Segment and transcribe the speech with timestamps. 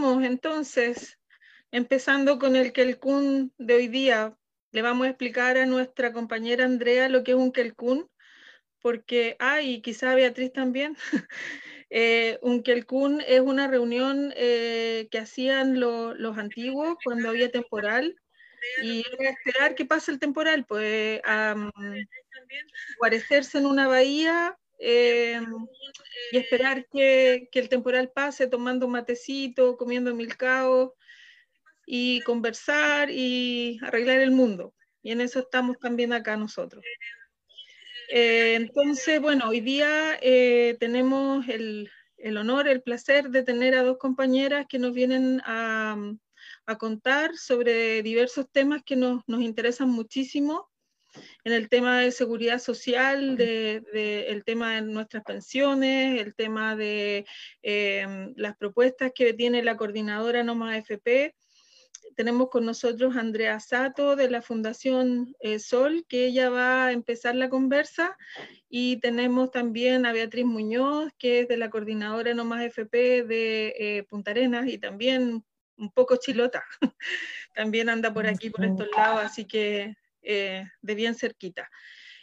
[0.00, 1.18] Entonces
[1.72, 4.34] empezando con el Kelkun de hoy día.
[4.72, 8.08] Le vamos a explicar a nuestra compañera Andrea lo que es un Kelkun,
[8.80, 10.96] porque, ah, y quizá Beatriz también.
[11.90, 18.16] eh, un Kelkun es una reunión eh, que hacían los antiguos cuando había temporal
[18.82, 21.20] y esperar que pase el temporal, pues
[22.98, 25.44] guarecerse en una bahía Em,
[26.32, 30.96] y esperar que, que, el temporal pase tomando un matecito, comiendo milcao
[31.86, 34.72] y conversar y arreglar el mundo.
[35.02, 36.82] Y en eso estamos también acá nosotros.
[38.08, 43.82] Eh, entonces, bueno, hoy día eh, tenemos el, el, honor, el placer de tener a
[43.82, 45.94] dos compañeras que nos vienen a,
[46.64, 50.70] a contar sobre diversos temas que nos, nos interesan muchísimo
[51.44, 53.82] en el tema de seguridad social, de,
[54.28, 57.26] el tema de nuestras pensiones, el tema de
[57.62, 61.34] em, las propuestas que tiene la coordinadora Noma FP.
[62.16, 66.92] Tenemos con nosotros a Andrea Sato de la Fundación eh, Sol, que ella va a
[66.92, 68.16] empezar la conversa,
[68.68, 74.02] y tenemos también a Beatriz Muñoz, que es de la coordinadora Noma FP de eh,
[74.04, 75.44] Punta Arenas y también
[75.76, 76.62] un poco chilota.
[77.54, 81.68] también anda por aquí, por estos lados, así que eh, de bien cerquita.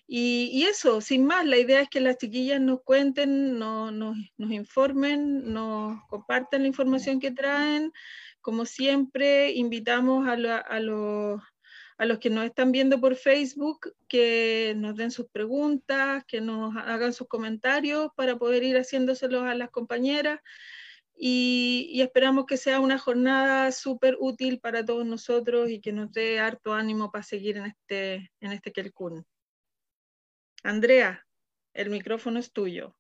[0.09, 5.99] Y, eso, sin más, la idea es que las chiquillas nos cuenten, nos, informen, nos
[6.07, 7.91] compartan la información que traen.
[8.39, 15.11] Como siempre, invitamos a, a, los que nos están viendo por Facebook que nos den
[15.11, 20.39] sus preguntas, que nos hagan sus comentarios para poder ir haciéndoselos a las compañeras
[21.19, 26.39] y, esperamos que sea una jornada súper útil para todos nosotros y que nos dé
[26.39, 29.25] harto ánimo para seguir en este, en este Kelkun.
[30.63, 31.25] Andrea,
[31.73, 32.95] el micrófono es tuyo.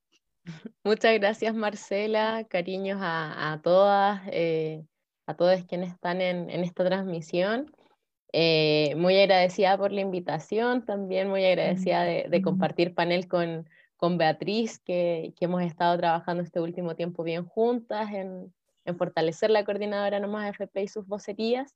[0.83, 4.83] Muchas gracias Marcela, cariños a, todas, eh,
[5.27, 7.71] a todos quienes están en, esta transmisión.
[8.33, 13.67] Eh, muy agradecida por la invitación, también muy agradecida de compartir panel con,
[13.97, 18.53] con Beatriz, que, hemos estado trabajando este último tiempo bien juntas en,
[18.97, 21.75] fortalecer la coordinadora Nomás FP y sus vocerías.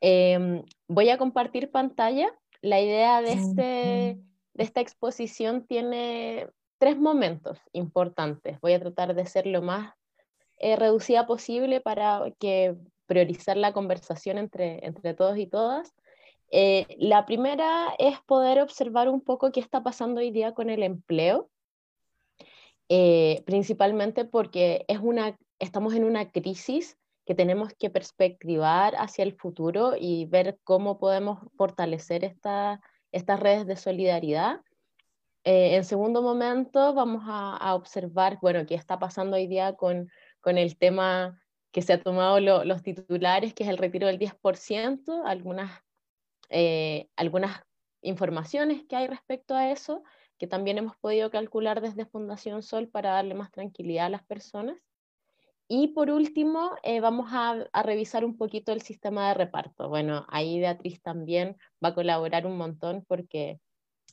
[0.00, 2.28] Em, voy a compartir pantalla.
[2.62, 3.62] La idea de, este,
[4.54, 6.48] de esta exposición tiene
[6.78, 8.60] tres momentos importantes.
[8.60, 9.94] Voy a tratar de ser lo más
[10.58, 12.74] eh, reducida posible para que
[13.06, 15.94] priorizar la conversación entre, entre todos y todas.
[16.50, 20.82] Eh, la primera es poder observar un poco qué está pasando hoy día con el
[20.82, 21.50] empleo,
[22.88, 29.34] eh, principalmente porque es una, estamos en una crisis que tenemos que perspectivar hacia el
[29.34, 32.80] futuro y ver cómo podemos fortalecer esta,
[33.10, 34.60] estas redes de solidaridad.
[35.42, 40.08] Eh, en segundo momento, vamos a, observar, bueno, qué está pasando hoy día con,
[40.40, 41.40] con el tema
[41.72, 45.70] que se ha tomado los titulares, que es el retiro del 10%, algunas
[46.48, 47.62] eh, algunas
[48.02, 50.02] informaciones que hay respecto a eso,
[50.38, 54.76] que también hemos podido calcular desde Fundación Sol para darle más tranquilidad a las personas.
[55.68, 59.88] Y por último, eh, vamos a, revisar un poquito el sistema de reparto.
[59.88, 63.58] Bueno, ahí Beatriz también va a colaborar un montón porque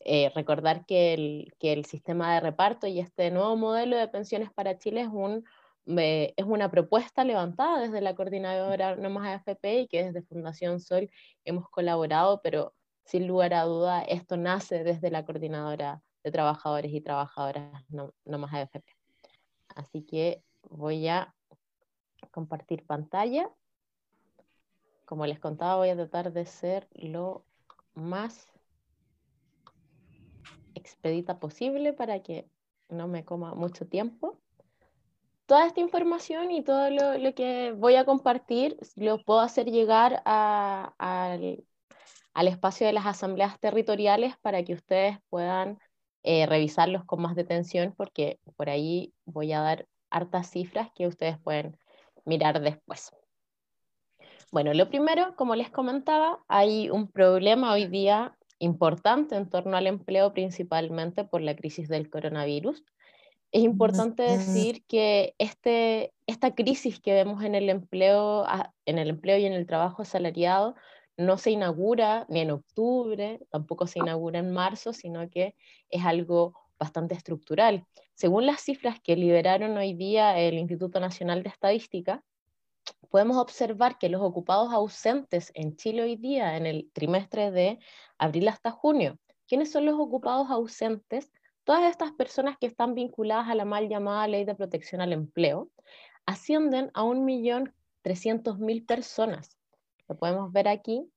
[0.04, 4.52] eh, recordar que el, que el sistema de reparto y este nuevo modelo de pensiones
[4.52, 5.46] para Chile es un
[5.86, 11.10] es una propuesta levantada desde la coordinadora No Más AFP y que desde Fundación Sol
[11.44, 12.74] hemos colaborado, pero
[13.06, 18.54] sin lugar a duda esto nace desde la coordinadora de trabajadores y trabajadoras No, Más
[18.54, 18.86] AFP.
[19.76, 21.36] Así que voy a
[22.32, 23.50] compartir pantalla.
[25.06, 27.46] Como les contaba, voy a tratar de ser lo
[27.94, 28.54] más
[30.76, 32.50] expedita posible para que
[32.90, 34.40] no me coma mucho tiempo
[35.46, 41.64] toda esta información y todo lo, que voy a compartir lo puedo hacer llegar al,
[42.36, 45.80] espacio de las asambleas territoriales para que ustedes puedan
[46.24, 51.38] eh, revisarlos con más detención porque por ahí voy a dar hartas cifras que ustedes
[51.40, 51.78] pueden
[52.26, 53.12] mirar después.
[54.52, 59.88] Bueno, lo primero, como les comentaba, hay un problema hoy día importante en torno al
[59.88, 62.84] empleo, principalmente por la crisis del coronavirus
[63.54, 68.46] es importante decir que este, esta crisis que vemos en el, empleo,
[68.88, 70.76] en el empleo y en el trabajo asalariado
[71.18, 75.56] no se inaugura ni en octubre, tampoco se inaugura en marzo, sino que
[75.92, 77.86] es algo bastante estructural.
[78.16, 82.24] Según las cifras que liberaron hoy día el Instituto Nacional de Estadística,
[83.12, 87.78] podemos observar que los ocupados ausentes en Chile hoy día, en el trimestre de
[88.18, 91.32] abril hasta junio, ¿quiénes son los ocupados ausentes?
[91.64, 95.70] Todas estas personas que están vinculadas a la mal llamada ley de protección al empleo,
[96.26, 99.58] ascienden a 1.300.000 personas.
[100.08, 101.10] Lo podemos ver aquí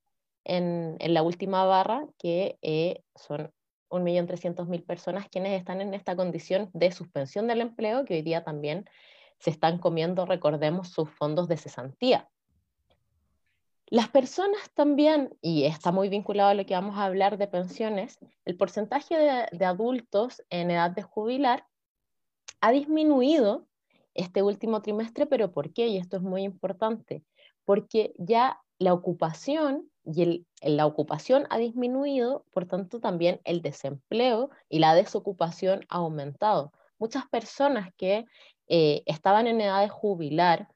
[0.45, 3.53] en, la última barra, que eh, son
[3.91, 8.85] 1.300.000 personas quienes están en esta condición de suspensión del empleo, que hoy día también
[9.39, 12.29] se están comiendo, recordemos, sus fondos de cesantía.
[13.89, 18.19] Las personas también, y está muy vinculado a lo que vamos a hablar de pensiones,
[18.45, 19.17] el porcentaje
[19.53, 21.67] de, adultos en edad de jubilar
[22.61, 23.69] ha disminuido
[24.15, 25.87] este último trimestre, pero ¿por qué?
[25.87, 27.23] Y esto es muy importante,
[27.65, 34.81] porque ya la ocupación y la ocupación ha disminuido, por tanto también el desempleo y
[34.81, 36.73] la desocupación ha aumentado.
[36.99, 38.25] Muchas personas que
[38.69, 40.69] eh, estaban en edad de jubilar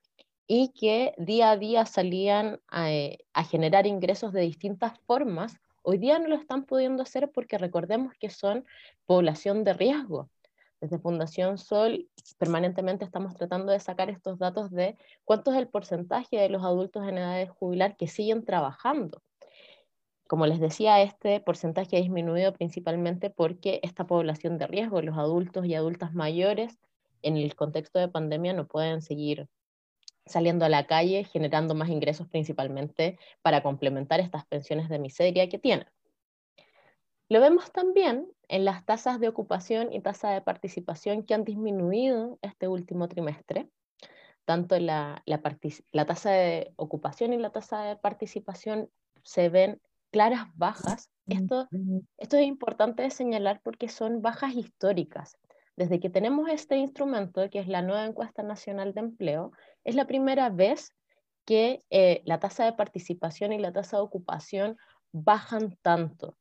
[0.52, 6.18] y que día a día salían eh, a, generar ingresos de distintas formas, hoy día
[6.18, 8.66] no lo están pudiendo hacer porque recordemos que son
[9.06, 10.28] población de riesgo.
[10.80, 16.38] Desde Fundación Sol permanentemente estamos tratando de sacar estos datos de cuánto es el porcentaje
[16.38, 19.22] de los adultos en edad de jubilar que siguen trabajando.
[20.26, 25.64] Como les decía, este porcentaje ha disminuido principalmente porque esta población de riesgo, los adultos
[25.66, 26.76] y adultas mayores,
[27.22, 29.48] en el contexto de pandemia no pueden seguir
[30.26, 35.58] saliendo a la calle, generando más ingresos principalmente para complementar estas pensiones de miseria que
[35.58, 35.86] tienen.
[37.28, 42.38] Lo vemos también en las tasas de ocupación y tasa de participación que han disminuido
[42.42, 43.68] este último trimestre.
[44.44, 48.90] Tanto la, la, tasa de ocupación y la tasa de participación
[49.22, 49.80] se ven
[50.10, 51.08] claras bajas.
[51.28, 51.68] Esto,
[52.18, 55.38] esto es importante señalar porque son bajas históricas.
[55.80, 60.06] Desde que tenemos este instrumento, que es la nueva encuesta nacional de empleo, es la
[60.06, 60.94] primera vez
[61.46, 64.76] que eh, la tasa de participación y la tasa de ocupación
[65.10, 66.36] bajan tanto.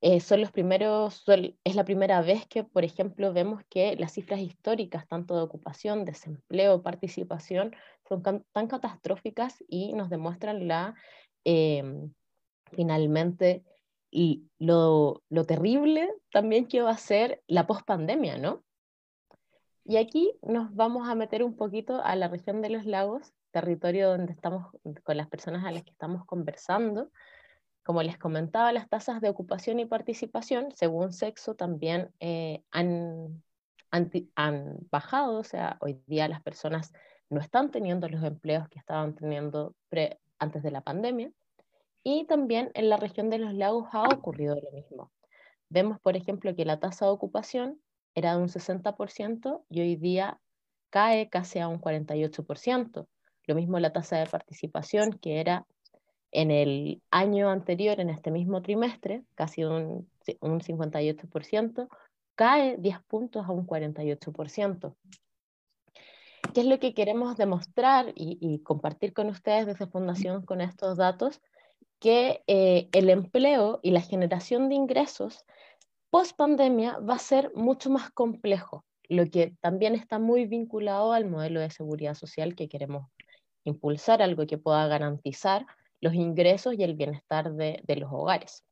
[0.00, 1.22] Eh, son los primeros,
[1.64, 6.06] es la primera vez que, por ejemplo, vemos que las cifras históricas, tanto de ocupación,
[6.06, 7.76] desempleo, participación,
[8.08, 10.94] son tan catastróficas y nos demuestran la,
[11.44, 12.10] em,
[12.72, 13.64] finalmente,
[14.10, 18.64] y lo, terrible también que va a ser la pospandemia, ¿no?
[19.84, 24.10] Y aquí nos vamos a meter un poquito a la región de los lagos, territorio
[24.10, 24.68] donde estamos
[25.02, 27.10] con las personas a las que estamos conversando.
[27.82, 33.42] Como les comentaba, las tasas de ocupación y participación, según sexo, también eh, han,
[33.90, 36.92] han, bajado, o sea, hoy día las personas
[37.30, 39.74] no están teniendo los empleos que estaban teniendo
[40.38, 41.32] antes de la pandemia.
[42.02, 45.10] Y también en la región de los lagos ha ocurrido lo mismo.
[45.68, 47.80] Vemos, por ejemplo, que la tasa de ocupación
[48.14, 50.40] era de un 60% y hoy día
[50.90, 53.06] cae casi a un 48%.
[53.46, 55.66] Lo mismo la tasa de participación, que era
[56.32, 60.08] en el año anterior, en este mismo trimestre, casi un,
[60.40, 61.88] un 58%,
[62.34, 64.94] cae 10 puntos a un 48%.
[66.54, 70.96] ¿Qué es lo que queremos demostrar y, y compartir con ustedes desde Fundación con estos
[70.96, 71.40] datos?
[72.00, 75.44] Que eh, el empleo y la generación de ingresos
[76.10, 81.26] post pandemia va a ser mucho más complejo, lo que también está muy vinculado al
[81.26, 83.06] modelo de seguridad social que queremos
[83.64, 85.66] impulsar, algo que pueda garantizar
[86.00, 88.64] los ingresos y el bienestar de, los hogares.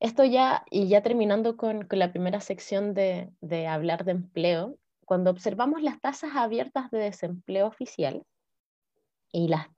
[0.00, 5.30] Esto ya, y ya terminando con, la primera sección de, de hablar de empleo, cuando
[5.30, 8.24] observamos las tasas abiertas de desempleo oficial
[9.30, 9.68] y las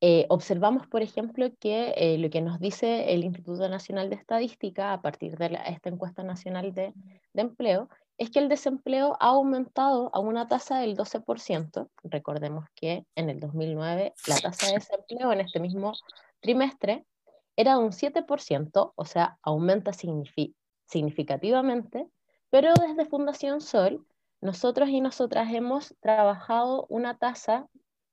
[0.00, 4.92] eh, observamos, por ejemplo, que eh, lo que nos dice el Instituto Nacional de Estadística
[4.92, 6.94] a partir de esta encuesta nacional de,
[7.34, 11.88] empleo es que el desempleo ha aumentado a una tasa del 12%.
[12.04, 15.92] Recordemos que en el 2009 la tasa de desempleo en este mismo
[16.40, 17.04] trimestre
[17.56, 22.06] era de un 7%, o sea, aumenta significativamente,
[22.50, 24.06] pero desde Fundación Sol,
[24.40, 27.68] nosotros y nosotras hemos trabajado una tasa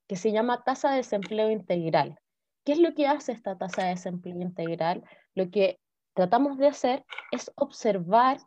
[0.06, 2.18] que se llama tasa de desempleo integral.
[2.64, 5.04] ¿Qué es lo que hace esta tasa de desempleo integral?
[5.34, 5.78] Lo que
[6.14, 8.38] tratamos de hacer es observar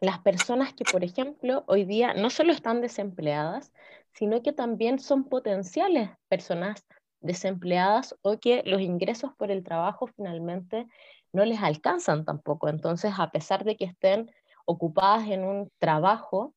[0.00, 3.72] las personas que, por ejemplo, hoy día no solo están desempleadas,
[4.12, 6.84] sino que también son potenciales personas
[7.20, 10.86] desempleadas o que los ingresos por el trabajo finalmente
[11.32, 12.68] no les alcanzan tampoco.
[12.68, 14.30] Entonces, a pesar de que estén
[14.66, 16.54] ocupadas en un trabajo,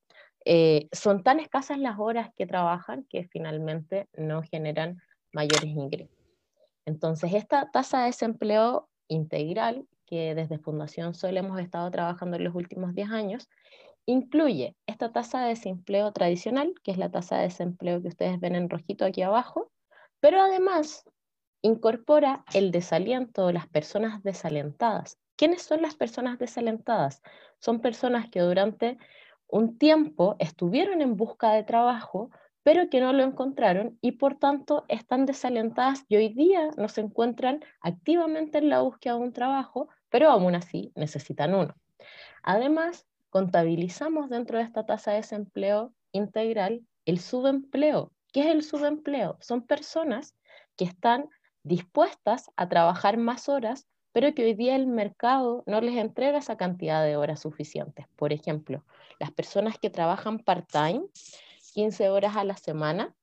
[0.48, 4.98] eh, son tan escasas las horas que trabajan que finalmente no generan
[5.34, 6.16] mayores ingresos.
[6.86, 12.56] Entonces, esta tasa de desempleo integral, que desde Fundación Sol hemos estado trabajando en los
[12.56, 13.50] últimos 10 años,
[14.06, 18.56] incluye esta tasa de desempleo tradicional, que es la tasa de desempleo que ustedes ven
[18.56, 19.72] en rojito aquí abajo,
[20.20, 21.04] pero además
[21.62, 25.20] incorpora el desaliento de las personas desalentadas.
[25.36, 27.22] ¿Quiénes son las personas desalentadas?
[27.60, 28.98] Son personas que durante
[29.48, 32.30] un tiempo estuvieron en busca de trabajo,
[32.64, 37.02] pero que no lo encontraron y por tanto están desalentadas y hoy día no se
[37.02, 41.76] encuentran activamente en la búsqueda de un trabajo, pero aún así necesitan uno.
[42.44, 48.12] Además, contabilizamos dentro de esta tasa de desempleo integral el subempleo.
[48.34, 49.38] ¿Qué es el subempleo?
[49.40, 50.36] Son personas
[50.76, 51.30] que están
[51.64, 53.88] dispuestas a trabajar más horas,
[54.18, 58.08] pero que hoy día el mercado no les entrega esa cantidad de horas suficientes.
[58.16, 58.84] Por ejemplo,
[59.20, 61.04] las personas que trabajan part-time,
[61.76, 63.14] 15 horas a la semana,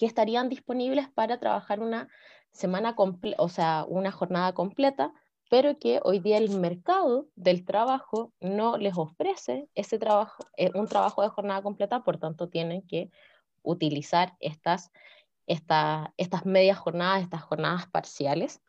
[0.00, 2.08] que estarían disponibles para trabajar una
[2.50, 2.96] semana
[3.38, 5.12] o sea, una jornada completa,
[5.48, 10.88] pero que hoy día el mercado del trabajo no les ofrece ese trabajo, eh, un
[10.88, 13.12] trabajo de jornada completa, por tanto tienen que
[13.62, 14.90] utilizar estas,
[15.46, 18.60] estas medias jornadas, estas jornadas parciales.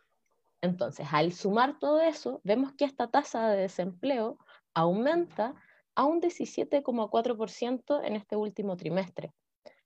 [0.61, 4.37] Entonces, al sumar todo eso, vemos que esta tasa de desempleo
[4.73, 5.55] aumenta
[5.95, 9.33] a un 17,4% en este último trimestre.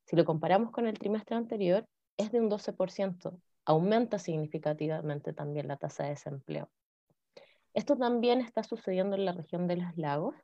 [0.06, 1.88] Si lo comparamos con el trimestre anterior,
[2.18, 3.40] es de un 12%.
[3.66, 6.70] Aumenta significativamente también la tasa de desempleo.
[7.74, 10.36] Esto también está sucediendo en la región de los lagos,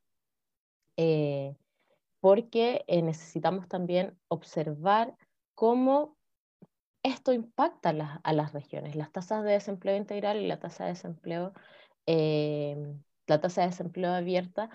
[0.96, 1.56] eh,
[2.20, 5.16] porque eh, necesitamos también observar
[5.54, 6.17] cómo
[7.04, 7.90] esto impacta
[8.24, 8.96] a las, regiones.
[8.96, 11.54] Las tasas de desempleo integral y la tasa de desempleo,
[12.06, 12.78] eh,
[13.28, 14.70] la tasa de desempleo abierta,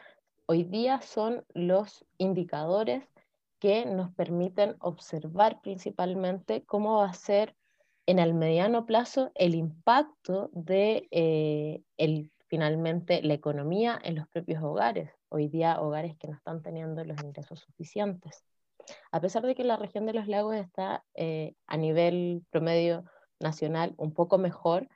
[0.47, 3.05] hoy día son los indicadores
[3.59, 7.55] que nos permiten observar principalmente cómo va a ser
[8.07, 11.09] en el mediano plazo el impacto de
[11.97, 15.11] el finalmente la economía en los propios hogares.
[15.31, 18.45] Hoy día hogares que no están teniendo los ingresos suficientes.
[19.11, 23.05] A pesar de que la región de los lagos está eh, a nivel promedio
[23.41, 24.89] nacional un poco mejor,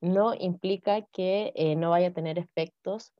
[0.00, 3.12] no implica que eh, no vaya a tener efectos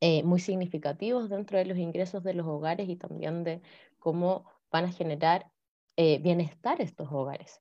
[0.00, 3.60] eh, muy significativos dentro de los ingresos de los hogares y también de
[3.98, 5.50] cómo van a generar
[5.96, 7.60] bienestar estos hogares.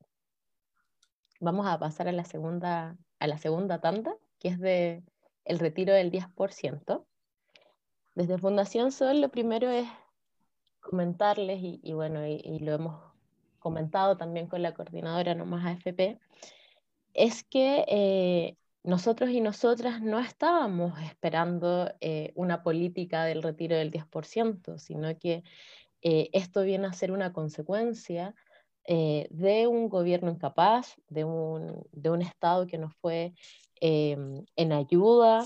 [1.41, 5.03] Vamos a pasar a la segunda, a la segunda tanda que es de
[5.45, 7.05] el retiro del 10%.
[8.15, 9.87] Desde Fundación Sol lo primero es
[10.79, 13.01] comentarles, y, bueno, y, lo hemos
[13.59, 16.19] comentado también con la coordinadora Nomás AFP,
[17.13, 23.91] es que eh, nosotros y nosotras no estábamos esperando eh, una política del retiro del
[23.91, 25.43] 10%, sino que
[26.01, 28.35] eh, esto viene a ser una consecuencia
[28.87, 33.35] de un gobierno incapaz, de un, de un Estado que no fue
[33.81, 35.45] Em, en ayuda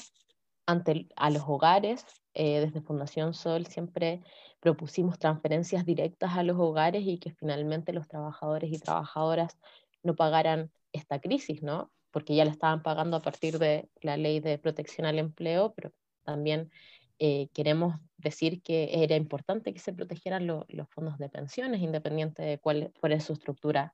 [0.65, 2.05] ante, a los hogares.
[2.35, 4.23] Desde Fundación Sol siempre
[4.63, 9.58] propusimos transferencias directas a los hogares y que finalmente los trabajadores y trabajadoras
[10.03, 11.91] no pagaran esta crisis, ¿no?
[12.12, 15.91] Porque ya la estaban pagando a partir de la ley de protección al empleo, pero
[16.24, 16.72] también
[17.20, 22.58] eh, queremos decir que era importante que se protegieran los fondos de pensiones, independiente de
[22.58, 23.93] cuál, es su estructura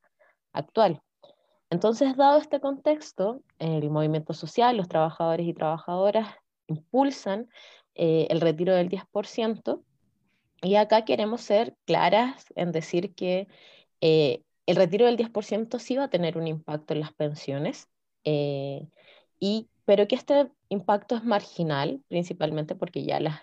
[0.53, 1.01] actual.
[1.71, 6.27] Entonces, dado este contexto, el movimiento social, los trabajadores y trabajadoras
[6.67, 7.49] impulsan
[7.95, 9.83] eh, el retiro del 10%,
[10.61, 13.47] y acá queremos ser claras en decir que
[14.01, 17.89] eh, el retiro del 10% sí va a tener un impacto en las pensiones,
[18.23, 18.87] eh,
[19.39, 23.41] y, pero que este impacto es marginal, principalmente porque ya las,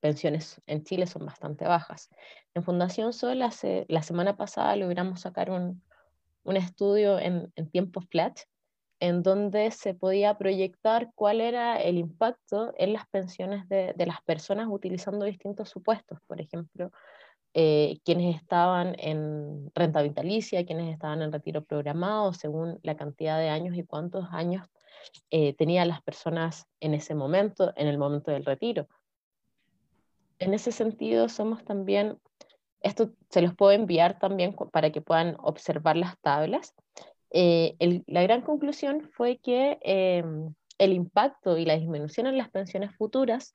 [0.00, 2.08] pensiones en Chile son bastante bajas.
[2.54, 5.82] En Fundación Sol, hace, la semana pasada logramos sacar un,
[6.44, 8.40] un estudio en, en tiempo flat,
[9.02, 14.22] en donde se podía proyectar cuál era el impacto en las pensiones de, de las
[14.22, 16.92] personas utilizando distintos supuestos, por ejemplo,
[17.52, 23.48] eh, quienes estaban en renta vitalicia, quienes estaban en retiro programado, según la cantidad de
[23.48, 24.68] años y cuántos años
[25.30, 28.86] eh, tenían las personas en ese momento, en el momento del retiro.
[30.38, 32.20] En ese sentido, somos también
[32.82, 36.74] esto se los puedo enviar también para que puedan observar las tablas.
[37.34, 42.94] Eh, la gran conclusión fue que em, el impacto y la disminución en las pensiones
[42.96, 43.54] futuras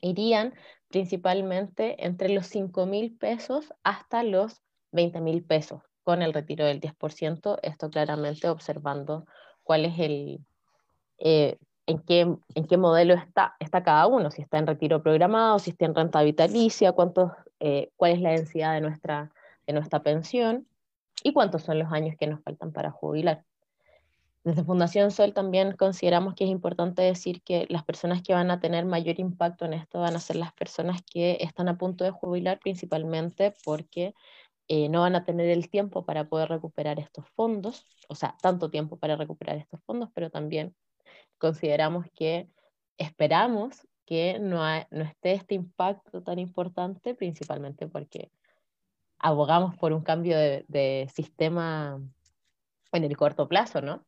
[0.00, 0.54] irían
[0.88, 6.80] principalmente entre los 5 mil pesos hasta los 20 mil pesos con el retiro del
[6.80, 9.26] 10%, esto claramente observando
[9.62, 10.40] cuál es el,
[11.18, 11.56] eh,
[11.86, 15.70] en, qué, en qué modelo está, está cada uno, si está en retiro programado, si
[15.70, 19.30] está en renta vitalicia, cuántos eh, cuál es la densidad de nuestra,
[19.66, 20.66] de nuestra pensión
[21.22, 23.44] y cuántos son los años que nos faltan para jubilar.
[24.44, 28.58] Desde Fundación Sol también consideramos que es importante decir que las personas que van a
[28.58, 32.10] tener mayor impacto en esto van a ser las personas que están a punto de
[32.10, 34.14] jubilar principalmente porque
[34.66, 38.68] eh, no van a tener el tiempo para poder recuperar estos fondos, o sea, tanto
[38.68, 40.74] tiempo para recuperar estos fondos, pero también
[41.38, 42.48] consideramos que
[42.98, 44.60] esperamos que no,
[44.90, 48.30] no esté este impacto tan importante, principalmente porque
[49.22, 52.00] abogamos por un cambio de, sistema
[52.92, 54.04] en el corto plazo, ¿no?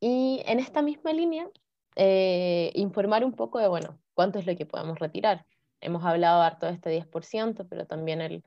[0.00, 1.48] Y en esta misma línea,
[1.94, 5.46] eh, informar un poco de, bueno, cuánto es lo que podemos retirar.
[5.80, 8.44] Hemos hablado harto de este 10%, pero también el,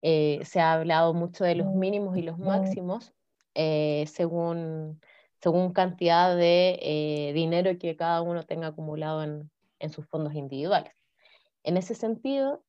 [0.00, 3.12] eh, se ha hablado mucho de los mínimos y los máximos
[3.54, 5.00] eh, según,
[5.40, 10.92] según cantidad de dinero que cada uno tenga acumulado en, en sus fondos individuales.
[11.64, 12.64] En ese sentido,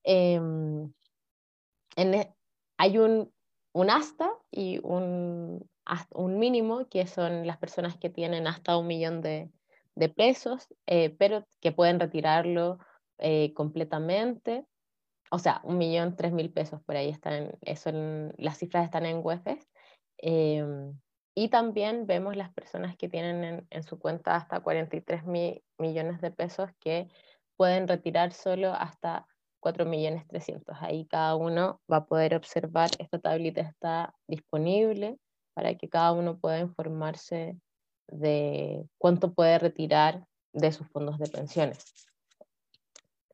[1.96, 2.34] e,
[2.78, 3.32] hay un,
[3.74, 5.70] un hasta y un,
[6.12, 9.50] un, mínimo, que son las personas que tienen hasta un millón de,
[9.96, 12.80] de pesos, eh, pero que pueden retirarlo
[13.18, 14.66] eh, completamente.
[15.32, 17.92] O sea, un millón, tres mil pesos por ahí están, eso
[18.38, 19.68] las cifras están en UEFES.
[20.18, 21.00] Em,
[21.36, 26.22] y también vemos las personas que tienen en, en su cuenta hasta 43 mil millones
[26.22, 27.08] de pesos que
[27.58, 29.28] pueden retirar solo hasta
[29.64, 30.78] 4 millones 300.
[30.82, 35.18] Ahí cada uno va a poder observar, esta tablita está disponible
[35.56, 37.58] para que cada uno pueda informarse
[38.10, 41.86] de cuánto puede retirar de sus fondos de pensiones.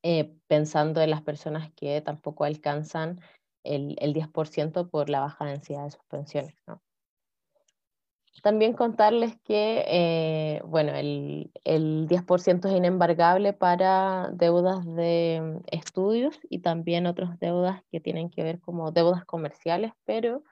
[0.04, 3.20] Eh, pensando en las personas que tampoco alcanzan
[3.64, 6.54] el, el 10% por la baja densidad de sus pensiones.
[6.68, 6.82] ¿no?
[8.42, 16.60] También contarles que, eh, bueno, el, el 10% es inembargable para deudas de estudios y
[16.60, 20.44] también otras deudas que tienen que ver como deudas comerciales, pero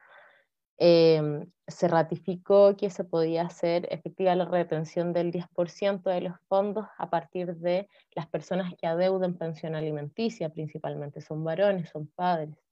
[0.77, 6.87] em, se ratificó que se podía hacer efectiva la retención del 10% de los fondos
[6.97, 12.66] a partir de las personas que adeuden pensión alimenticia, principalmente son varones, son padres.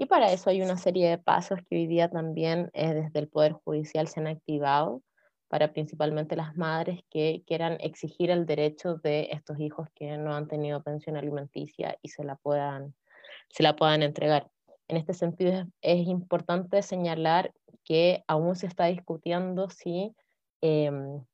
[0.00, 3.28] Y para eso hay una serie de pasos que hoy día también eh, desde el
[3.28, 5.02] Poder Judicial se han activado
[5.48, 10.46] para principalmente las madres que quieran exigir el derecho de estos hijos que no han
[10.46, 12.94] tenido pensión alimenticia y se la puedan,
[13.48, 14.48] se la puedan entregar.
[14.86, 20.14] En este sentido es, importante señalar que aún se está discutiendo si
[20.60, 21.24] em,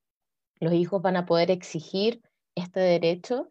[0.59, 2.19] los hijos van a poder exigir
[2.55, 3.47] este derecho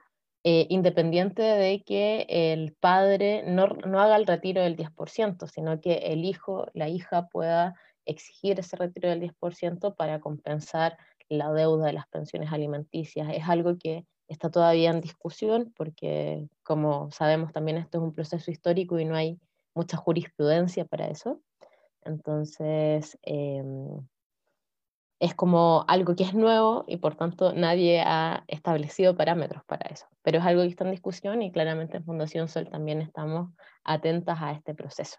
[0.46, 5.94] eh, independiente de que el padre no, no, haga el retiro del 10%, sino que
[6.12, 10.98] el hijo, la hija pueda exigir ese retiro del 10% para compensar
[11.30, 13.28] la deuda de las pensiones alimenticias.
[13.33, 18.50] Es algo que está todavía en discusión porque, como sabemos, también esto es un proceso
[18.50, 19.38] histórico y no hay
[19.74, 21.40] mucha jurisprudencia para eso.
[22.02, 24.07] Entonces, em,
[25.20, 30.07] es como algo que es nuevo y por tanto nadie ha establecido parámetros para eso.
[30.22, 33.50] Pero es algo que está en discusión y claramente en Fundación Sol también estamos
[33.85, 35.16] atentas a este proceso.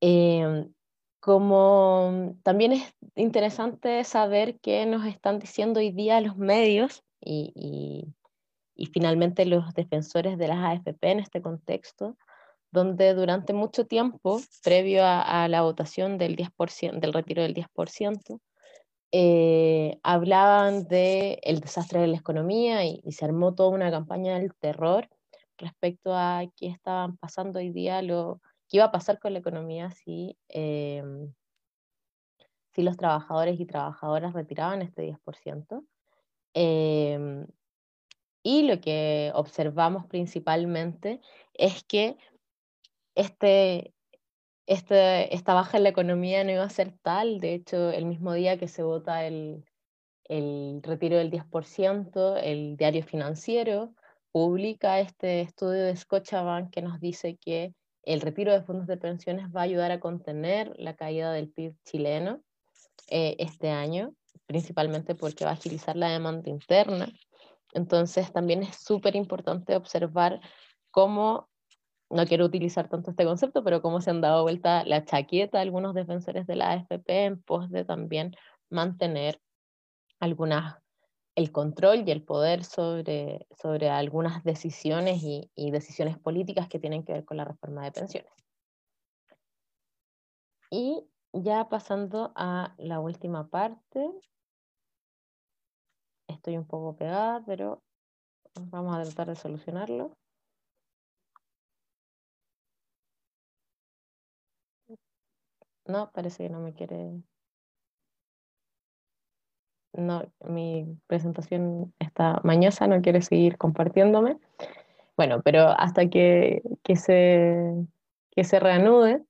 [0.00, 0.72] Em,
[1.20, 8.14] como también es interesante saber qué nos están diciendo hoy día los medios y,
[8.80, 12.16] y finalmente los defensores de las AFP en este contexto,
[12.70, 18.40] donde durante mucho tiempo, previo a, la votación del, 10%, del retiro del 10%,
[19.12, 24.54] eh, hablaban del el desastre de la economía y, se armó toda una campaña del
[24.54, 25.08] terror
[25.58, 29.90] respecto a qué estaban pasando hoy día, lo qué iba a pasar con la economía
[29.90, 31.02] si, eh,
[32.72, 35.84] si los trabajadores y trabajadoras retiraban este 10%.
[36.54, 37.46] Eh,
[38.42, 41.20] y lo que observamos principalmente
[41.54, 42.16] es que
[43.20, 43.94] este,
[44.66, 47.40] este, esta baja en la economía no iba a ser tal.
[47.40, 49.64] De hecho, el mismo día que se vota el,
[50.24, 53.94] el retiro del 10%, el diario financiero
[54.32, 59.48] publica este estudio de Scotiabank que nos dice que el retiro de fondos de pensiones
[59.54, 62.40] va a ayudar a contener la caída del PIB chileno
[63.08, 64.14] eh, este año,
[64.46, 67.08] principalmente porque va a agilizar la demanda interna.
[67.74, 70.40] Entonces también es súper importante observar
[70.90, 71.49] cómo
[72.10, 75.94] no quiero utilizar tanto este concepto, pero cómo se han dado vuelta la chaqueta algunos
[75.94, 78.34] defensores de la AFP en pos de también
[78.68, 79.40] mantener
[80.18, 80.76] algunas
[81.36, 87.04] el control y el poder sobre, sobre algunas decisiones y, y, decisiones políticas que tienen
[87.04, 88.32] que ver con la reforma de pensiones.
[90.70, 94.10] Y ya pasando a la última parte,
[96.26, 97.82] estoy un poco pegada, pero
[98.54, 100.19] vamos a tratar de solucionarlo.
[105.86, 107.22] No, parece que no me quiere.
[109.92, 114.38] No, mi presentación está mañosa, no quiere seguir compartiéndome.
[115.16, 117.74] Bueno, pero hasta que, que, se,
[118.30, 119.24] que se reanude,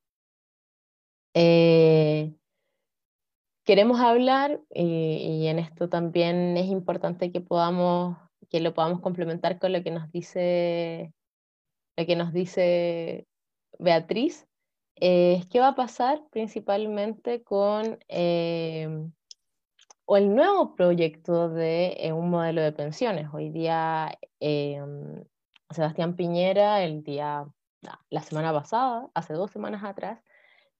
[1.34, 2.34] eh,
[3.64, 4.82] queremos hablar y,
[5.42, 8.16] y, en esto también es importante que podamos
[8.50, 11.14] que lo podamos complementar con lo que nos dice,
[11.96, 13.26] lo que nos dice
[13.78, 14.46] Beatriz,
[15.00, 17.98] es qué va a pasar principalmente con
[20.06, 23.28] o el nuevo proyecto de un modelo de pensiones.
[23.32, 24.18] Hoy día
[25.70, 27.46] Sebastián Piñera, el día,
[28.10, 30.20] la semana pasada, hace dos semanas atrás,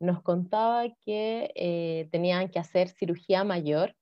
[0.01, 3.95] nos contaba que eh, tenían que hacer cirugía mayor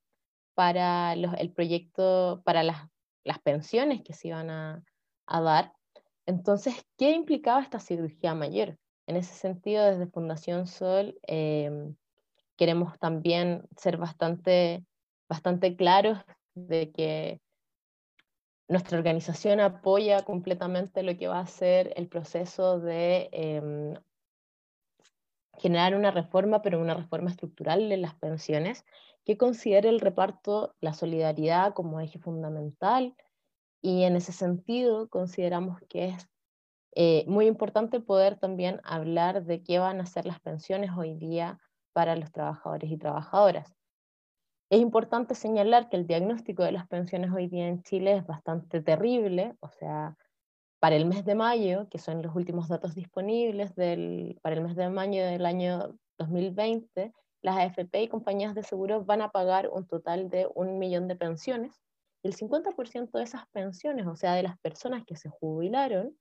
[0.54, 2.88] para el proyecto, para las,
[3.42, 4.82] pensiones que se iban a,
[5.26, 5.72] dar.
[6.24, 8.78] Entonces, ¿qué implicaba esta cirugía mayor?
[9.08, 11.96] En ese sentido, desde Fundación Sol em,
[12.58, 14.84] queremos también ser bastante,
[15.30, 16.18] bastante claros
[16.54, 17.40] de que
[18.68, 23.94] nuestra organización apoya completamente lo que va a ser el proceso de em,
[25.56, 28.84] generar una reforma, pero una reforma estructural de las pensiones,
[29.24, 33.16] que considere el reparto, la solidaridad como eje fundamental,
[33.80, 36.28] y en ese sentido consideramos que es
[37.00, 41.60] eh, muy importante poder también hablar de qué van a ser las pensiones hoy día
[41.92, 43.72] para los trabajadores y trabajadoras.
[44.68, 48.82] Es importante señalar que el diagnóstico de las pensiones hoy día en Chile es bastante
[48.82, 50.16] terrible, o sea,
[50.80, 54.74] para el mes de mayo, que son los últimos datos disponibles del, para el mes
[54.74, 59.86] de mayo del año 2020, las AFP y compañías de seguros van a pagar un
[59.86, 61.80] total de un millón de pensiones.
[62.24, 66.18] El 50% de esas pensiones, o sea, de las personas que se jubilaron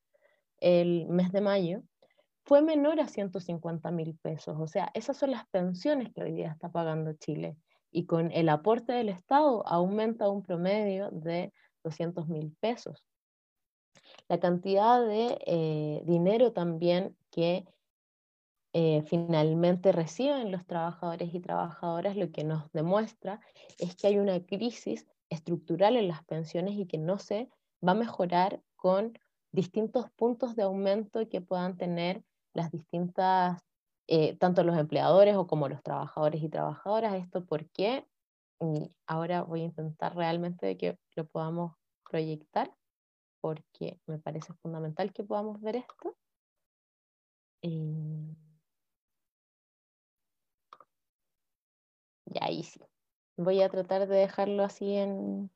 [0.59, 1.83] el mes de mayo,
[2.43, 4.57] fue menor a 150 mil pesos.
[4.59, 7.57] O sea, esas son las pensiones que hoy día está pagando Chile
[7.91, 11.51] y con el aporte del Estado aumenta un promedio de
[11.83, 13.03] 200 mil pesos.
[14.29, 17.65] La cantidad de eh, dinero también que
[18.73, 23.41] eh, finalmente reciben los trabajadores y trabajadoras lo que nos demuestra
[23.77, 27.49] es que hay una crisis estructural en las pensiones y que no se
[27.85, 29.17] va a mejorar con
[29.51, 33.61] distintos puntos de aumento que puedan tener las distintas
[34.07, 37.15] eh, tanto los empleadores o como los trabajadores y trabajadoras.
[37.15, 38.07] ¿Esto por qué?
[38.61, 41.73] Y ahora voy a intentar realmente que lo podamos
[42.09, 42.73] proyectar
[43.41, 46.17] porque me parece fundamental que podamos ver esto.
[47.61, 48.35] Eh,
[52.25, 52.79] y ahí sí.
[53.37, 55.51] Voy a tratar de dejarlo así en,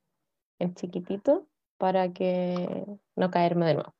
[0.59, 1.47] en chiquitito
[1.81, 3.95] para que no caerme de nuevo.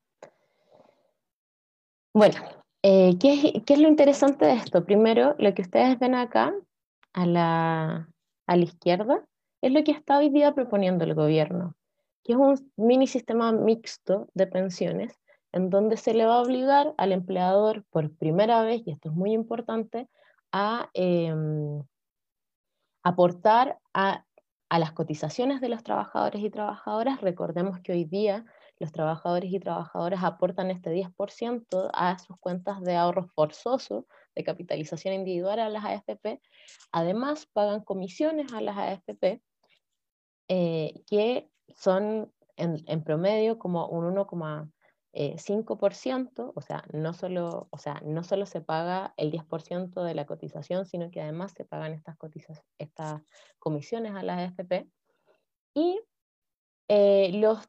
[2.14, 2.36] Bueno,
[2.84, 4.86] eh, ¿qué, es, lo interesante de esto?
[4.86, 6.54] Primero, lo que ustedes ven acá
[7.14, 8.08] a la,
[8.56, 9.26] izquierda
[9.64, 11.74] es lo que está hoy día proponiendo el gobierno,
[12.24, 15.20] que es un mini sistema mixto de pensiones
[15.52, 19.16] en donde se le va a obligar al empleador por primera vez, y esto es
[19.16, 20.08] muy importante,
[20.52, 21.82] a em,
[23.02, 24.24] aportar a,
[24.72, 27.20] a las cotizaciones de los trabajadores y trabajadoras.
[27.20, 28.46] Recordemos que hoy día
[28.80, 35.14] los trabajadores y trabajadoras aportan este 10% a sus cuentas de ahorro forzoso de capitalización
[35.14, 36.40] individual a las AFP.
[36.94, 39.42] Además, pagan comisiones a las AFP
[40.48, 44.72] eh, que son en, promedio como un 1,5%,
[45.14, 50.86] o, sea, no solo, o sea, no solo se paga el 10% de la cotización,
[50.86, 52.18] sino que además se pagan estas,
[52.78, 53.22] estas
[53.60, 54.88] comisiones a las AFP.
[55.74, 56.00] Y
[56.88, 57.60] eh, los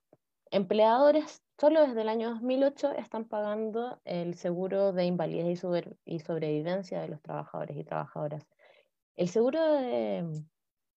[0.50, 5.62] empleadores solo desde el año 2008 están pagando el seguro de invalidez
[6.04, 8.46] y, sobrevivencia de los trabajadores y trabajadoras.
[9.16, 10.44] El seguro de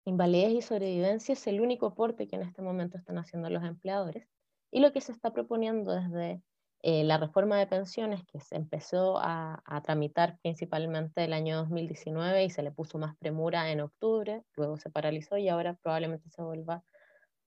[0.06, 4.28] invalidez y sobrevivencia es el único aporte que en este momento están haciendo los empleadores
[4.76, 6.42] y lo que se está proponiendo desde
[6.82, 12.50] eh, la reforma de pensiones que se empezó a, tramitar principalmente el año 2019 y
[12.50, 16.84] se le puso más premura en octubre, luego se paralizó y ahora probablemente se vuelva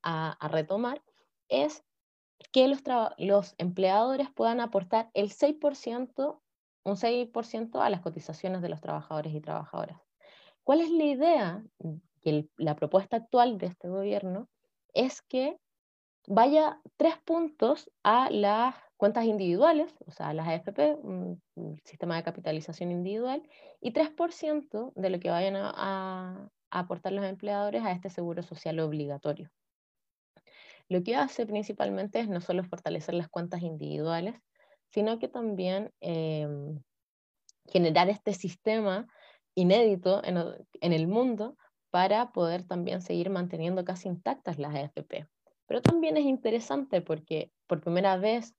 [0.03, 1.03] a, a retomar,
[1.51, 1.85] es
[2.51, 2.81] que los,
[3.19, 6.41] los empleadores puedan aportar el 6%,
[6.85, 10.01] un 6% a las cotizaciones de los trabajadores y trabajadoras.
[10.65, 11.63] ¿Cuál es la idea?
[12.23, 14.49] Que la propuesta actual de este gobierno
[14.95, 15.59] es que
[16.29, 21.43] vaya tres puntos a las cuentas individuales, o sea, a las AFP, un,
[21.85, 23.43] sistema de capitalización individual,
[23.81, 29.51] y 3% de lo que vayan a aportar los empleadores a este seguro social obligatorio
[30.89, 34.35] lo que hace principalmente es no solo fortalecer las cuentas individuales,
[34.91, 36.83] sino que también em,
[37.67, 39.07] generar este sistema
[39.55, 41.57] inédito en, el mundo
[41.91, 45.27] para poder también seguir manteniendo casi intactas las AFP.
[45.69, 48.57] Pero también es interesante porque por primera vez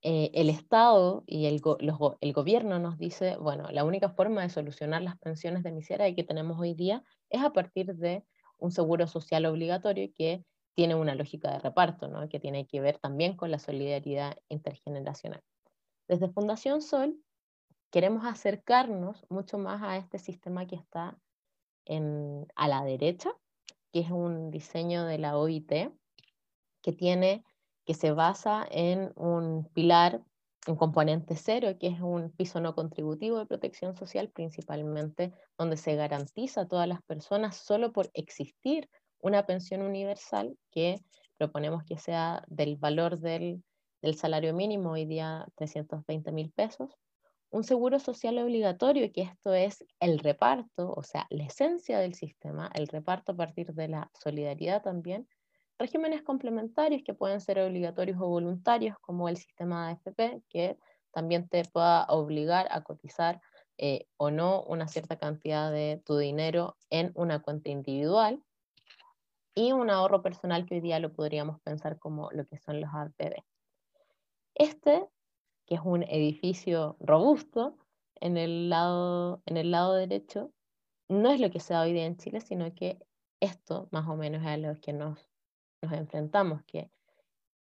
[0.00, 5.18] eh, el Estado y el, gobierno nos dice, bueno, la única forma de solucionar las
[5.18, 8.24] pensiones de miseria que tenemos hoy día es a partir de
[8.58, 10.44] un seguro social obligatorio que
[10.74, 12.28] tiene una lógica de reparto, ¿no?
[12.28, 15.42] que tiene que ver también con la solidaridad intergeneracional.
[16.08, 17.16] Desde Fundación Sol
[17.90, 21.18] queremos acercarnos mucho más a este sistema que está
[22.54, 23.32] a la derecha,
[23.92, 25.92] que es un diseño de la OIT,
[26.82, 27.44] que, tiene,
[27.84, 30.22] que se basa en un pilar,
[30.66, 35.96] un componente cero, que es un piso no contributivo de protección social, principalmente donde se
[35.96, 38.88] garantiza a todas las personas solo por existir
[39.20, 41.00] una pensión universal que
[41.38, 43.62] proponemos que sea del valor del,
[44.02, 46.96] del salario mínimo, hoy día 320 mil pesos,
[47.50, 52.70] un seguro social obligatorio, que esto es el reparto, o sea, la esencia del sistema,
[52.74, 55.28] el reparto a partir de la solidaridad también,
[55.82, 60.78] regímenes complementarios que pueden ser obligatorios o voluntarios, como el sistema AFP, que
[61.12, 63.40] también te pueda obligar a cotizar
[63.78, 68.42] eh, o no una cierta cantidad de tu dinero en una cuenta individual,
[69.54, 72.90] y un ahorro personal que hoy día lo podríamos pensar como lo que son los
[72.92, 73.42] APB.
[74.54, 75.06] Este,
[75.66, 77.76] que es un edificio robusto,
[78.20, 80.52] en el lado, en el lado derecho,
[81.08, 82.98] no es lo que se da hoy día en Chile, sino que
[83.40, 85.31] esto más o menos es lo que nos,
[85.82, 86.90] nos enfrentamos, que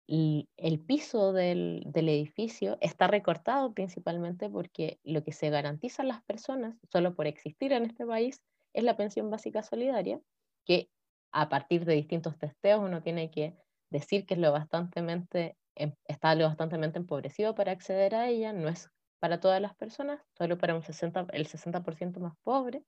[0.08, 6.22] el, piso del, del, edificio está recortado principalmente porque lo que se garantiza a las
[6.22, 10.20] personas, solo por existir en este país, es la pensión básica solidaria,
[10.64, 10.88] que
[11.32, 13.54] a partir de distintos testeos uno tiene que
[13.90, 18.68] decir que es lo bastantemente, em, está lo bastante empobrecido para acceder a ella, no
[18.68, 22.82] es para todas las personas, solo para un 60, el 60% más pobre,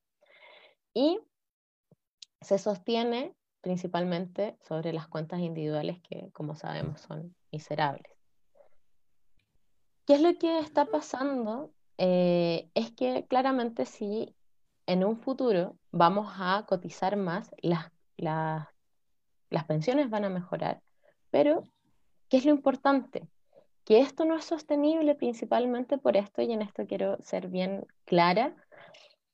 [0.94, 1.20] y
[2.40, 8.12] se sostiene principalmente sobre las cuentas individuales que, como sabemos, son miserables.
[10.06, 11.72] ¿Qué es lo que está pasando?
[11.98, 14.34] Eh, es que claramente si
[14.86, 20.80] en un futuro vamos a cotizar más, las las pensiones van a mejorar,
[21.30, 21.64] pero
[22.28, 23.26] ¿qué es lo importante?
[23.84, 28.54] Que esto no es sostenible principalmente por esto, y en esto quiero ser bien clara.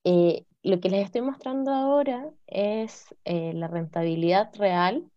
[0.04, 5.08] Eh, lo que les estoy mostrando ahora es eh, la rentabilidad real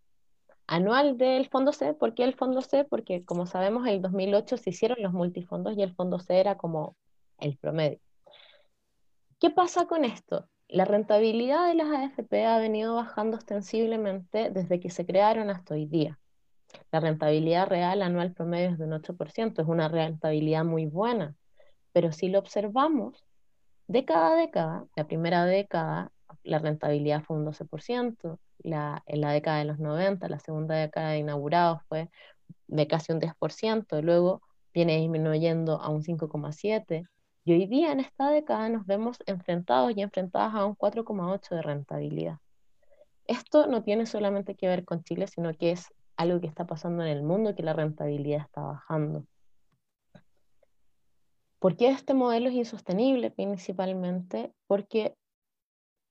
[0.68, 1.96] anual del Fondo C.
[1.96, 2.84] ¿Por qué el Fondo C?
[2.84, 6.56] Porque como sabemos, en el 2008 se hicieron los multifondos y el Fondo C era
[6.56, 6.96] como
[7.40, 8.00] el promedio.
[9.40, 10.48] ¿Qué pasa con esto?
[10.68, 15.88] La rentabilidad de las AFP ha venido bajando ostensiblemente desde que se crearon hasta hoy
[15.88, 16.20] día.
[16.92, 21.36] La rentabilidad real anual promedio es de un 8%, es una rentabilidad muy buena,
[21.92, 23.26] pero si lo observamos,
[23.90, 26.12] década a década, la primera década,
[26.44, 31.10] la rentabilidad fue un 12%, la, en la década de los 90, la segunda década
[31.10, 32.10] de inaugurado fue
[32.68, 34.42] de casi un 10%, luego
[34.74, 37.08] viene disminuyendo a un 5,7%,
[37.46, 41.62] y hoy día en esta década nos vemos enfrentados y enfrentadas a un 4,8 de
[41.64, 42.38] rentabilidad.
[43.26, 47.02] Esto no tiene solamente que ver con Chile, sino que es algo que está pasando
[47.02, 49.26] en el mundo, que la rentabilidad está bajando.
[51.60, 54.54] ¿Por qué este modelo es insostenible principalmente?
[54.66, 55.16] Porque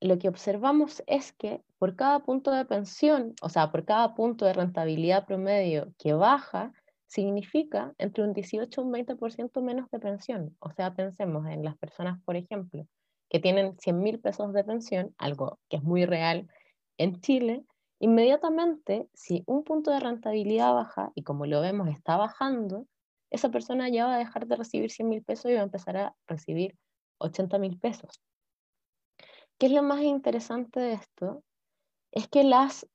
[0.01, 4.45] lo que observamos es que por cada punto de pensión, o sea, por cada punto
[4.45, 6.73] de rentabilidad promedio que baja,
[7.07, 10.57] significa entre un 18 y un 20% menos de pensión.
[10.61, 12.87] O sea, pensemos en las personas, por ejemplo,
[13.31, 16.47] que tienen 100 mil pesos de pensión, algo que es muy real
[16.99, 17.65] en Chile,
[18.01, 22.87] inmediatamente, si un punto de rentabilidad baja, y como lo vemos está bajando,
[23.31, 25.97] esa persona ya va a dejar de recibir 100 mil pesos y va a empezar
[25.97, 26.77] a recibir
[27.19, 28.21] 80 mil pesos.
[29.59, 31.43] ¿Qué es lo más interesante de esto?
[32.13, 32.87] Es que las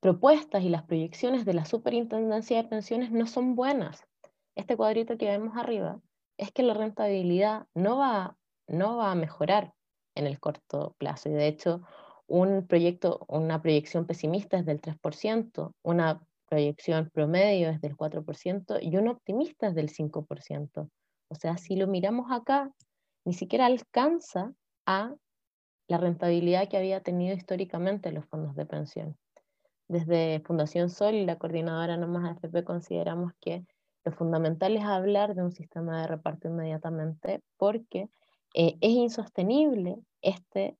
[0.00, 4.04] propuestas y las proyecciones de la superintendencia de pensiones no son buenas.
[4.54, 6.00] Este cuadrito que vemos arriba
[6.36, 9.72] es que la rentabilidad no va, no va a mejorar
[10.14, 11.30] en el corto plazo.
[11.30, 11.82] Y de hecho,
[12.26, 18.96] un proyecto, una proyección pesimista es del 3%, una proyección promedio es del 4% y
[18.96, 20.90] un optimista es del 5%.
[21.28, 22.72] O sea, si lo miramos acá,
[23.24, 24.52] ni siquiera alcanza
[24.86, 25.14] a
[25.88, 29.16] la rentabilidad que había tenido históricamente los fondos de pensión.
[29.88, 33.64] Desde Fundación Sol y la coordinadora Nomás AFP consideramos que
[34.04, 38.08] lo fundamental es hablar de un sistema de reparto inmediatamente porque
[38.54, 40.76] eh, es insostenible este,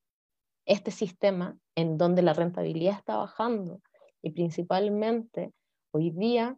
[0.67, 3.81] este sistema en donde la rentabilidad está bajando
[4.23, 5.53] y principalmente
[5.92, 6.57] hoy día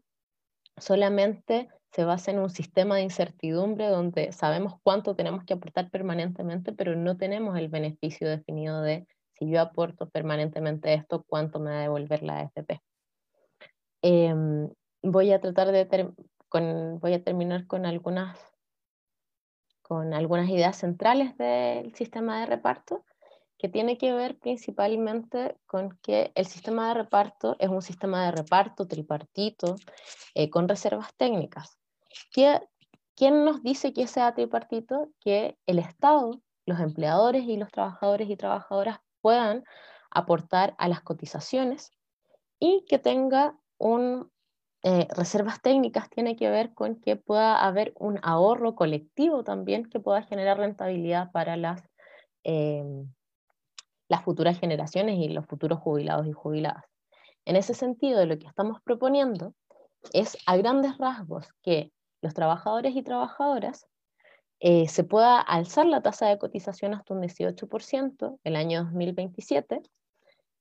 [0.77, 6.73] solamente se basa en un sistema de incertidumbre donde sabemos cuánto tenemos que aportar permanentemente,
[6.73, 11.79] pero no tenemos el beneficio definido de si yo aporto permanentemente esto, ¿cuánto me va
[11.79, 12.81] a devolver la AFP?
[14.03, 14.69] Em,
[15.03, 16.13] voy a tratar de
[16.49, 18.39] con, voy a terminar con algunas,
[19.83, 23.05] con algunas ideas centrales del sistema de reparto,
[23.61, 28.33] que tiene que ver principalmente con que el sistema de reparto es un sistema de
[28.33, 29.77] reparto tripartito
[30.35, 31.79] eh, con reservas técnicas.
[32.33, 35.11] ¿Quién nos dice que sea tripartito?
[35.21, 39.63] Que el Estado, los empleadores y los trabajadores y trabajadoras puedan
[40.11, 41.91] aportar a las cotizaciones
[42.59, 44.31] y que tenga un
[44.83, 50.01] eh, reservas técnicas tiene que ver con que pueda haber un ahorro colectivo también que
[50.01, 51.83] pueda generar rentabilidad para las,
[52.45, 53.13] em,
[54.11, 56.85] las futuras generaciones y los futuros jubilados y jubiladas.
[57.45, 59.55] En ese sentido, lo que estamos proponiendo
[60.13, 63.87] es a grandes rasgos que los trabajadores y trabajadoras
[64.59, 69.81] eh, se pueda alzar la tasa de cotización hasta un 18% el año 2027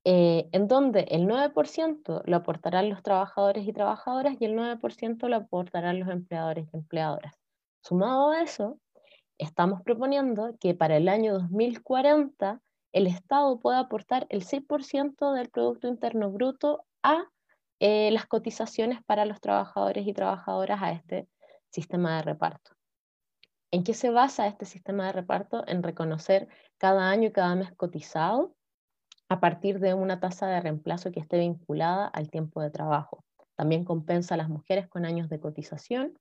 [0.06, 5.36] eh, en donde el 9% lo aportarán los trabajadores y trabajadoras y el 9% lo
[5.36, 7.34] aportarán los empleadores y empleadoras.
[7.82, 8.80] Sumado a eso,
[9.40, 15.88] estamos proponiendo que para el año 2040 el Estado pueda aportar el 6% del Producto
[15.88, 17.25] Interno Bruto a
[17.80, 21.28] eh, las cotizaciones para los trabajadores y trabajadoras a este
[21.69, 22.71] sistema de reparto.
[23.71, 25.63] ¿En qué se basa este sistema de reparto?
[25.67, 26.47] En reconocer
[26.78, 28.56] cada año y cada mes cotizado
[29.30, 33.23] a partir de una tasa de reemplazo que esté vinculada al tiempo de trabajo.
[33.56, 36.17] También compensa a las mujeres con años de cotización,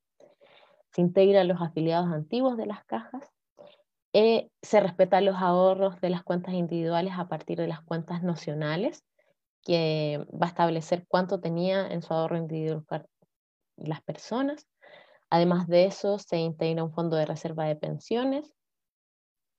[0.91, 3.31] se integra a los afiliados antiguos de las cajas,
[4.13, 9.03] eh, se respetan los ahorros de las cuentas individuales a partir de las cuentas nocionales,
[9.63, 12.85] que va a establecer cuánto tenía en su ahorro individual
[13.77, 14.67] las personas.
[15.29, 18.53] Además de eso, se integra un fondo de reserva de pensiones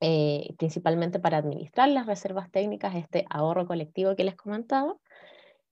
[0.03, 4.97] eh, principalmente para administrar las reservas técnicas, este ahorro colectivo que les comentaba,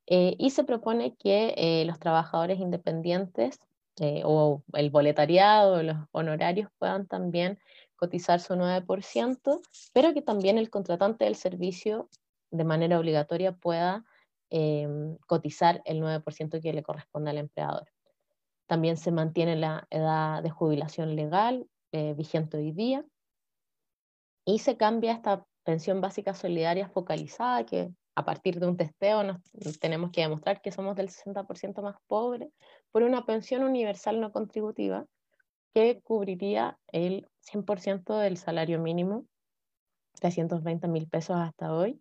[0.06, 3.58] eh, y se propone que eh, los trabajadores independientes
[4.24, 7.58] o el boletariado, los honorarios puedan también
[7.98, 9.60] cotizar su 9%,
[9.92, 12.08] pero que también el contratante del servicio
[12.50, 14.04] de manera obligatoria pueda
[14.48, 17.90] em, cotizar el 9% que le corresponde al empleador.
[18.66, 23.02] También se mantiene la edad de jubilación legal vigente hoy día
[24.44, 29.38] y se cambia esta pensión básica solidaria focalizada, que a partir de un testeo nos,
[29.78, 32.48] tenemos que demostrar que somos del 60% más pobres,
[32.90, 35.04] por una pensión universal no contributiva
[35.74, 39.26] que cubriría el 100% del salario mínimo,
[40.20, 42.00] 320 mil pesos hasta hoy,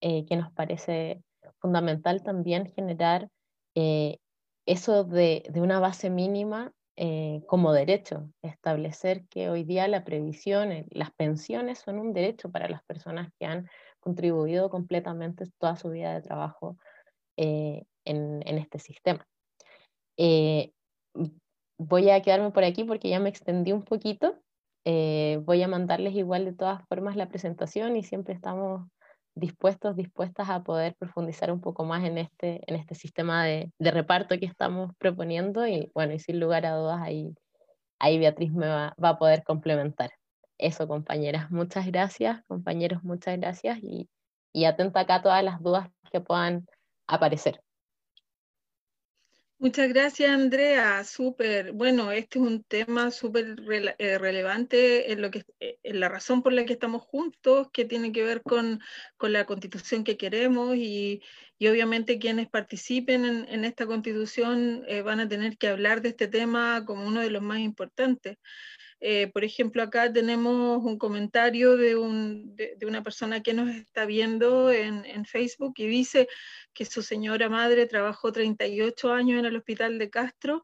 [0.00, 1.22] eh, que nos parece
[1.60, 3.28] fundamental también generar
[3.74, 4.18] eh,
[4.66, 10.86] eso de, una base mínima eh, como derecho, establecer que hoy día la previsión, eh,
[10.90, 13.68] las pensiones son un derecho para las personas que han
[14.00, 16.76] contribuido completamente toda su vida de trabajo
[17.36, 19.26] en, este sistema.
[21.80, 24.38] Voy a quedarme por aquí porque ya me extendí un poquito.
[24.84, 28.86] voy a mandarles igual de todas formas la presentación y siempre estamos
[29.34, 33.90] dispuestos, dispuestas a poder profundizar un poco más en este, en este sistema de, de
[33.90, 37.34] reparto que estamos proponiendo y bueno, y sin lugar a dudas ahí,
[37.98, 40.10] ahí Beatriz me va, va a poder complementar.
[40.58, 44.10] Eso, compañeras, muchas gracias, compañeros, muchas gracias y,
[44.52, 46.66] y atenta acá a todas las dudas que puedan
[47.06, 47.62] aparecer.
[49.60, 51.04] Muchas gracias, Andrea.
[51.04, 51.72] Súper.
[51.72, 53.56] Bueno, este es un tema súper
[53.98, 57.84] eh, relevante en, lo que, eh, en la razón por la que estamos juntos, que
[57.84, 58.80] tiene que ver con,
[59.20, 61.20] la constitución que queremos y,
[61.60, 66.86] obviamente quienes participen en, esta constitución eh, van a tener que hablar de este tema
[66.86, 68.38] como uno de los más importantes.
[69.32, 75.74] Por ejemplo, acá tenemos un comentario de, una persona que nos está viendo en, Facebook
[75.78, 76.28] y dice,
[76.74, 80.62] que su señora madre trabajó 38 años en el hospital de Castro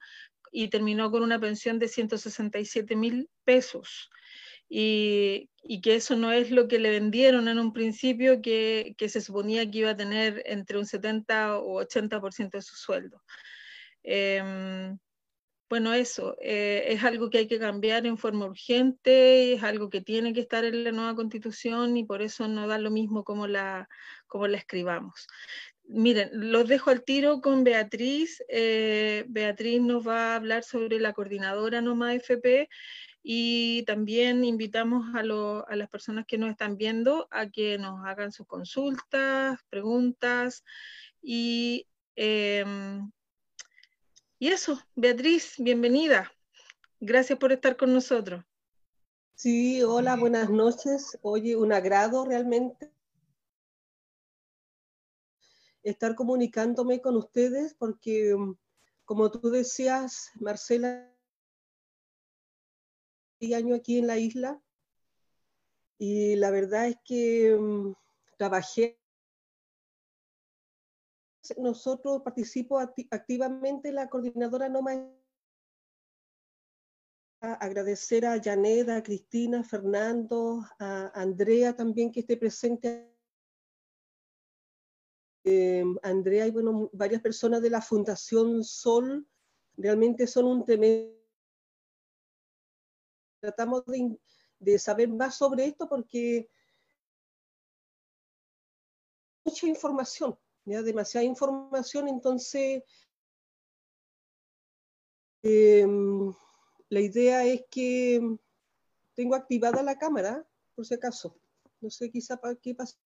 [0.53, 4.11] y terminó con una pensión de 167 mil pesos.
[4.69, 5.51] Y,
[5.83, 9.79] que eso no es lo que le vendieron en un principio, que, se suponía que
[9.79, 13.23] iba a tener entre un 70 o 80% de su sueldo.
[14.03, 14.99] Em,
[15.69, 20.01] bueno, eso eh, es algo que hay que cambiar en forma urgente, es algo que
[20.01, 23.47] tiene que estar en la nueva constitución y por eso no da lo mismo como
[23.47, 23.89] la,
[24.27, 25.27] como la escribamos.
[25.89, 28.43] Miren, los dejo al tiro con Beatriz.
[28.49, 32.69] Eh, Beatriz nos va a hablar sobre la coordinadora NOMA FP
[33.23, 38.47] y también invitamos a, las personas que nos están viendo a que nos hagan sus
[38.47, 40.65] consultas, preguntas
[41.23, 43.11] y, em,
[44.39, 44.79] y eso.
[44.95, 46.33] Beatriz, bienvenida.
[47.01, 48.45] Gracias por estar con nosotros.
[49.35, 51.19] Sí, hola, buenas noches.
[51.23, 52.93] Oye, un agrado realmente
[55.83, 58.57] estar comunicándome con ustedes porque, mm,
[59.05, 61.13] como tú decías, Marcela,
[63.55, 64.61] año aquí en la isla
[65.99, 67.93] y la verdad es que mm,
[68.37, 68.99] trabajé
[71.59, 75.13] nosotros participo activamente en la coordinadora Noma.
[77.41, 83.13] Agradecer a Janet, a Cristina, a Fernando, a Andrea también que esté presente.
[85.45, 89.29] Eh, Andrea y bueno, varias personas de la Fundación Sol
[89.77, 91.15] realmente son un tremendo.
[93.41, 94.19] Tratamos de,
[94.59, 96.51] de saber más sobre esto porque
[99.45, 100.37] mucha información
[100.67, 102.83] ya demasiada información, entonces
[105.43, 106.33] em,
[106.89, 108.21] la idea es que
[109.15, 111.39] tengo activada la cámara, por si acaso.
[111.81, 112.97] No sé quizá para qué pasa.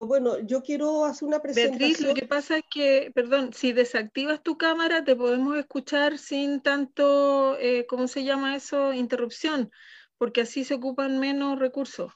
[0.00, 1.78] Bueno, yo quiero hacer una presentación.
[1.78, 6.60] Beatriz, lo que pasa es que, perdón, si desactivas tu cámara te podemos escuchar sin
[6.60, 8.92] tanto, eh, ¿cómo se llama eso?
[8.92, 9.70] Interrupción,
[10.18, 12.12] porque así se ocupan menos recursos.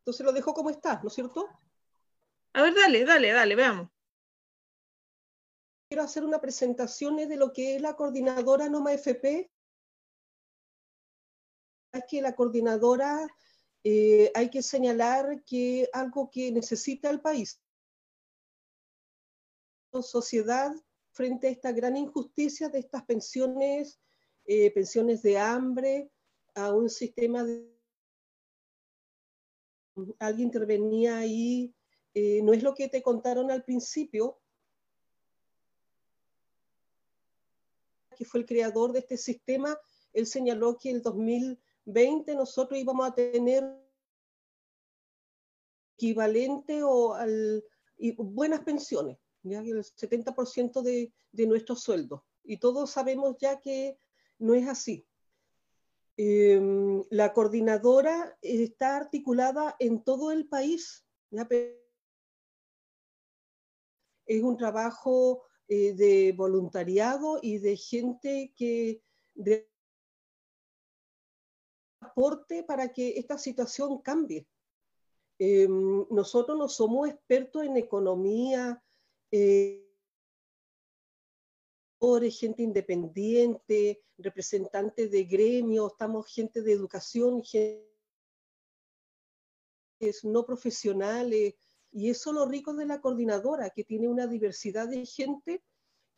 [0.00, 1.46] Entonces lo dejo como está, ¿no es cierto?
[2.54, 3.88] A ver, dale, dale, dale, veamos.
[5.88, 9.50] Quiero hacer una presentación de lo que es la coordinadora NOMA FP.
[11.92, 13.26] Es que la coordinadora
[13.84, 17.60] eh, hay que señalar que algo que necesita el país.
[20.02, 20.72] Sociedad
[21.10, 24.00] frente a esta gran injusticia de estas pensiones,
[24.44, 26.10] eh, pensiones de hambre,
[26.54, 27.79] a un sistema de
[30.18, 31.74] alguien intervenía ahí,
[32.14, 34.38] eh, no es lo que te contaron al principio,
[38.16, 39.78] que fue el creador de este sistema,
[40.12, 43.64] él señaló que el 2020 nosotros íbamos a tener
[45.94, 47.64] equivalente o al,
[47.96, 52.22] y buenas pensiones, ya el 70% de, de nuestros sueldos.
[52.44, 53.98] Y todos sabemos ya que
[54.38, 55.06] no es así.
[56.22, 61.06] Em, la coordinadora está articulada en todo el país.
[64.26, 69.02] Es un trabajo eh, de voluntariado y de gente que
[72.00, 74.46] aporte para que esta situación cambie.
[75.38, 78.84] Em, nosotros no somos expertos en economía.
[79.32, 79.89] Eh,
[82.30, 87.90] gente independiente, representantes de gremios, estamos gente de educación, gente
[90.22, 91.54] no profesionales,
[91.92, 95.62] y eso es lo rico de la coordinadora, que tiene una diversidad de gente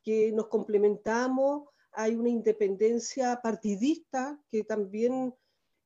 [0.02, 5.34] que nos complementamos, hay una independencia partidista que también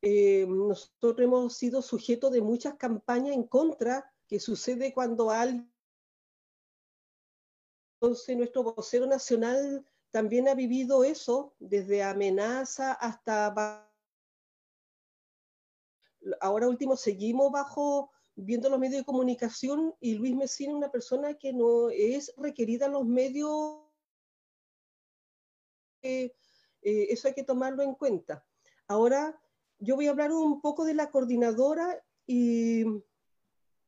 [0.03, 5.73] eh, nosotros hemos sido sujetos de muchas campañas en contra, que sucede cuando alguien
[8.07, 13.83] entonces, nuestro vocero nacional también ha vivido eso, desde amenaza hasta...
[16.41, 21.35] Ahora último, seguimos bajo, viendo los medios de comunicación y Luis Mesina es una persona
[21.35, 23.81] que no es requerida en los medios.
[26.03, 26.33] Eh,
[26.83, 28.47] eh, eso hay que tomarlo en cuenta.
[28.87, 29.37] Ahora,
[29.81, 32.85] yo voy a hablar un poco de la coordinadora y,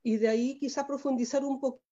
[0.02, 1.87] y de ahí quizá profundizar un poco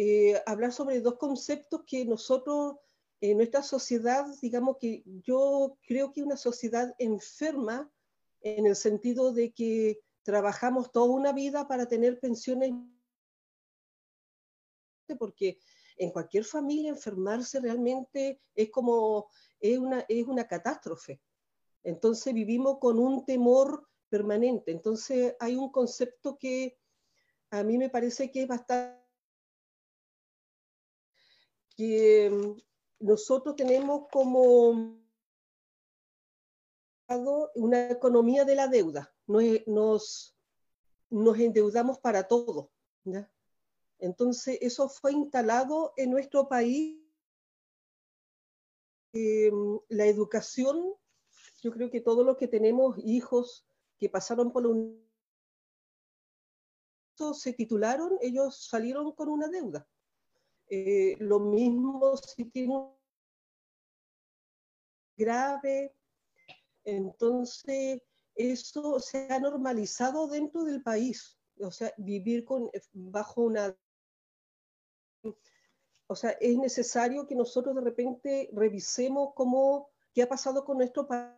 [0.00, 2.76] Eh, hablar sobre dos conceptos que nosotros,
[3.20, 7.90] en nuestra sociedad, digamos que yo creo que una sociedad enferma
[8.40, 12.74] en el sentido de que trabajamos toda una vida para tener pensiones,
[15.18, 15.58] porque
[15.96, 19.28] en cualquier familia enfermarse realmente es como,
[19.58, 21.20] es una, es una catástrofe.
[21.82, 24.70] Entonces vivimos con un temor permanente.
[24.70, 26.78] Entonces hay un concepto que
[27.50, 29.07] a mí me parece que es bastante
[31.78, 32.60] que mm,
[33.06, 34.98] nosotros tenemos como
[37.54, 40.36] una economía de la deuda, nos,
[41.08, 42.72] nos endeudamos para todo.
[44.00, 47.00] Entonces, eso fue instalado en nuestro país.
[49.14, 49.50] Eh,
[49.88, 50.94] la educación,
[51.62, 53.66] yo creo que todos los que tenemos hijos
[53.98, 55.08] que pasaron por un
[57.34, 59.88] se titularon, ellos salieron con una deuda.
[60.70, 62.94] Eh, lo mismo si tiene un
[65.16, 65.94] grave,
[66.84, 68.02] entonces
[68.34, 73.76] eso se ha normalizado dentro del país, o sea, vivir con, eh, bajo una...
[76.06, 81.06] O sea, es necesario que nosotros de repente revisemos cómo, qué ha pasado con nuestro
[81.06, 81.34] país.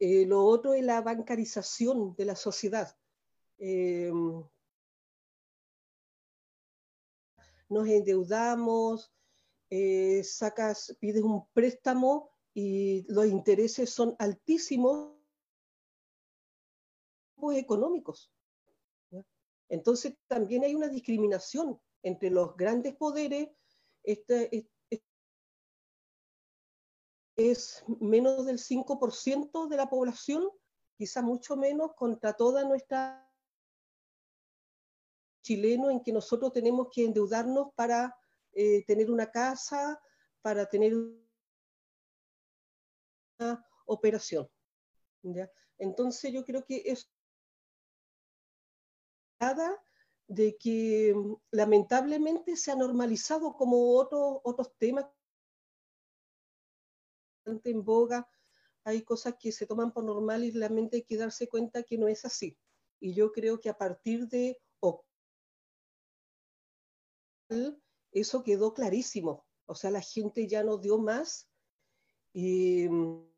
[0.00, 2.96] Eh, lo otro es la bancarización de la sociedad
[7.68, 9.12] nos endeudamos,
[9.70, 15.14] eh, sacas, pides un préstamo y los intereses son altísimos
[17.52, 18.32] económicos.
[19.68, 23.48] Entonces también hay una discriminación entre los grandes poderes.
[24.02, 24.68] Este,
[27.36, 30.48] es menos del 5% de la población,
[30.96, 33.23] quizá mucho menos, contra toda nuestra
[35.44, 38.16] chileno en que nosotros tenemos que endeudarnos para
[38.52, 40.00] eh, tener una casa,
[40.40, 40.94] para tener
[43.38, 44.48] una operación.
[45.78, 47.10] Entonces yo creo que es
[50.26, 55.04] de que mm, lamentablemente se ha normalizado como otros otros temas
[57.44, 58.26] en boga,
[58.84, 62.08] hay cosas que se toman por normal y realmente hay que darse cuenta que no
[62.08, 62.56] es así.
[63.00, 64.58] Y yo creo que a partir de
[68.12, 69.46] eso quedó clarísimo.
[69.66, 71.48] O sea, la gente ya no dio más
[72.32, 73.34] y mm,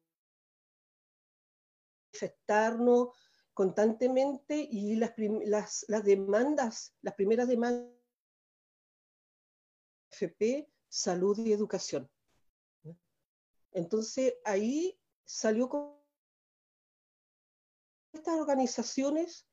[2.12, 3.08] manifestarnos
[3.54, 7.96] constantemente y las, las, las demandas, las primeras demandas
[10.10, 12.10] FP, salud y educación.
[13.72, 15.96] Entonces ahí salió con
[18.12, 19.46] estas organizaciones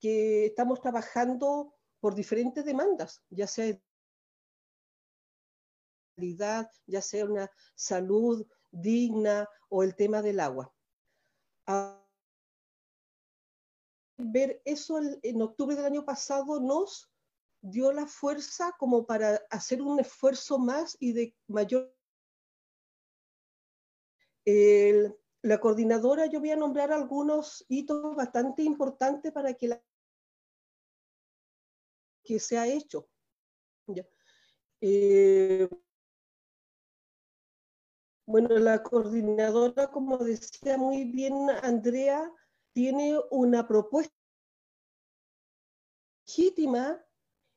[0.00, 3.78] que estamos trabajando por diferentes demandas, ya sea
[6.86, 10.72] ya sea una salud digna o el tema del agua.
[14.18, 17.10] ver eso en octubre del año pasado nos
[17.60, 21.94] dio la fuerza como para hacer un esfuerzo más y de mayor
[25.42, 29.82] la coordinadora, yo voy a nombrar algunos hitos bastante importantes para que la
[32.24, 33.08] que se ha hecho.
[34.80, 35.68] Eh,
[38.26, 42.30] bueno, la coordinadora, como decía muy bien Andrea,
[42.72, 44.14] tiene una propuesta
[46.26, 47.02] legítima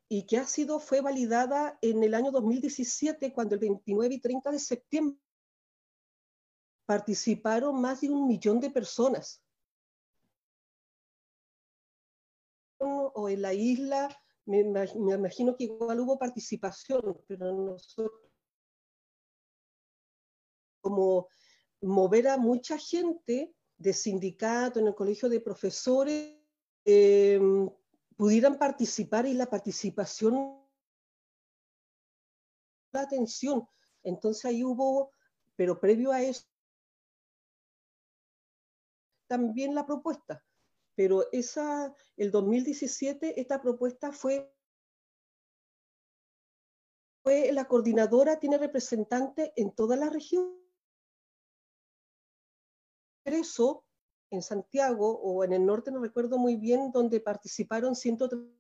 [0.07, 4.51] y que ha sido, fue validada en el año 2017, cuando el 29 y 30
[4.51, 5.19] de septiembre
[6.85, 9.43] participaron más de un millón de personas.
[12.79, 14.09] O en la isla,
[14.45, 18.28] me, imagino que igual hubo participación, pero nosotros
[20.89, 21.27] como
[21.81, 26.35] mover a mucha gente de sindicato, en el colegio de profesores,
[26.83, 27.69] em,
[28.17, 30.65] pudieran participar y la participación,
[32.91, 33.67] la atención.
[34.01, 35.13] Entonces ahí hubo,
[35.55, 36.47] pero previo a eso,
[39.27, 40.43] también la propuesta,
[40.95, 44.51] pero esa, el 2017 esta propuesta fue,
[47.21, 50.58] fue la coordinadora, tiene representante en toda la región.
[53.33, 53.85] Eso,
[54.29, 58.59] en Santiago o en el norte, no recuerdo muy bien, donde participaron 130.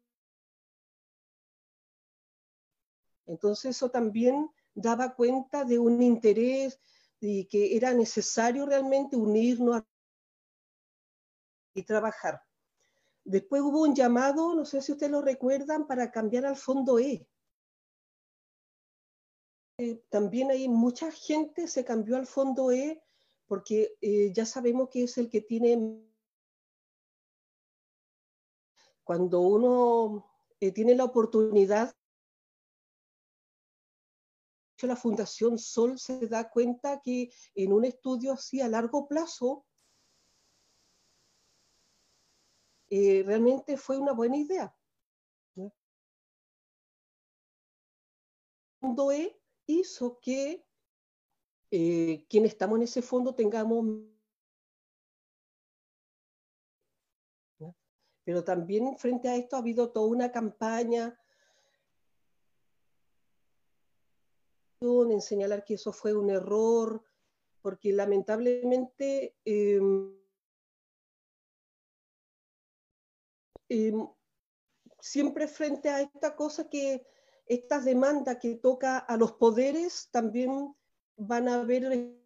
[3.27, 6.79] Entonces eso también daba cuenta de un interés
[7.19, 9.83] y que era necesario realmente unirnos
[11.75, 12.41] y trabajar.
[13.23, 17.27] Después hubo un llamado, no sé si ustedes lo recuerdan, para cambiar al fondo E.
[19.77, 23.01] Eh, también hay mucha gente se cambió al fondo E
[23.49, 26.01] porque eh, ya sabemos que es el que tiene...
[29.03, 30.25] Cuando uno
[30.61, 31.93] eh, tiene la oportunidad
[34.81, 39.65] la Fundación Sol se da cuenta que en un estudio así a largo plazo
[42.91, 44.75] Eh, realmente fue una buena idea.
[45.55, 45.71] El
[48.79, 50.65] fondo E hizo que
[51.71, 53.85] eh, quienes estamos en ese fondo tengamos
[58.23, 61.19] pero también frente a esto ha habido toda una campaña
[64.81, 67.03] en señalar que eso fue un error,
[67.61, 70.19] porque lamentablemente em,
[73.69, 74.07] Em,
[74.99, 77.05] siempre frente a esta cosa que
[77.45, 80.75] estas demandas que toca a los poderes también
[81.19, 82.17] van a haber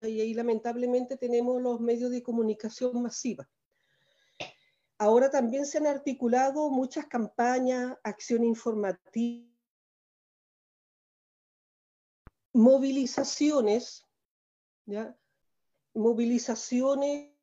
[0.00, 3.50] y ahí lamentablemente tenemos los medios de comunicación masiva.
[4.96, 9.48] Ahora también se han articulado muchas campañas, acción informativa,
[12.52, 14.06] movilizaciones,
[15.94, 17.38] movilizaciones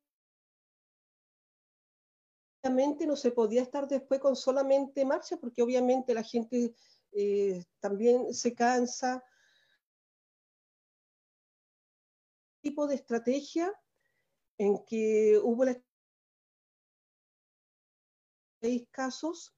[3.06, 6.74] no se podía estar después con solamente marcha, porque obviamente la gente
[7.18, 9.24] eh, también se cansa.
[12.60, 13.72] tipo de estrategia
[14.58, 15.64] en que hubo
[18.60, 19.54] seis casos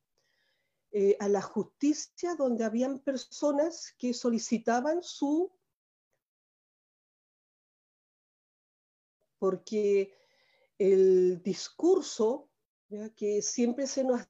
[0.91, 5.51] eh, a la justicia donde habían personas que solicitaban su
[9.39, 10.15] porque
[10.77, 12.51] el discurso
[13.17, 14.29] que siempre se nos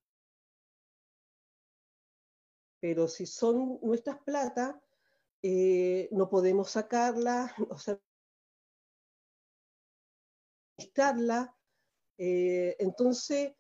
[2.80, 4.80] pero si son nuestras plata,
[5.42, 8.00] eh, no podemos sacarla, o sea,
[12.18, 13.52] eh, entonces,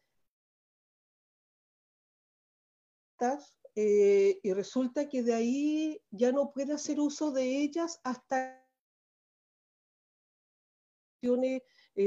[3.74, 8.64] eh, y resulta que de ahí ya no puede hacer uso de ellas hasta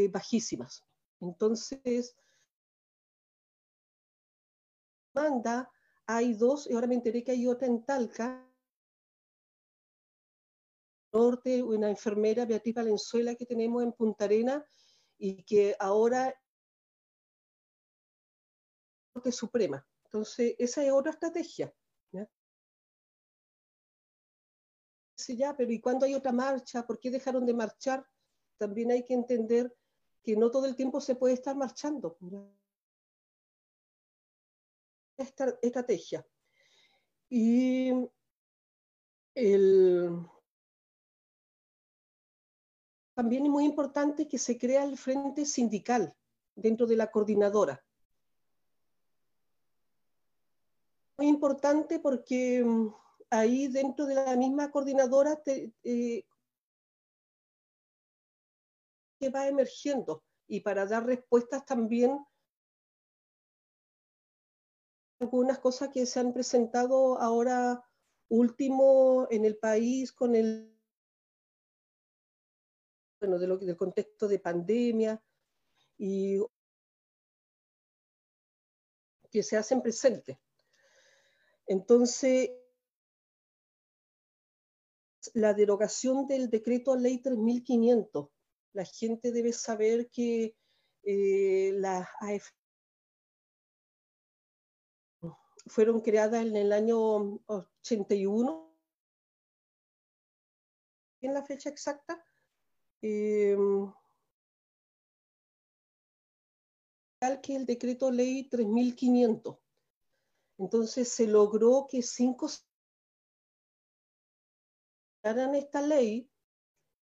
[0.10, 0.86] bajísimas.
[1.20, 2.16] Entonces,
[5.14, 5.70] manda,
[6.16, 8.48] hay dos, y ahora me enteré que hay otra en Talca,
[11.14, 14.66] norte, una enfermera, Beatriz Valenzuela, que tenemos en Punta Arena,
[15.18, 16.34] y que ahora
[19.14, 19.86] Corte Suprema.
[20.06, 21.74] Entonces, esa es otra estrategia.
[25.16, 26.88] Sí, ya, pero ¿y cuándo hay otra marcha?
[26.88, 28.04] ¿Por qué dejaron de marchar?
[28.58, 29.72] También hay que entender
[30.24, 32.18] que no todo el tiempo se puede estar marchando.
[35.18, 36.26] Esta estrategia.
[37.30, 37.92] Y
[39.36, 40.28] el,
[43.14, 46.16] también es muy importante que se crea el frente sindical
[46.56, 47.84] dentro de la coordinadora.
[51.18, 52.94] Muy importante porque mm,
[53.30, 55.42] ahí dentro de la misma coordinadora
[55.84, 56.26] eh,
[59.34, 62.26] va emergiendo y para dar respuestas también
[65.22, 67.84] algunas cosas que se han presentado ahora
[68.28, 70.76] último en el país con el
[73.20, 75.24] bueno, de lo, del contexto de pandemia
[76.00, 76.40] y
[79.30, 80.38] que se hacen presentes.
[81.68, 82.50] Entonces,
[85.36, 88.30] la derogación del decreto ley 3500.
[88.74, 90.56] La gente debe saber que
[91.04, 92.50] eh, las AF
[95.72, 98.78] fueron creadas en el año 81,
[101.22, 102.22] en la fecha exacta,
[103.02, 103.56] eh,
[107.42, 109.58] que el decreto ley 3500.
[110.58, 112.50] Entonces se logró que cinco
[115.24, 116.30] esta ley,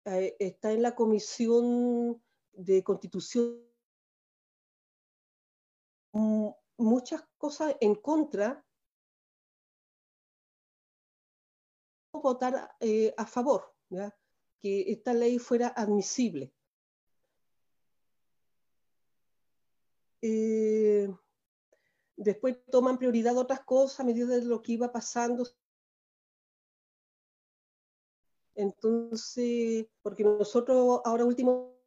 [0.07, 2.21] eh, está en la comisión
[2.53, 3.69] de constitución
[6.79, 8.65] muchas cosas en contra
[12.13, 13.75] votar eh, a favor.
[14.61, 16.53] que esta ley fuera admisible.
[20.21, 21.09] Eh,
[22.17, 25.45] después toman prioridad otras cosas a medida de lo que iba pasando.
[28.57, 31.78] Entonces, porque nosotros ahora último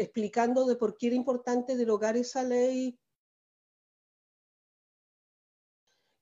[0.00, 2.98] explicando de por qué era importante derogar esa ley,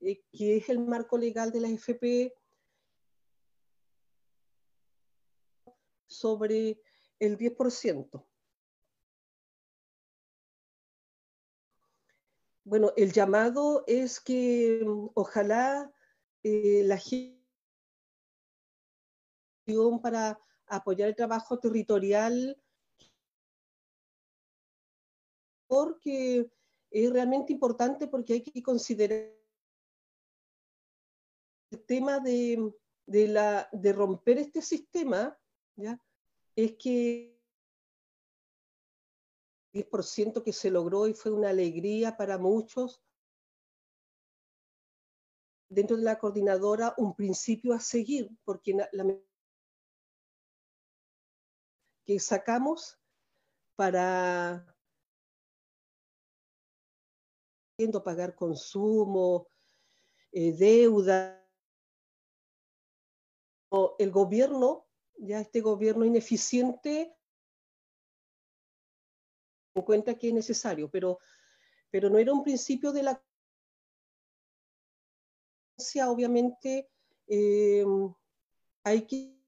[0.01, 2.35] eh, que es el marco legal de la FP,
[6.07, 6.81] sobre
[7.21, 8.27] el 10%.
[12.65, 15.91] Bueno, el llamado es que mm, ojalá
[16.43, 17.39] eh, la gente
[20.03, 22.59] para apoyar el trabajo territorial
[25.69, 26.51] porque
[26.91, 29.39] es realmente importante porque hay que considerar
[31.71, 32.73] el tema de,
[33.07, 35.39] de, la, de romper este sistema
[36.57, 37.39] es que
[39.73, 43.03] el 10% que se logró y fue una alegría para muchos,
[45.69, 48.89] dentro de la coordinadora un principio a seguir, porque la,
[52.07, 52.99] que sacamos
[53.77, 54.78] para
[58.05, 59.47] pagar consumo,
[60.33, 61.47] eh, deuda,
[63.99, 67.15] el gobierno ya este gobierno ineficiente
[69.75, 71.19] en cuenta que es necesario, pero,
[71.91, 73.23] pero no era un principio de la
[76.09, 76.91] obviamente
[77.29, 77.85] eh,
[78.83, 79.39] hay que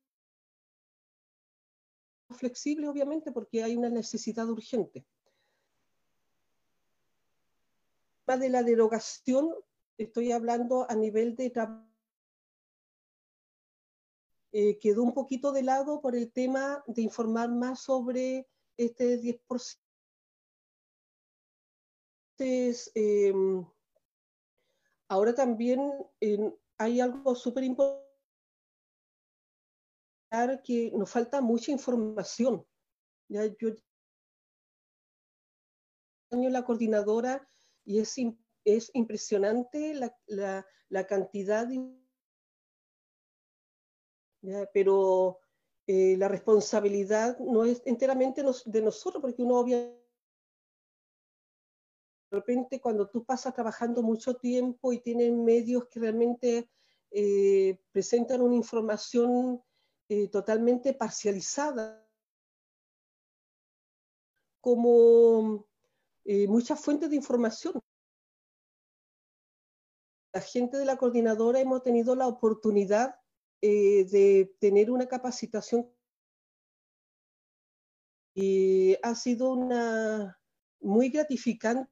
[2.37, 5.05] flexible obviamente porque hay una necesidad urgente.
[8.37, 9.55] De la derogación
[9.99, 11.87] estoy hablando a nivel de trabajo.
[14.53, 19.81] Eh, quedó un poquito de lado por el tema de informar más sobre este 10%.
[22.39, 23.65] Entonces, em,
[25.09, 25.93] ahora también
[26.79, 28.11] hay algo súper importante
[30.65, 32.65] que nos falta mucha información.
[33.29, 33.71] Ya yo
[36.31, 37.47] la coordinadora
[37.91, 38.15] y es,
[38.65, 41.69] es impresionante la, la, cantidad.
[44.73, 45.41] Pero
[45.89, 49.99] eh, la responsabilidad no es enteramente de nosotros, porque uno obviamente
[52.31, 56.71] de repente cuando tú pasas trabajando mucho tiempo y tienes medios que realmente
[57.11, 59.61] eh, presentan una información
[60.09, 62.09] eh, totalmente parcializada,
[64.61, 65.70] como
[66.25, 67.81] eh, muchas fuentes de información.
[70.33, 73.17] La gente de la coordinadora hemos tenido la oportunidad
[73.63, 75.91] eh, de tener una capacitación
[78.35, 80.41] y ha sido una
[80.81, 81.91] muy gratificante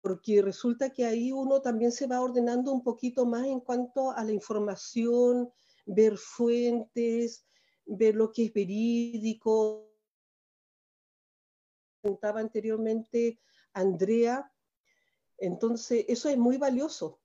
[0.00, 4.24] porque resulta que ahí uno también se va ordenando un poquito más en cuanto a
[4.24, 5.50] la información,
[5.84, 7.44] ver fuentes,
[7.84, 9.87] ver lo que es verídico.
[12.36, 13.38] Anteriormente
[13.72, 14.50] Andrea.
[15.36, 17.20] Entonces, eso es muy valioso.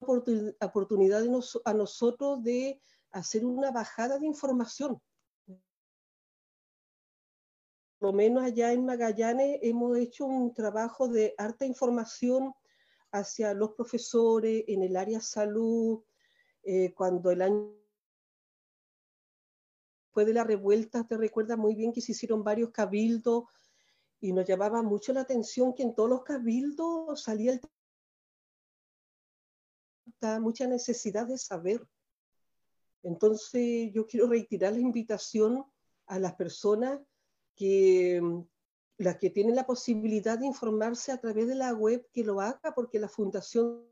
[0.00, 1.22] Oportunidad
[1.64, 2.80] a nosotros de
[3.10, 5.00] hacer una bajada de información.
[7.98, 12.52] Por lo menos allá en Magallanes hemos hecho un trabajo de harta información
[13.12, 16.02] hacia los profesores en el área salud,
[16.64, 17.83] eh, cuando el año
[20.14, 23.46] después de la revuelta, te recuerdas muy bien que se hicieron varios cabildos
[24.20, 27.60] y nos llamaba mucho la atención que en todos los cabildos salía el
[30.40, 31.84] mucha necesidad de saber.
[33.02, 35.64] Entonces yo quiero reiterar la invitación
[36.06, 37.00] a las personas
[37.56, 38.22] que
[38.96, 42.72] las que tienen la posibilidad de informarse a través de la web, que lo haga,
[42.72, 43.84] porque la fundación...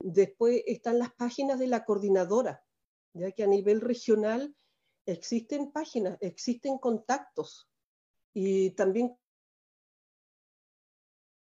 [0.00, 2.62] Después están las páginas de la coordinadora,
[3.14, 4.54] ya que a nivel regional
[5.06, 7.68] existen páginas, existen contactos.
[8.34, 9.16] Y también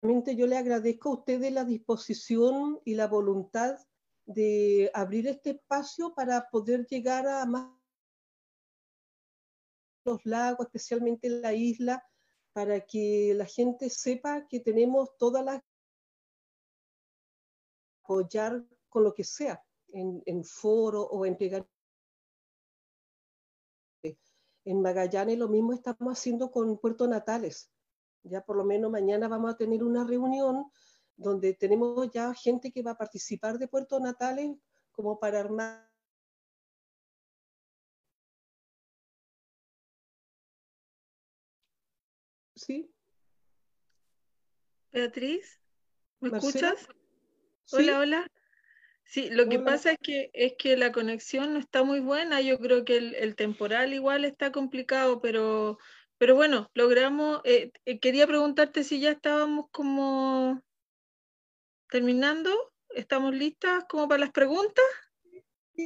[0.02, 3.78] yo le agradezco a ustedes la disposición y la voluntad
[4.26, 7.72] de abrir este espacio para poder llegar a más
[10.06, 12.04] los lagos, especialmente la isla,
[12.54, 15.62] para que la gente sepa que tenemos todas las
[18.04, 21.68] apoyar con lo que sea, en, en foro o en pegar.
[24.66, 27.72] En Magallanes lo mismo estamos haciendo con Puerto Natales.
[28.24, 30.70] Ya por lo menos mañana vamos a tener una reunión
[31.16, 34.58] donde tenemos ya gente que va a participar de Puerto Natales
[34.92, 35.88] como para armar
[42.58, 42.92] ¿Sí?
[44.92, 45.62] Beatriz,
[46.20, 46.88] ¿me escuchas?
[47.72, 48.28] Hola, hola.
[49.08, 52.42] Sí, lo que pasa es que, es que la conexión no está muy buena.
[52.42, 55.78] Yo creo que el, temporal igual está complicado, pero,
[56.18, 57.40] pero bueno, logramos.
[57.46, 60.62] Eh, eh, quería preguntarte si ya estábamos como
[61.90, 62.52] terminando.
[62.90, 64.84] ¿Estamos listas como para las preguntas?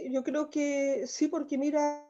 [0.10, 2.10] yo creo que sí, porque mira,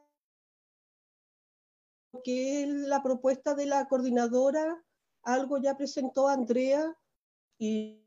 [2.24, 4.82] que es la propuesta de la coordinadora,
[5.22, 6.96] algo ya presentó Andrea
[7.58, 8.01] y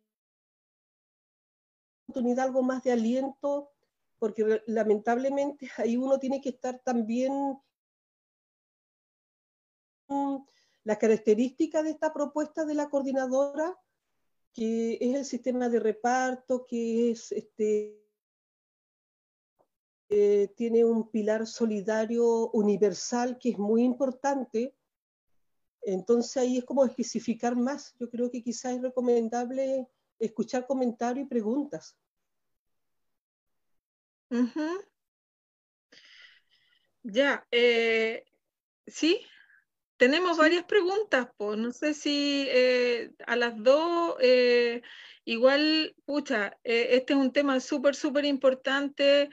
[2.07, 3.71] oportunidad algo más de aliento,
[4.19, 7.59] porque lamentablemente ahí uno tiene que estar también
[10.83, 13.75] la característica de esta propuesta de la coordinadora,
[14.53, 18.05] que es el sistema de reparto, que es este,
[20.09, 24.75] eh, tiene un pilar solidario universal que es muy importante.
[25.81, 27.95] Entonces ahí es como especificar más.
[27.99, 29.89] Yo creo que quizás es recomendable
[30.19, 31.97] escuchar comentarios y preguntas.
[37.03, 38.25] Ya, eh,
[38.87, 39.21] sí,
[39.97, 44.15] tenemos varias preguntas, pues no sé si eh, a las dos,
[45.23, 49.29] igual, pucha, este es un tema súper, súper importante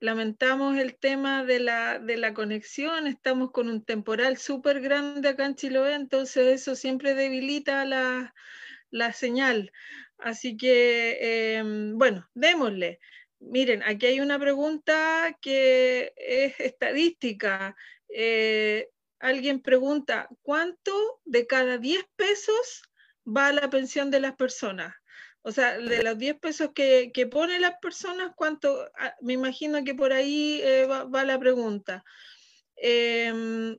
[0.00, 5.46] lamentamos el tema de la, de la conexión, estamos con un temporal súper grande acá
[5.46, 8.34] en Chiloé, entonces eso siempre debilita la,
[8.90, 9.72] la señal.
[10.18, 12.98] Así que, em, bueno, démosle.
[13.40, 17.76] Miren, aquí hay una pregunta que es estadística.
[18.08, 18.88] Eh,
[19.20, 22.82] alguien pregunta, ¿cuánto de cada 10 pesos
[23.26, 24.94] va a la pensión de las personas?
[25.42, 28.90] O sea, de los 10 pesos que, que ponen las personas, ¿cuánto?
[28.98, 32.04] Ah, me imagino que por ahí eh, va, la pregunta.
[32.76, 33.76] Em,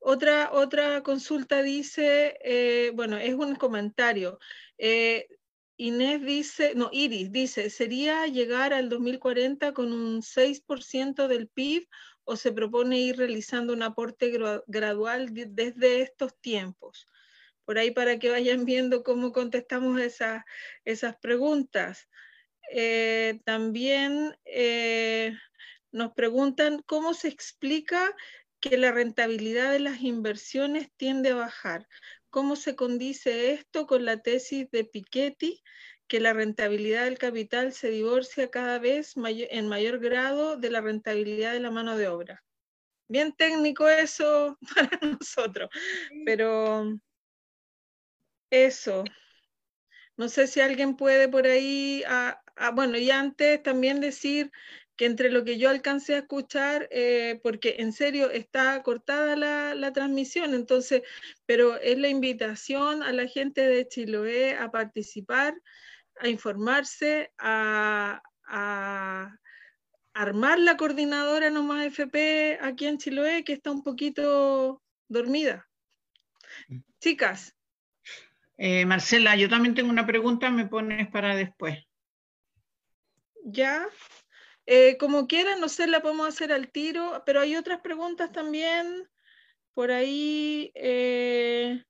[0.00, 4.38] otra, otra consulta dice, eh, bueno, es un comentario.
[5.78, 11.86] Inés dice, no, Iris dice, ¿sería llegar al 2040 con un 6% del PIB
[12.24, 14.32] o se propone ir realizando un aporte
[14.66, 17.06] gradual desde estos tiempos?
[17.64, 20.44] Por ahí para que vayan viendo cómo contestamos esas,
[20.84, 22.08] esas preguntas.
[22.72, 25.36] Eh, también eh,
[25.92, 28.14] nos preguntan cómo se explica
[28.60, 31.86] que la rentabilidad de las inversiones tiende a bajar.
[32.30, 35.62] ¿Cómo se condice esto con la tesis de Piketty,
[36.08, 41.52] que la rentabilidad del capital se divorcia cada vez en mayor grado de la rentabilidad
[41.52, 42.44] de la mano de obra?
[43.08, 45.70] Bien técnico eso para nosotros,
[46.24, 46.98] pero
[48.50, 49.04] eso.
[50.16, 54.50] No sé si alguien puede por ahí, ah, ah, bueno, y antes también decir
[54.96, 59.92] que entre lo que yo alcancé a escuchar, eh, porque en serio está cortada la,
[59.92, 61.02] transmisión, entonces,
[61.44, 65.54] pero es la invitación a la gente de Chiloé a participar,
[66.18, 68.20] a informarse, a,
[70.14, 75.68] armar la coordinadora Nomás FP aquí en Chiloé, que está un poquito dormida.
[76.68, 76.78] Mm.
[77.00, 77.54] Chicas.
[78.56, 81.84] Eh, Marcela, yo también tengo una pregunta, me pones para después.
[83.44, 83.86] Ya.
[84.66, 89.08] Eh, como quieran, no sé, la podemos hacer al tiro, pero hay otras preguntas también
[89.74, 90.72] por ahí.
[90.74, 91.84] Eh.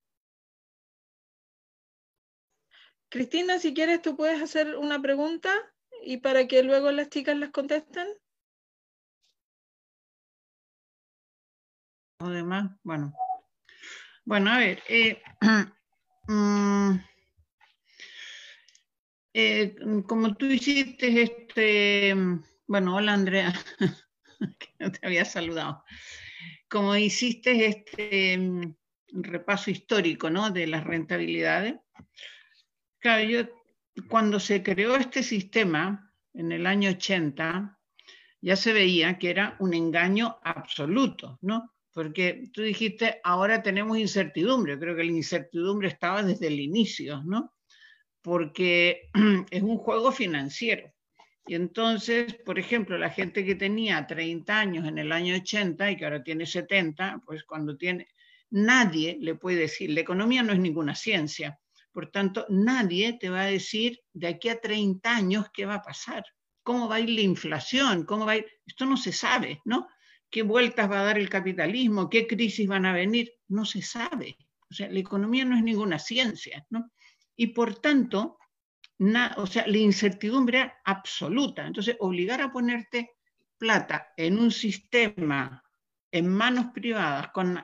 [3.08, 5.50] Cristina, si quieres, tú puedes hacer una pregunta
[6.04, 8.06] y para que luego las chicas las contesten.
[12.18, 13.14] Además, bueno.
[14.26, 15.22] Bueno, a ver, eh,
[16.28, 16.98] mm,
[20.06, 22.14] como tú hiciste este
[22.66, 23.52] bueno, hola Andrea,
[24.58, 25.84] que no te había saludado.
[26.68, 28.74] Como hiciste este mm,
[29.12, 30.50] repaso histórico ¿no?
[30.50, 31.76] de las rentabilidades,
[32.98, 33.48] claro, yo
[34.08, 37.78] cuando se creó este sistema en el año 80,
[38.40, 41.72] ya se veía que era un engaño absoluto, ¿no?
[41.92, 47.54] Porque tú dijiste, ahora tenemos incertidumbre, creo que la incertidumbre estaba desde el inicio, ¿no?
[48.20, 49.08] Porque
[49.50, 50.92] es un juego financiero.
[51.46, 55.96] Y entonces, por ejemplo, la gente que tenía 30 años en el año 80 y
[55.96, 58.08] que ahora tiene 70, pues cuando tiene,
[58.50, 61.58] nadie le puede decir, la economía no es ninguna ciencia,
[61.96, 65.82] por tanto, nadie te va a decir de aquí a 30 años qué va a
[65.82, 66.22] pasar,
[66.62, 69.88] cómo va a ir la inflación, cómo va a ir, esto no se sabe, ¿no?
[70.28, 72.10] ¿Qué vueltas va a dar el capitalismo?
[72.10, 73.32] ¿Qué crisis van a venir?
[73.48, 74.36] No se sabe.
[74.68, 76.90] O sea, la economía no es ninguna ciencia, ¿no?
[77.34, 78.36] Y por tanto,
[79.36, 81.66] o sea, la incertidumbre absoluta.
[81.66, 83.16] Entonces, obligar a ponerte
[83.58, 85.62] plata en un sistema
[86.10, 87.62] en manos privadas con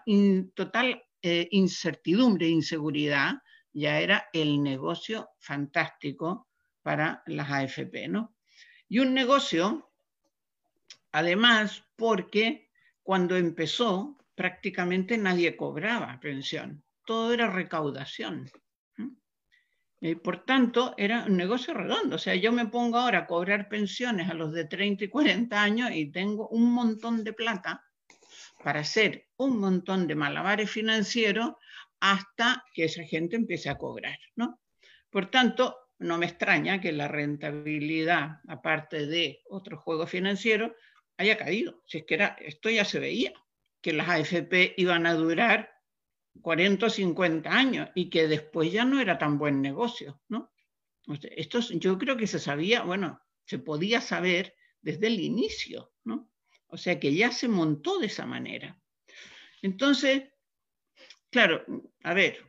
[0.55, 3.35] total eh, incertidumbre e inseguridad,
[3.73, 6.49] ya era el negocio fantástico
[6.83, 8.35] para las AFP, ¿no?
[8.89, 9.91] Y un negocio,
[11.13, 12.71] además, porque
[13.03, 18.51] cuando empezó prácticamente nadie cobraba pensión, todo era recaudación.
[20.05, 22.17] Eh, por tanto, era un negocio redondo.
[22.17, 25.63] O sea, yo me pongo ahora a cobrar pensiones a los de 30 y 40
[25.63, 27.85] años y tengo un montón de plata
[28.65, 31.53] para hacer un montón de malabares financieros
[32.01, 34.61] hasta que esa gente empiece a cobrar, ¿no?
[35.09, 40.73] Por tanto, no me extraña que la rentabilidad, aparte de otros juegos financieros,
[41.17, 41.81] haya caído.
[41.87, 43.33] Si es que era, esto ya se veía,
[43.81, 45.72] que las AFP iban a durar
[46.41, 50.53] 40 o 50 años y que después ya no era tan buen negocio, ¿no?
[51.23, 56.31] Esto yo creo que se sabía, bueno, se podía saber desde el inicio, ¿no?
[56.69, 58.81] O sea que ya se montó de esa manera.
[59.61, 60.25] Entonces,
[61.31, 61.65] claro,
[62.03, 62.45] a ver,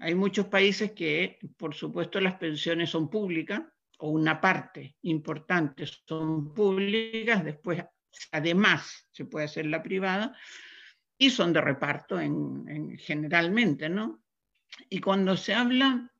[0.00, 3.62] hay muchos países que, por supuesto, las pensiones son públicas,
[3.98, 7.82] o una parte importante son públicas, después,
[8.32, 10.36] además, se puede hacer la privada,
[11.18, 14.22] y son de reparto en, generalmente, ¿no?
[14.90, 16.12] Y cuando se habla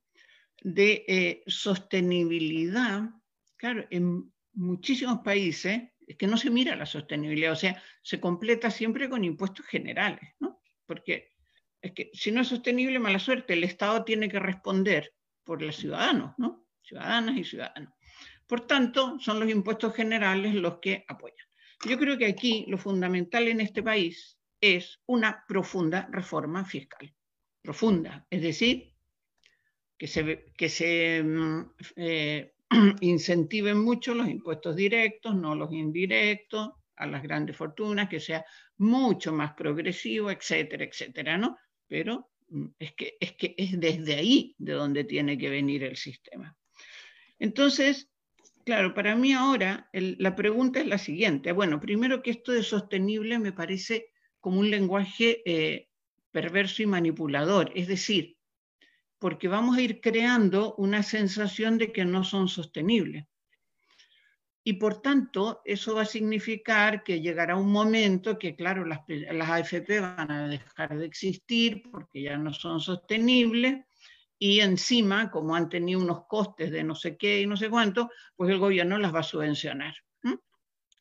[0.62, 3.10] de eh, sostenibilidad,
[3.56, 8.70] claro, en muchísimos países es que no se mira la sostenibilidad, o sea, se completa
[8.70, 10.62] siempre con impuestos generales, ¿no?
[10.86, 11.30] Porque
[11.82, 15.12] es que si no es sostenible, mala suerte, el Estado tiene que responder
[15.44, 16.64] por los ciudadanos, ¿no?
[16.82, 17.92] Ciudadanas y ciudadanos.
[18.46, 21.46] Por tanto, son los impuestos generales los que apoyan.
[21.86, 24.35] Yo creo que aquí lo fundamental en este país
[24.74, 27.14] es una profunda reforma fiscal.
[27.62, 28.92] Profunda, es decir,
[29.98, 31.60] que se, que se mm,
[31.96, 32.52] eh,
[33.00, 38.44] incentiven mucho los impuestos directos, no los indirectos, a las grandes fortunas, que sea
[38.78, 41.58] mucho más progresivo, etcétera, etcétera, ¿no?
[41.86, 45.96] Pero mm, es que, es que es desde ahí de donde tiene que venir el
[45.96, 46.56] sistema.
[47.38, 48.08] Entonces,
[48.64, 51.52] claro, para mí ahora la pregunta es la siguiente.
[51.52, 54.10] Bueno, primero que esto de sostenible me parece
[54.46, 55.88] como un lenguaje eh,
[56.30, 58.38] perverso y manipulador, es decir,
[59.18, 63.26] porque vamos a ir creando una sensación de que no son sostenibles.
[64.62, 69.50] Y por tanto, eso va a significar que llegará un momento que, claro, las, las
[69.50, 73.84] AFP van a dejar de existir porque ya no son sostenibles
[74.38, 78.12] y encima, como han tenido unos costes de no sé qué y no sé cuánto,
[78.36, 79.96] pues el gobierno las va a subvencionar.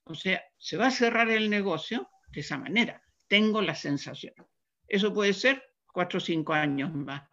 [0.05, 3.04] O sea, se va a cerrar el negocio de esa manera.
[3.27, 4.33] Tengo la sensación.
[4.87, 7.23] Eso puede ser cuatro o cinco años más.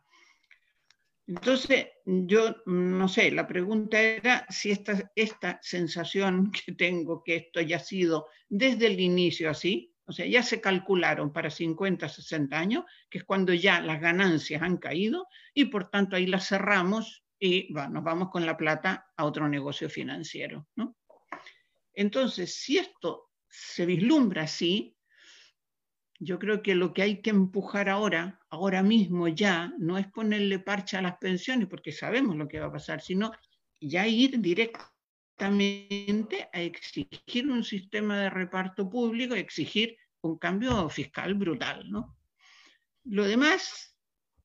[1.26, 7.60] Entonces, yo no sé, la pregunta era si esta, esta sensación que tengo, que esto
[7.60, 12.58] ya ha sido desde el inicio así, o sea, ya se calcularon para 50, 60
[12.58, 17.24] años, que es cuando ya las ganancias han caído y por tanto ahí las cerramos
[17.38, 20.68] y nos vamos con la plata a otro negocio financiero.
[21.94, 24.96] Entonces, si esto se vislumbra así,
[26.24, 30.60] yo creo que lo que hay que empujar ahora, ahora mismo ya, no es ponerle
[30.60, 33.32] parcha a las pensiones, porque sabemos lo que va a pasar, sino
[33.80, 34.88] ya ir directamente
[36.52, 41.90] a exigir un sistema de reparto público, exigir un cambio fiscal brutal.
[41.90, 42.16] ¿no?
[43.02, 43.98] Lo demás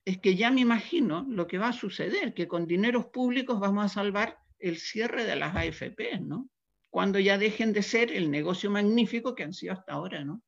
[0.04, 3.86] es que ya me imagino lo que va a suceder, que con dineros públicos vamos
[3.86, 6.50] a salvar el cierre de las AFP, ¿no?
[6.90, 10.42] Cuando ya dejen de ser el negocio magnífico que han sido hasta ahora, ¿no?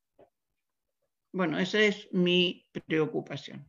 [1.32, 3.67] Bueno, esa es mi preocupación.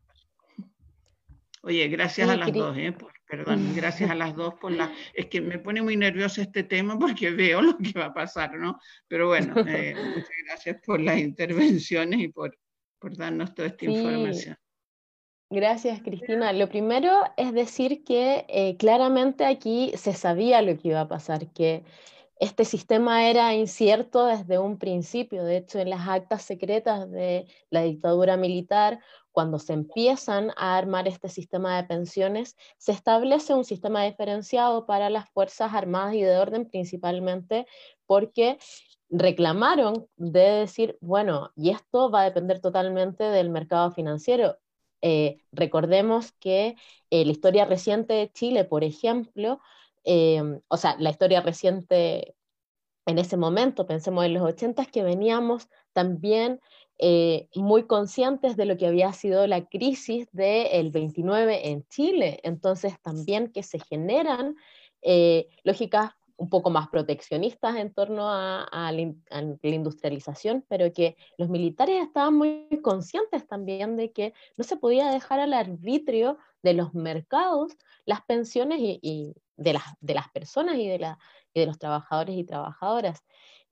[1.62, 2.94] Oye, gracias a las dos, ¿eh?
[3.30, 4.90] perdón, gracias a las dos por la...
[5.14, 8.54] Es que me pone muy nerviosa este tema porque veo lo que va a pasar,
[8.54, 8.78] ¿no?
[9.06, 12.56] Pero bueno, eh, muchas gracias por las intervenciones y por,
[12.98, 14.56] por darnos toda esta información.
[15.52, 16.52] Gracias, Cristina.
[16.52, 21.52] Lo primero es decir que eh, claramente aquí se sabía lo que iba a pasar,
[21.52, 21.82] que
[22.40, 25.44] este sistema era incierto desde un principio.
[25.44, 31.06] De hecho, en las actas secretas de la dictadura militar, cuando se empiezan a armar
[31.06, 36.38] este sistema de pensiones, se establece un sistema diferenciado para las Fuerzas Armadas y de
[36.38, 37.66] orden principalmente
[38.06, 38.58] porque
[39.10, 44.56] reclamaron de decir, bueno, y esto va a depender totalmente del mercado financiero.
[45.02, 46.76] Eh, recordemos que
[47.10, 49.60] eh, la historia reciente de Chile, por ejemplo,
[50.04, 52.34] Em, o sea, la historia reciente
[53.06, 56.60] en ese momento, pensemos en los 80, que veníamos también
[56.98, 62.40] eh, muy conscientes de lo que había sido la crisis del 29 en Chile.
[62.42, 64.56] Entonces, también que se generan
[65.02, 72.02] eh, lógicas un poco más proteccionistas en torno a, la, industrialización, pero que los militares
[72.02, 77.76] estaban muy conscientes también de que no se podía dejar al arbitrio de los mercados
[78.06, 81.18] las pensiones y, de, las, de las personas y de, la,
[81.54, 83.22] de los trabajadores y trabajadoras.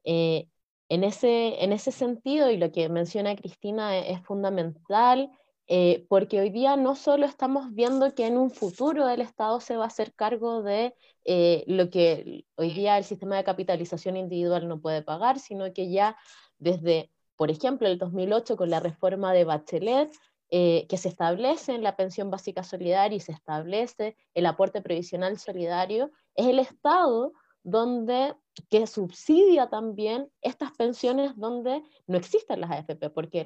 [0.04, 0.48] Eh,
[0.88, 5.30] en, ese, en ese sentido, y lo que menciona Cristina es, fundamental,
[5.66, 9.76] eh, porque hoy día no solo estamos viendo que en un futuro el Estado se
[9.76, 14.68] va a hacer cargo de eh, lo que hoy día el sistema de capitalización individual
[14.68, 16.16] no puede pagar, sino que ya
[16.58, 20.10] desde, por ejemplo, el 2008 con la reforma de Bachelet,
[20.50, 25.38] eh, que se establece en la pensión básica solidaria y se establece el aporte previsional
[25.38, 27.32] solidario, es el Estado
[27.62, 28.34] donde
[28.70, 33.44] que subsidia también estas pensiones donde no existen las AFP, porque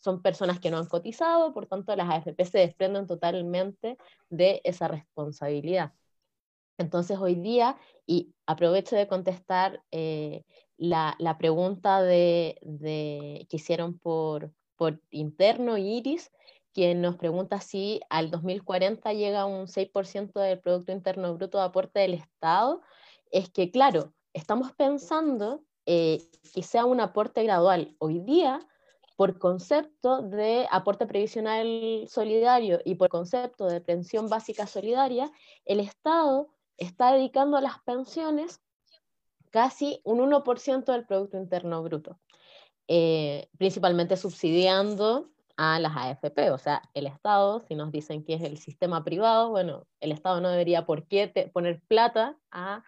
[0.00, 3.96] son personas que no han cotizado, por tanto las AFP se desprenden totalmente
[4.28, 5.92] de esa responsabilidad.
[6.78, 7.76] Entonces hoy día,
[8.06, 10.44] y aprovecho de contestar eh,
[10.76, 12.58] la, pregunta de,
[13.48, 16.30] que hicieron por, por interno Iris,
[16.72, 22.00] quien nos pregunta si al 2040 llega un 6% del Producto Interno Bruto de aporte
[22.00, 22.82] del Estado,
[23.30, 26.22] es que, claro, estamos pensando eh,
[26.52, 27.94] que sea un aporte gradual.
[27.98, 28.60] Hoy día,
[29.16, 35.30] por concepto de aporte previsional solidario y por concepto de pensión básica solidaria,
[35.64, 38.60] el Estado está dedicando a las pensiones
[39.50, 42.18] casi un 1% del Producto Interno Bruto.
[42.88, 48.42] Eh, principalmente subsidiando a las AFP, o sea, el Estado, si nos dicen que es
[48.42, 52.82] el sistema privado, bueno, el Estado no debería por qué poner plata a,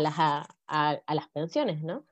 [0.00, 2.06] las, a, las, pensiones, ¿no?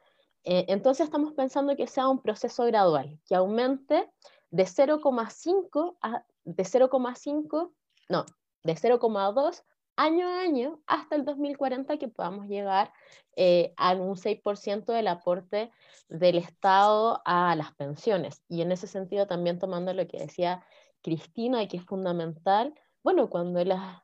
[0.45, 4.11] Eh, entonces estamos pensando que sea un proceso gradual, que aumente
[4.51, 7.73] de 0,5 a de 0,5,
[8.09, 8.27] no,
[8.65, 9.63] de 0,2
[10.01, 12.93] año a año hasta el 2040 que podamos llegar
[13.37, 15.71] eh, a un 6% del aporte
[16.09, 18.43] del Estado a las pensiones.
[18.49, 20.65] Y en ese sentido también tomando lo que decía
[21.03, 24.03] Cristina, que es fundamental, bueno, cuando las,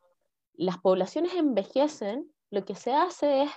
[0.55, 3.51] las poblaciones envejecen, lo que se hace es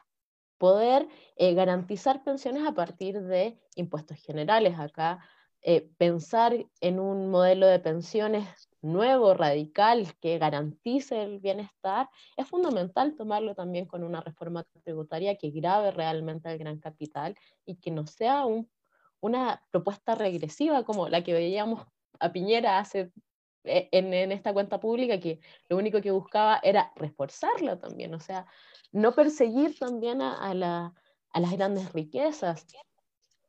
[0.57, 4.79] poder eh, garantizar pensiones a partir de impuestos generales.
[4.79, 5.19] Acá
[5.61, 13.15] eh, pensar en un modelo de pensiones nuevo, radical, que garantice el bienestar, es fundamental
[13.15, 18.07] tomarlo también con una reforma tributaria que grave realmente al gran capital y que no
[18.07, 18.45] sea
[19.21, 21.86] una propuesta regresiva como la que veíamos
[22.19, 23.11] a Piñera hace
[23.65, 28.45] eh, en, esta cuenta pública, que lo único que buscaba era reforzarla también, o sea,
[28.91, 32.65] no perseguir también a, las grandes riquezas.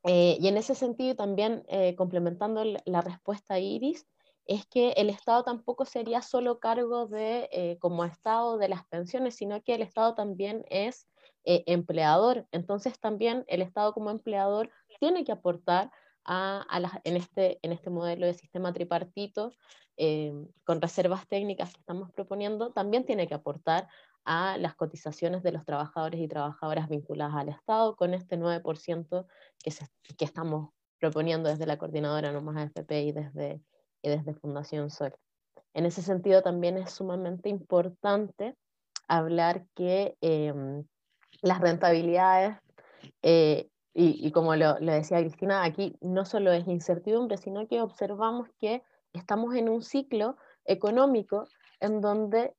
[0.05, 4.07] Eh, y en ese sentido también, eh, complementando la respuesta a Iris,
[4.51, 9.37] es que el Estado tampoco sería solo cargo de, eh, como Estado de las pensiones,
[9.37, 11.07] sino que el Estado también es
[11.45, 12.49] eh, empleador.
[12.51, 15.93] Entonces también el Estado como empleador tiene que aportar
[16.25, 16.67] a,
[17.05, 19.53] en, este, en este modelo de sistema tripartito,
[19.97, 20.33] eh,
[20.65, 23.87] con reservas técnicas que estamos proponiendo, también tiene que aportar
[24.25, 29.27] a las cotizaciones de los trabajadores y trabajadoras vinculadas al Estado con este 9%
[29.63, 29.73] que,
[30.17, 33.63] que estamos proponiendo desde la coordinadora No Más AFP y desde
[34.03, 35.15] y desde Fundación Sol.
[35.75, 38.57] En ese sentido también es sumamente importante
[39.09, 40.85] hablar que em,
[41.43, 42.57] las rentabilidades,
[43.23, 48.83] eh, y, como lo, decía Cristina, aquí no solo es incertidumbre, sino que observamos que
[49.13, 51.49] estamos en un ciclo económico
[51.81, 52.55] en donde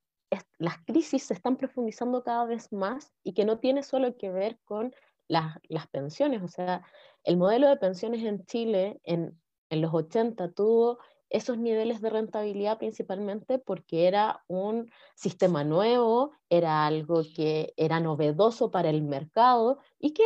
[0.58, 4.58] las crisis se están profundizando cada vez más y que no tiene solo que ver
[4.64, 4.94] con
[5.26, 6.42] las, las pensiones.
[6.42, 6.84] O sea,
[7.24, 9.40] el modelo de pensiones en Chile en,
[9.70, 10.98] en los 80 tuvo
[11.32, 18.70] esos niveles de rentabilidad principalmente porque era un sistema nuevo, era algo que era novedoso
[18.70, 20.24] para el mercado y que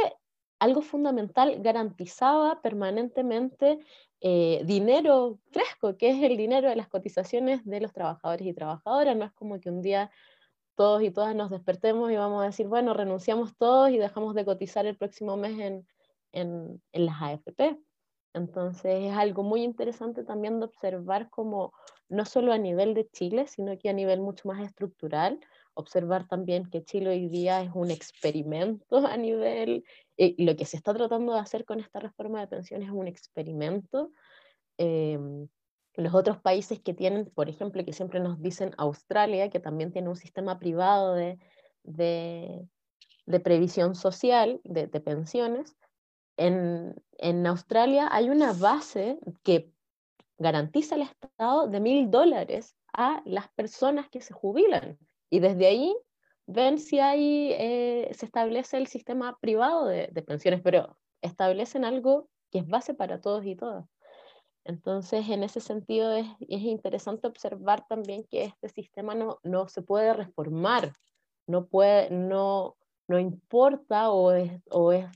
[0.58, 3.78] algo fundamental garantizaba permanentemente
[4.20, 9.16] eh, dinero fresco, que es el dinero de las cotizaciones de los trabajadores y trabajadoras.
[9.16, 10.10] No es como que un día
[10.74, 14.44] todos y todas nos despertemos y vamos a decir, bueno, renunciamos todos y dejamos de
[14.44, 15.86] cotizar el próximo mes en,
[16.32, 17.78] en, en las AFP.
[18.36, 21.72] Entonces es algo muy interesante también de observar como
[22.10, 25.40] no solo a nivel de Chile, sino que a nivel mucho más estructural,
[25.72, 29.84] observar también que Chile hoy día es un experimento a nivel,
[30.18, 33.08] y lo que se está tratando de hacer con esta reforma de pensiones es un
[33.08, 34.10] experimento.
[34.76, 35.48] Em,
[35.94, 40.10] los otros países que tienen, por ejemplo, que siempre nos dicen Australia, que también tiene
[40.10, 41.38] un sistema privado de,
[41.84, 42.68] de,
[43.40, 45.74] previsión social, de pensiones,
[46.36, 49.72] en, Australia hay una base que
[50.38, 54.98] garantiza el Estado de mil dólares a las personas que se jubilan.
[55.30, 55.96] Y desde ahí
[56.46, 62.58] ven si hay, eh, se establece el sistema privado de, pensiones, pero establecen algo que
[62.58, 63.86] es base para todos y todas.
[64.64, 70.12] Entonces, en ese sentido es, interesante observar también que este sistema no, no se puede
[70.12, 70.92] reformar,
[71.46, 72.76] no, puede, no,
[73.06, 75.06] no importa o es, o es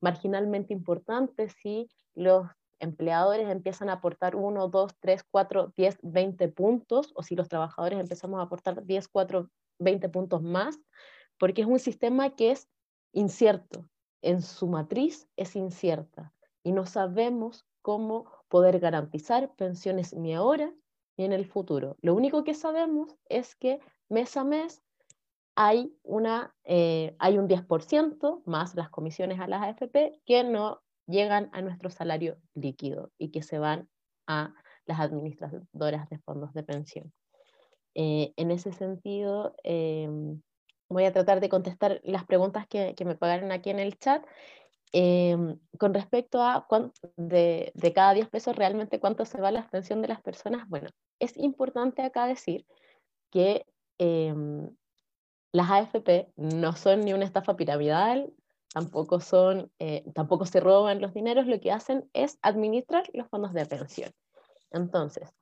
[0.00, 2.46] marginalmente importante si los
[2.80, 7.98] empleadores empiezan a aportar 1, 2, 3, 4, 10, 20 puntos, o si los trabajadores
[7.98, 10.78] empezamos a aportar 10, 4, 20 puntos más,
[11.38, 12.68] porque es un sistema que es
[13.12, 13.88] incierto,
[14.22, 20.72] en su matriz es incierta, y no sabemos cómo poder garantizar pensiones ni ahora
[21.16, 21.96] ni en el futuro.
[22.00, 24.82] Lo único que sabemos es que mes a mes
[25.60, 31.50] hay, una, eh, hay un 10% más las comisiones a las AFP que no llegan
[31.52, 33.88] a nuestro salario líquido y que se van
[34.28, 34.54] a
[34.86, 37.12] las administradoras de fondos de pensión.
[37.96, 40.40] Eh, en ese sentido, em,
[40.88, 44.24] voy a tratar de contestar las preguntas que, que me pagaron aquí en el chat.
[44.92, 46.68] Em, con respecto a
[47.16, 50.88] de, de, cada 10 pesos realmente cuánto se va la pensión de las personas, bueno,
[51.18, 52.64] es importante acá decir
[53.30, 53.66] que
[53.98, 54.70] em,
[55.52, 58.32] las AFP no son ni una estafa piramidal,
[58.72, 63.52] tampoco, son, eh, tampoco se roban los dineros, lo que hacen es administrar los fondos
[63.52, 64.12] de pensión.
[64.70, 65.32] Entonces,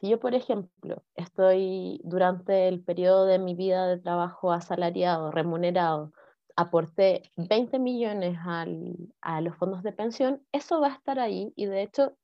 [0.00, 6.12] si yo, por ejemplo, estoy durante el periodo de mi vida de trabajo asalariado, remunerado,
[6.56, 11.82] aporté 20 millones a los fondos de pensión, eso va a estar ahí y de
[11.82, 12.16] hecho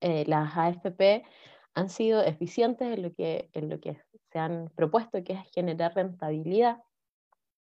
[0.00, 1.24] eh, las AFP
[1.74, 3.90] han sido eficientes en lo que, en lo que
[4.36, 6.82] se han propuesto, que es generar rentabilidad.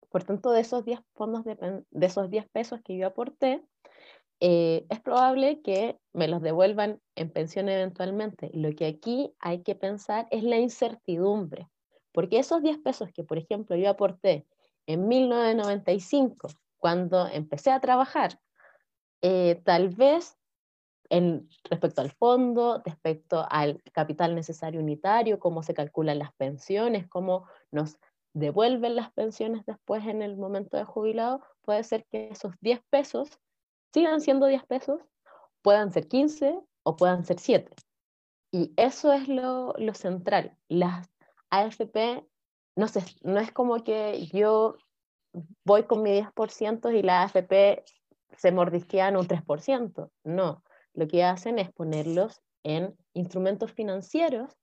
[0.10, 1.56] Por tanto, de esos 10 fondos de,
[1.90, 3.64] de esos 10 pesos que yo aporté,
[4.42, 8.52] eh, es probable que me los devuelvan en pensión eventualmente.
[8.54, 11.70] Lo que aquí hay que pensar es la incertidumbre,
[12.12, 14.46] porque esos 10 pesos que, por ejemplo, yo aporté
[14.86, 18.38] en 1995, cuando empecé a trabajar,
[19.22, 20.38] eh, tal vez
[21.10, 27.48] en, respecto al fondo, respecto al capital necesario unitario, cómo se calculan las pensiones, cómo
[27.72, 27.98] nos
[28.34, 33.40] devuelven las pensiones después en el momento de jubilado, puede ser que esos 10 pesos
[33.94, 35.02] sigan siendo 10 pesos,
[35.62, 37.74] puedan ser 15 o puedan ser 7.
[38.52, 40.58] Y eso es lo, lo central.
[40.68, 41.10] Las
[41.50, 42.26] AFP,
[42.76, 44.76] no, sé, no es como que yo
[45.64, 47.84] voy con mi 10% y la AFP
[48.38, 50.12] se mordisquean un 3%.
[50.24, 50.64] No,
[50.96, 54.58] lo que hacen es ponerlos en instrumentos financieros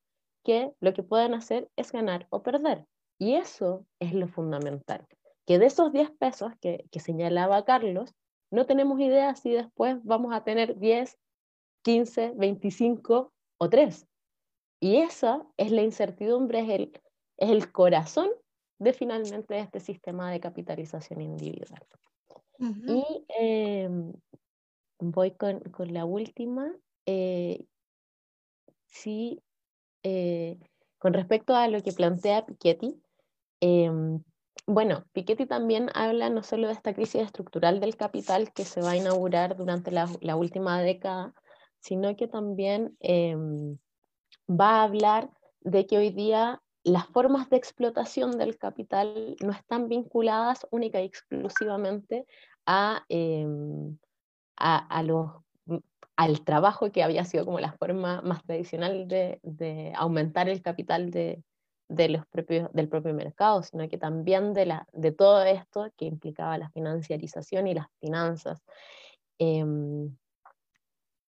[0.45, 2.87] que lo que pueden hacer es ganar o perder.
[3.19, 5.07] Y eso es lo fundamental.
[5.47, 8.15] Que de esos 10 pesos que, que señalaba Carlos,
[8.51, 11.17] no tenemos idea si después vamos a tener 10,
[11.83, 14.07] 15, 25 o 3.
[14.81, 17.01] Y esa es la incertidumbre, es el,
[17.37, 18.31] es el corazón
[18.81, 21.87] de finalmente este sistema de capitalización individual.
[22.59, 24.13] Y em,
[25.03, 26.73] voy con, con, la última.
[27.07, 27.65] Eh,
[28.87, 29.43] sí,
[30.03, 30.59] eh,
[30.99, 33.03] con respecto a lo que plantea Piketty,
[33.61, 34.23] em,
[34.67, 38.93] bueno, Piketty también habla no solo de esta crisis estructural del capital que se va
[38.93, 41.35] a inaugurar durante la, la última década,
[41.81, 43.77] sino que también em,
[44.49, 45.31] va a hablar
[45.61, 51.07] de que hoy día las formas de explotación del capital no están vinculadas única y
[51.07, 52.27] exclusivamente
[52.67, 53.05] a,
[54.63, 55.03] a,
[55.67, 55.77] mm,
[56.17, 61.11] al trabajo que había sido como la forma más tradicional de, de aumentar el capital
[61.11, 61.43] de,
[61.89, 66.07] de los propios, del propio mercado, sino que también de, la, de todo esto que
[66.07, 68.63] implicaba la financiarización y las finanzas.
[69.39, 70.17] Em,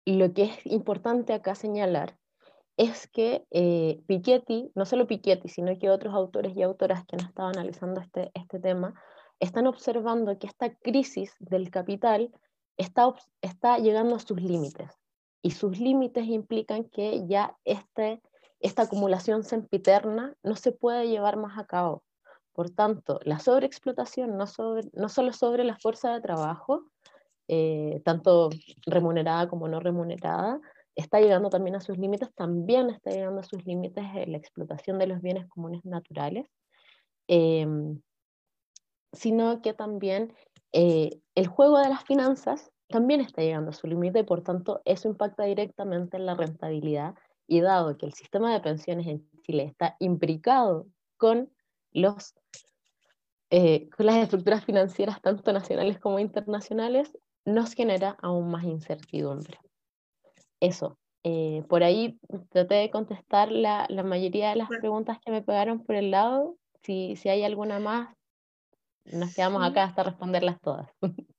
[0.04, 2.16] lo que es importante acá señalar
[2.76, 7.26] es que eh, Piketty, no solo Piketty, sino que otros autores y autoras que han
[7.26, 8.94] estado analizando este, este tema,
[9.40, 12.32] están observando que esta crisis del capital
[12.76, 14.90] está, está llegando a sus límites.
[15.42, 18.22] Y sus límites implican que ya este,
[18.60, 22.04] esta acumulación sempiterna no se puede llevar más a cabo.
[22.52, 26.84] Por tanto, la sobreexplotación no, sobre, no solo sobre la fuerza de trabajo,
[27.48, 28.50] eh, tanto
[28.86, 30.60] remunerada como no remunerada,
[30.94, 35.06] está llegando también a sus límites, también está llegando a sus límites la explotación de
[35.06, 36.46] los bienes comunes naturales,
[37.28, 38.00] em,
[39.12, 40.34] sino que también
[40.72, 44.82] eh, el juego de las finanzas también está llegando a su límite y por tanto
[44.84, 47.14] eso impacta directamente en la rentabilidad
[47.46, 50.86] y dado que el sistema de pensiones en Chile está imbricado
[51.16, 51.50] con,
[51.90, 52.34] los,
[53.50, 59.58] eh, con las estructuras financieras tanto nacionales como internacionales, nos genera aún más incertidumbre
[60.62, 60.96] eso.
[61.24, 62.18] Eh, por ahí
[62.50, 66.56] traté de contestar la, la, mayoría de las preguntas que me pegaron por el lado.
[66.82, 68.16] Si, si hay alguna más,
[69.04, 70.88] nos quedamos acá hasta responderlas todas.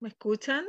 [0.00, 0.66] ¿Me escuchan?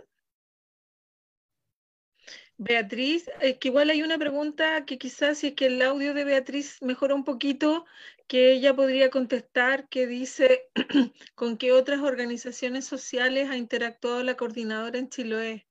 [2.57, 6.25] Beatriz, es que igual hay una pregunta que quizás si es que el audio de
[6.25, 7.85] Beatriz mejora un poquito,
[8.27, 10.69] que ella podría contestar, que dice,
[11.35, 15.67] ¿con qué otras organizaciones sociales ha interactuado la coordinadora en Chiloé?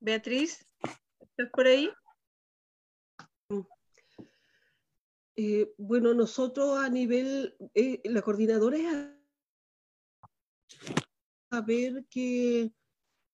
[0.00, 0.65] Beatriz,
[1.36, 1.90] ¿estás por ahí?
[5.36, 9.10] Eh, bueno, nosotros a nivel, eh, la coordinadora es
[11.50, 12.72] saber que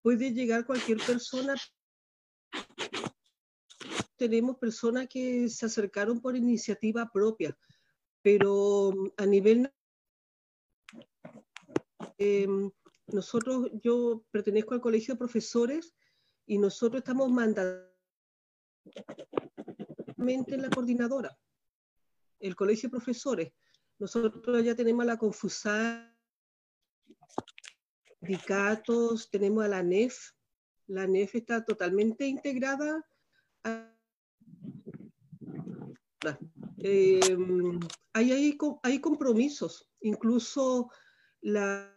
[0.03, 1.55] puede llegar cualquier persona.
[4.17, 7.57] Tenemos personas que se acercaron por iniciativa propia,
[8.21, 9.73] pero mm, a nivel...
[12.19, 12.49] Eh,
[13.09, 15.95] nosotros, yo pertenezco al colegio de profesores
[16.47, 17.92] y nosotros estamos mandando
[20.57, 21.37] la coordinadora,
[22.41, 23.53] el colegio de profesores.
[23.99, 26.13] Nosotros ya tenemos la confusa
[28.21, 30.17] sindicatos, tenemos a la NEF.
[30.87, 33.05] La NEF está totalmente integrada.
[36.79, 37.21] Eh,
[38.13, 40.91] hay, hay, hay, compromisos, incluso
[41.41, 41.97] la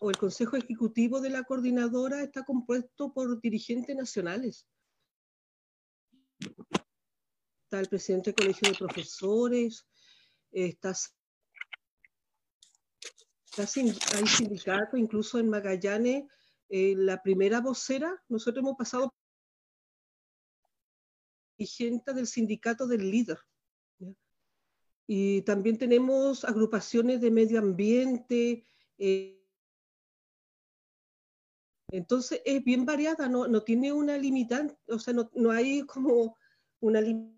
[0.00, 4.66] o el Consejo Ejecutivo de la Coordinadora está compuesto por dirigentes nacionales.
[7.64, 9.86] Está el presidente del Colegio de Profesores,
[10.52, 10.94] está
[13.58, 16.24] hay sindicatos, incluso en Magallanes,
[16.68, 19.14] eh, la primera vocera, nosotros hemos pasado
[21.56, 23.38] dirigente del sindicato del líder.
[25.06, 28.66] Y también tenemos agrupaciones de medio ambiente.
[28.98, 29.45] Eh,
[31.96, 36.36] entonces es bien variada, no, no, tiene una limitante, o sea, no, no hay como
[36.80, 37.36] una limitante.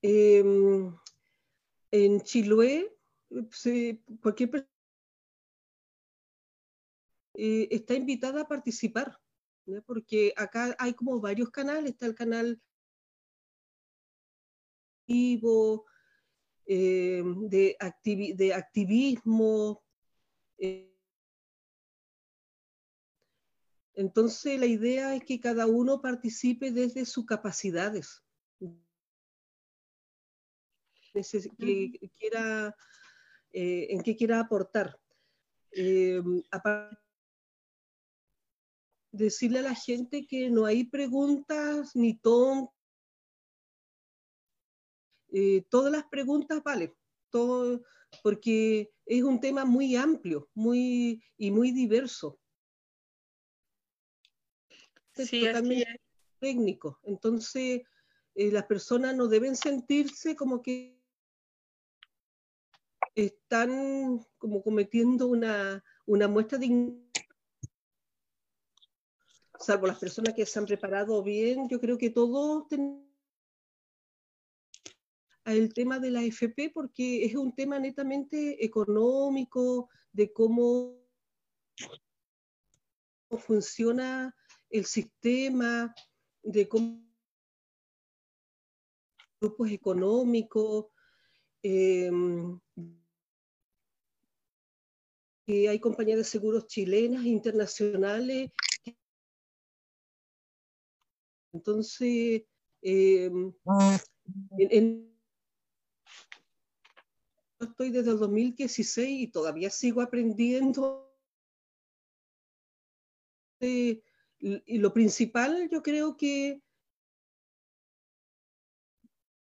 [0.00, 0.94] Em,
[1.90, 2.96] en Chiloé,
[4.20, 4.70] cualquier persona
[7.34, 9.20] eh, está invitada a participar,
[9.86, 12.60] porque acá hay como varios canales, está el canal
[15.06, 15.84] vivo,
[16.66, 17.76] eh, de,
[18.34, 19.82] de, activismo.
[20.56, 20.93] Eh.
[23.94, 28.22] Entonces la idea es que cada uno participe desde sus capacidades.
[31.12, 32.76] Que quiera,
[33.52, 34.98] en qué quiera aportar.
[39.12, 42.68] decirle a la gente que no hay preguntas ni ton
[45.36, 46.94] eh, todas las preguntas vale,
[47.28, 47.82] todo,
[48.22, 52.38] porque es un tema muy amplio muy, y muy diverso.
[55.14, 56.00] Sí, totalmente
[56.40, 56.98] técnico.
[57.04, 57.82] Entonces,
[58.34, 61.00] eh, las personas no deben sentirse como que
[63.14, 66.94] están como cometiendo una, una muestra de
[69.58, 73.04] salvo las personas que se han preparado bien, yo creo que todos tenemos
[75.44, 80.96] el tema de la FP porque es un tema netamente económico, de cómo
[83.38, 84.34] funciona
[84.74, 85.94] el sistema,
[86.42, 87.00] de cómo
[89.40, 90.86] grupos económicos,
[91.62, 92.58] em,
[95.46, 98.50] que hay compañías de seguros chilenas, internacionales.
[101.52, 102.42] Entonces,
[102.82, 103.52] em,
[104.58, 105.14] en
[107.60, 111.14] estoy desde el 2016 y todavía sigo aprendiendo.
[114.44, 116.62] Y lo principal, yo creo que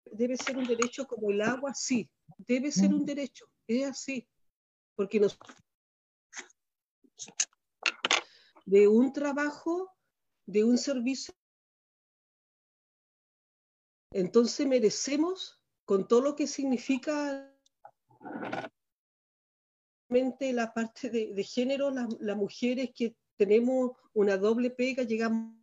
[0.05, 4.25] debe ser un derecho como el agua, sí, debe ser un derecho, es así,
[4.95, 5.37] porque nos
[8.65, 9.93] de un trabajo,
[10.45, 11.33] de un servicio,
[14.11, 17.53] entonces merecemos con todo lo que significa
[20.09, 25.55] la parte de, género, las mujeres que tenemos una doble pega, llegamos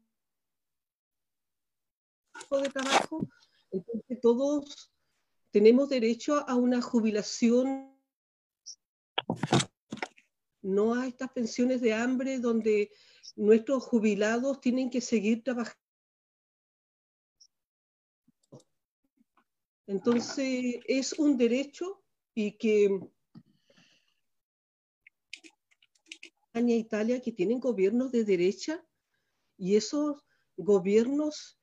[2.51, 3.27] de trabajo,
[3.73, 4.93] entonces todos
[5.51, 7.93] tenemos derecho a una jubilación,
[10.63, 12.93] no a estas pensiones de hambre donde
[13.37, 15.81] nuestros jubilados tienen que seguir trabajando.
[19.87, 22.03] Entonces es un derecho
[22.35, 23.01] y que
[26.55, 28.81] España e Italia que tienen gobiernos de derecha
[29.59, 30.25] y esos
[30.57, 31.59] gobiernos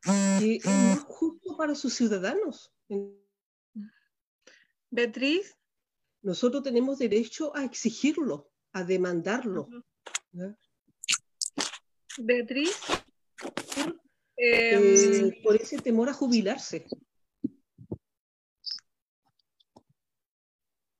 [0.00, 2.72] que es más justo para sus ciudadanos.
[4.90, 5.54] Beatriz.
[6.22, 9.68] Nosotros tenemos derecho a exigirlo, a demandarlo.
[12.16, 12.74] Beatriz.
[14.38, 16.86] Eh, por ese temor a jubilarse.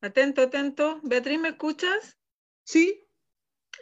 [0.06, 1.00] Atento, atento.
[1.02, 2.16] Beatriz, ¿me escuchas?
[2.62, 3.02] Sí.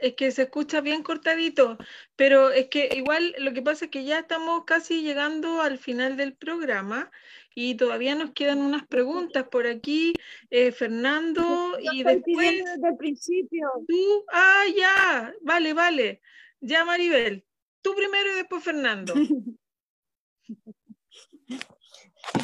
[0.01, 1.77] Es que se escucha bien cortadito,
[2.17, 6.17] pero es que igual lo que pasa es que ya estamos casi llegando al final
[6.17, 7.13] del programa
[7.55, 10.15] y todavía nos quedan unas preguntas por aquí,
[10.51, 12.65] eh, Fernando, y después...
[12.65, 13.69] Desde el principio.
[13.87, 16.23] Tú, ah, ya, vale, vale.
[16.61, 17.45] Ya, Maribel,
[17.83, 19.13] tú primero y después Fernando.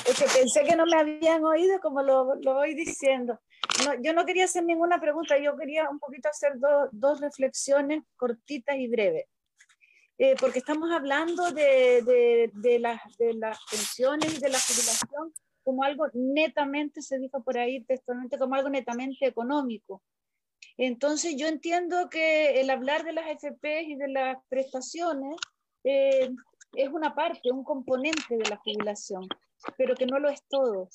[0.07, 3.41] es que pensé que no me habían oído como lo, lo voy diciendo
[4.03, 6.55] yo no quería hacer ninguna pregunta, yo quería un poquito hacer
[6.93, 9.27] dos reflexiones cortitas y breves.
[10.19, 15.33] Eh, porque estamos hablando de, de, las, de las pensiones y de la jubilación
[15.63, 20.03] como algo netamente, se dijo por ahí textualmente, como algo netamente económico.
[20.77, 25.37] Entonces yo entiendo que el hablar de las FP y de las prestaciones
[25.85, 26.31] eh,
[26.75, 29.27] es una parte, un componente de la jubilación,
[29.77, 30.89] pero que no lo es todo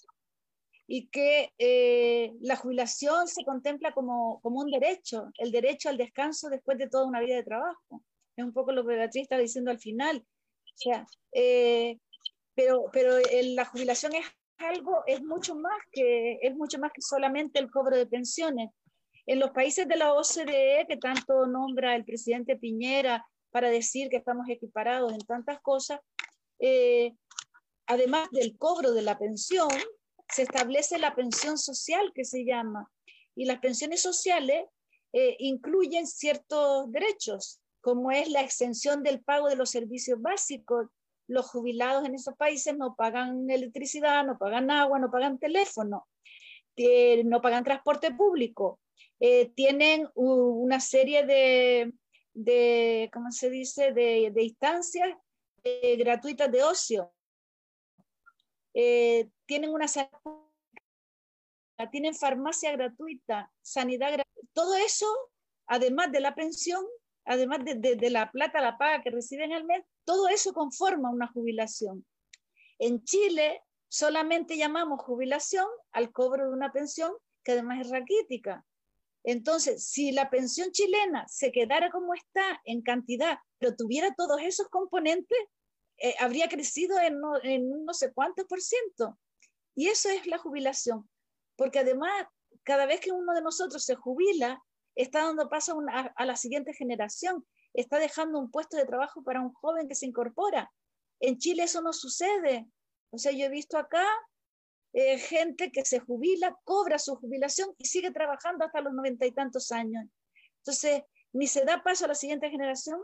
[0.88, 6.50] y que eh, la jubilación se contempla como, como, un derecho, el derecho al descanso
[6.50, 8.04] después de toda una vida de trabajo.
[8.36, 10.18] Es un poco lo que Beatriz está diciendo al final.
[10.18, 11.98] O sea, eh,
[12.54, 14.26] pero, pero la jubilación es
[14.58, 18.70] algo, es mucho más que, es mucho más que solamente el cobro de pensiones.
[19.26, 24.18] En los países de la OCDE, que tanto nombra el presidente Piñera para decir que
[24.18, 26.00] estamos equiparados en tantas cosas,
[26.60, 27.14] eh,
[27.88, 29.70] además del cobro de la pensión,
[30.30, 32.92] se establece la pensión social que se llama.
[33.36, 34.66] Y las pensiones sociales
[35.14, 40.88] eh, incluyen ciertos derechos, como es la exención del pago de los servicios básicos.
[41.28, 46.08] Los jubilados en esos países no pagan electricidad, no pagan agua, no pagan teléfono,
[47.26, 48.80] no pagan transporte público.
[49.20, 51.94] Eh, tienen una serie de,
[52.34, 55.18] de, ¿cómo se dice?, de, de instancias
[55.64, 57.12] eh, gratuitas de ocio.
[59.46, 59.88] Tienen una
[61.92, 64.50] tienen farmacia gratuita, sanidad gratuita.
[64.54, 65.08] Todo eso,
[65.68, 66.84] además de la pensión,
[67.26, 71.28] además de, de, la plata, la paga que reciben al mes, todo eso conforma una
[71.28, 72.06] jubilación.
[72.80, 77.12] En Chile solamente llamamos jubilación al cobro de una pensión
[77.44, 78.66] que además es raquítica.
[79.24, 84.70] Entonces, si la pensión chilena se quedara como está en cantidad, pero tuviera todos esos
[84.70, 85.38] componentes,
[85.98, 89.18] eh, habría crecido en no, en no sé cuántos por ciento.
[89.76, 91.10] Y eso es la jubilación,
[91.56, 92.28] porque además,
[92.64, 94.64] cada vez que uno de nosotros se jubila,
[94.96, 99.54] está dando paso a, la siguiente generación, está dejando un puesto de trabajo para un
[99.54, 100.72] joven que se incorpora.
[101.20, 102.66] En Chile eso no sucede.
[103.12, 104.06] O sea, yo he visto acá
[104.94, 109.32] eh, gente que se jubila, cobra su jubilación y sigue trabajando hasta los noventa y
[109.32, 110.06] tantos años.
[110.60, 111.04] Entonces,
[111.34, 113.00] ni se da paso a la siguiente generación,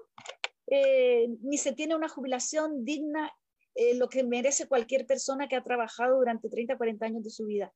[0.67, 3.29] eh, ni se tiene una jubilación digna,
[3.75, 7.45] eh, lo que merece cualquier persona que ha trabajado durante 30, 40 años de su
[7.45, 7.71] vida.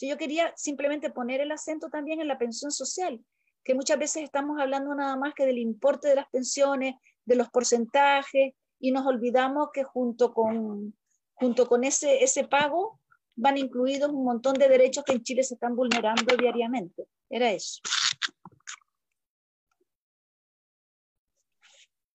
[0.00, 3.20] yo quería simplemente poner el acento también en la pensión social,
[3.64, 6.94] que muchas veces estamos hablando nada más que del importe de las pensiones,
[7.24, 10.96] de los porcentajes, y nos olvidamos que junto con,
[11.34, 13.00] junto con ese, ese pago
[13.36, 17.06] van incluidos un montón de derechos que en Chile se están vulnerando diariamente.
[17.28, 17.80] Era eso.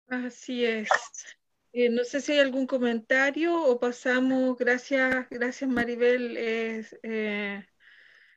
[0.07, 0.87] Así es.
[1.77, 7.65] Eh, no sé si hay algún comentario o pasamos, gracias, gracias Maribel, es eh,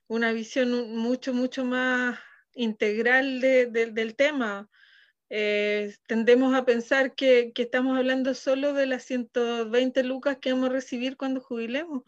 [0.08, 2.18] una visión mucho, mucho más
[2.54, 4.68] integral del tema.
[5.30, 10.70] Eh, tendemos a pensar que, que, estamos hablando solo de las 120 lucas que vamos
[10.70, 12.02] a recibir cuando jubilemos,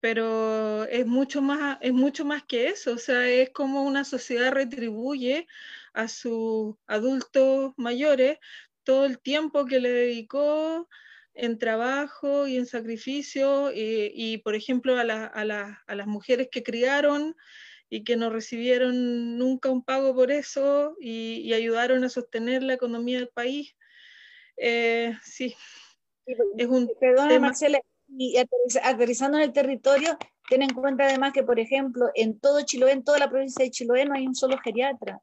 [0.00, 4.52] pero es mucho más, es mucho más que eso, o sea, es como una sociedad
[4.52, 5.46] retribuye
[5.94, 8.38] a sus adultos mayores
[8.84, 10.88] todo el tiempo que le dedicó
[11.34, 17.34] en trabajo y en sacrificio, eh, y, por ejemplo a, a, las mujeres que criaron
[17.88, 23.18] y que no recibieron nunca un pago por eso y, ayudaron a sostener la economía
[23.18, 23.74] del país.
[24.56, 25.54] Eh, sí,
[26.56, 28.36] es un Perdona, Marcela, y
[28.82, 30.18] aterrizando en el territorio,
[30.48, 33.70] ten en cuenta además que, por ejemplo, en todo Chiloé, en toda la provincia de
[33.70, 35.20] Chiloé, no hay un solo geriatra.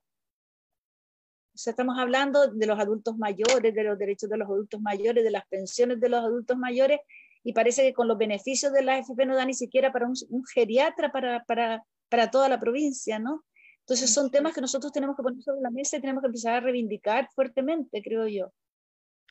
[1.59, 5.31] Sea, estamos hablando de los adultos mayores, de los derechos de los adultos mayores, de
[5.31, 7.01] las pensiones de los adultos mayores,
[7.43, 10.45] y parece que con los beneficios de la AFP no da ni siquiera para un,
[10.53, 13.43] geriatra para, para, para toda la provincia, ¿no?
[13.81, 16.55] Entonces son temas que nosotros tenemos que poner sobre la mesa y tenemos que empezar
[16.55, 18.53] a reivindicar fuertemente, creo yo.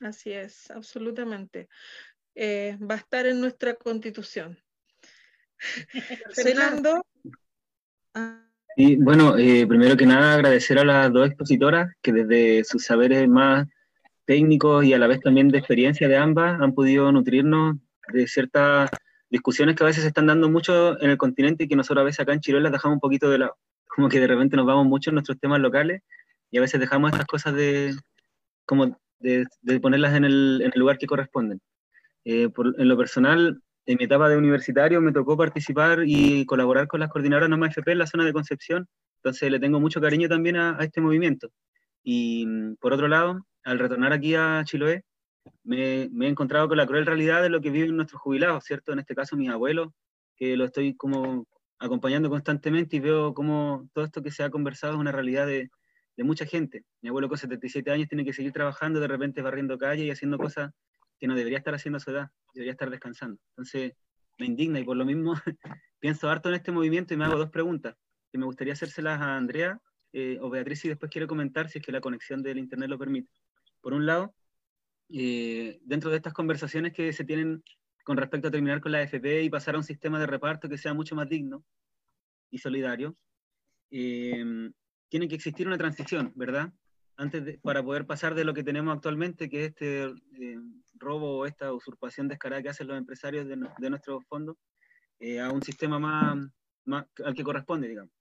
[0.02, 1.68] Así es, absolutamente.
[2.34, 4.58] Eh, va a estar en nuestra constitución.
[6.34, 7.02] Fernando.
[8.80, 13.28] Y bueno, eh, primero que nada agradecer a las dos expositoras que desde sus saberes
[13.28, 13.66] más
[14.24, 17.74] técnicos y a la vez también de experiencia de ambas han podido nutrirnos
[18.12, 18.88] de ciertas
[19.30, 22.04] discusiones que a veces se están dando mucho en el continente y que nosotros a
[22.04, 23.56] veces acá en Chile las dejamos un poquito de lado.
[23.88, 26.02] Como que de repente nos vamos mucho en nuestros temas locales
[26.52, 27.96] y a veces dejamos estas cosas de,
[28.64, 29.44] como de,
[29.82, 31.60] ponerlas en el, lugar que corresponden.
[32.24, 32.48] Eh,
[32.78, 37.08] en lo personal, en mi etapa de universitario me tocó participar y colaborar con las
[37.08, 38.86] coordinadoras NOMA FP en la zona de Concepción,
[39.16, 41.48] entonces le tengo mucho cariño también a, este movimiento.
[42.04, 45.04] Y mm, por otro lado, al retornar aquí a Chiloé,
[45.64, 48.92] me, me, he encontrado con la cruel realidad de lo que viven nuestros jubilados, ¿cierto?
[48.92, 49.88] En este caso mis abuelos,
[50.36, 51.46] que lo estoy como
[51.78, 55.70] acompañando constantemente y veo cómo todo esto que se ha conversado es una realidad de,
[56.14, 56.84] de mucha gente.
[57.00, 60.36] Mi abuelo con 77 años tiene que seguir trabajando, de repente barriendo calle y haciendo
[60.36, 60.72] cosas
[61.18, 63.40] que no debería estar haciendo a su edad, debería estar descansando.
[63.50, 63.94] Entonces,
[64.38, 65.34] me indigna y por lo mismo
[66.00, 67.96] pienso harto en este movimiento y me hago dos preguntas
[68.30, 69.80] que me gustaría hacérselas a Andrea
[70.12, 72.98] eh, o Beatriz si después quiere comentar si es que la conexión del Internet lo
[72.98, 73.30] permite.
[73.80, 74.34] Por un lado,
[75.08, 77.62] eh, dentro de estas conversaciones que se tienen
[78.04, 80.78] con respecto a terminar con la AFP y pasar a un sistema de reparto que
[80.78, 81.64] sea mucho más digno
[82.50, 83.16] y solidario,
[83.90, 84.70] eh,
[85.08, 86.72] tiene que existir una transición, ¿verdad?
[87.18, 90.10] Antes para poder pasar de lo que tenemos actualmente, que es este
[90.94, 94.56] robo o esta usurpación descarada que hacen los empresarios de, de nuestros fondos
[95.18, 96.38] eh, a un sistema más,
[96.86, 98.12] más, al que corresponde, digamos.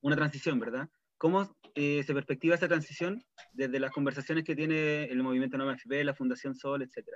[0.00, 0.88] Una transición, ¿verdad?
[1.24, 6.04] cómo eh, se perspectiva esa transición desde las conversaciones que tiene el movimiento Nueva FP,
[6.04, 7.08] la Fundación Sol, etc.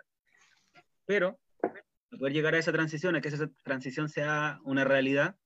[1.04, 1.84] Pero, para
[2.18, 5.36] poder llegar a esa transición, a que esa transición sea una realidad,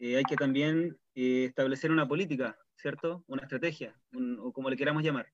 [0.00, 3.22] eh, hay que también eh, establecer una política, ¿cierto?
[3.28, 3.94] Una estrategia,
[4.40, 5.28] o como le queramos llamar.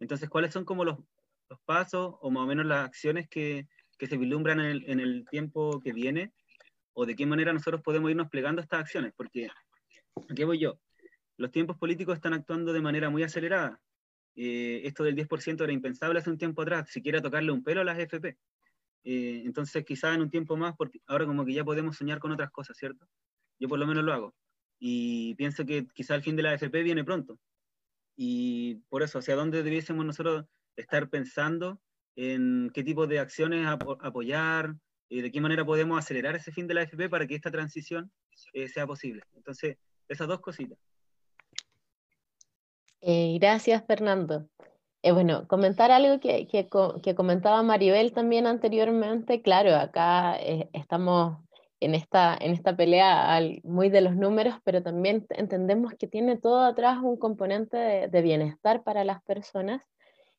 [0.00, 0.98] Entonces, ¿cuáles son como los,
[1.48, 3.68] los pasos o más o menos las acciones que,
[3.98, 6.32] que se vislumbran en el, en el, tiempo que viene?
[6.94, 9.12] ¿O de qué manera nosotros podemos irnos plegando estas acciones?
[9.16, 10.80] Porque, ¿a voy yo?
[11.36, 13.80] Los tiempos políticos están actuando de manera muy acelerada.
[14.34, 17.84] Eh, esto del 10% era impensable hace un tiempo atrás, siquiera tocarle un pelo a
[17.84, 18.38] las FP.
[19.04, 22.32] Eh, entonces, quizá en un tiempo más, porque ahora como que ya podemos soñar con
[22.32, 23.06] otras cosas, ¿cierto?
[23.58, 24.34] Yo por lo menos lo hago.
[24.78, 27.38] Y pienso que quizá el fin de la AFP viene pronto.
[28.22, 30.44] Y por eso, ¿hacia dónde debiésemos nosotros
[30.76, 31.80] estar pensando
[32.16, 34.74] en qué tipo de acciones apoyar,
[35.08, 38.12] y de qué manera podemos acelerar ese fin de la AFP para que esta transición
[38.52, 39.22] eh, sea posible?
[39.34, 40.78] Entonces, esas dos cositas.
[43.00, 44.50] Eh, gracias, Fernando.
[45.02, 46.68] Eh, bueno, comentar algo que, que,
[47.02, 49.40] que, comentaba Maribel también anteriormente.
[49.40, 50.36] Claro, acá
[50.74, 51.38] estamos
[51.80, 56.62] en esta, en esta pelea muy de los números, pero también entendemos que tiene todo
[56.62, 59.82] atrás un componente de, bienestar para las personas,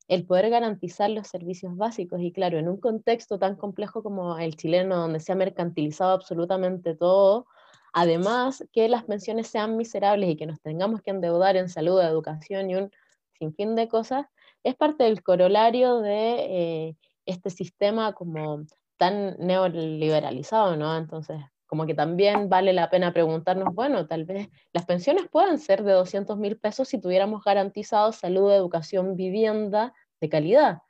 [0.08, 2.22] el poder garantizar los servicios básicos.
[2.22, 6.96] Y claro, en un contexto tan complejo como el chileno, donde se ha mercantilizado absolutamente
[6.96, 7.48] todo,
[7.92, 12.70] además que las pensiones sean miserables y que nos tengamos que endeudar en salud, educación
[12.70, 12.92] y un
[13.40, 14.28] sinfín de cosas,
[14.64, 18.66] es parte del corolario de eh, este sistema como
[19.02, 20.96] tan neoliberalizado, ¿no?
[20.96, 25.84] Entonces, como que también vale la pena preguntarnos, bueno, tal vez las pensiones puedan ser
[25.84, 30.82] de 200 mil pesos si tuviéramos garantizado salud, educación, vivienda de calidad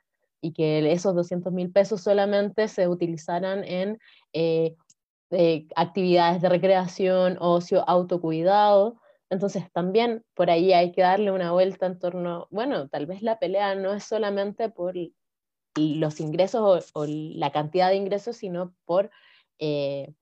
[0.42, 3.98] y que esos 200 mil pesos solamente se utilizaran en
[4.34, 4.76] eh,
[5.30, 9.00] eh, actividades de recreación, ocio, autocuidado.
[9.30, 13.38] Entonces también por ahí hay que darle una vuelta en torno, bueno, tal vez la
[13.38, 14.96] pelea no es solamente por
[15.76, 19.10] los ingresos o, la cantidad de ingresos, sino por
[19.58, 20.12] eh,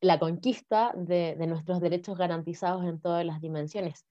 [0.00, 4.06] la conquista de, nuestros derechos garantizados en todas las dimensiones.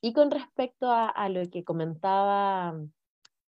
[0.00, 2.74] Y con respecto a, lo que comentaba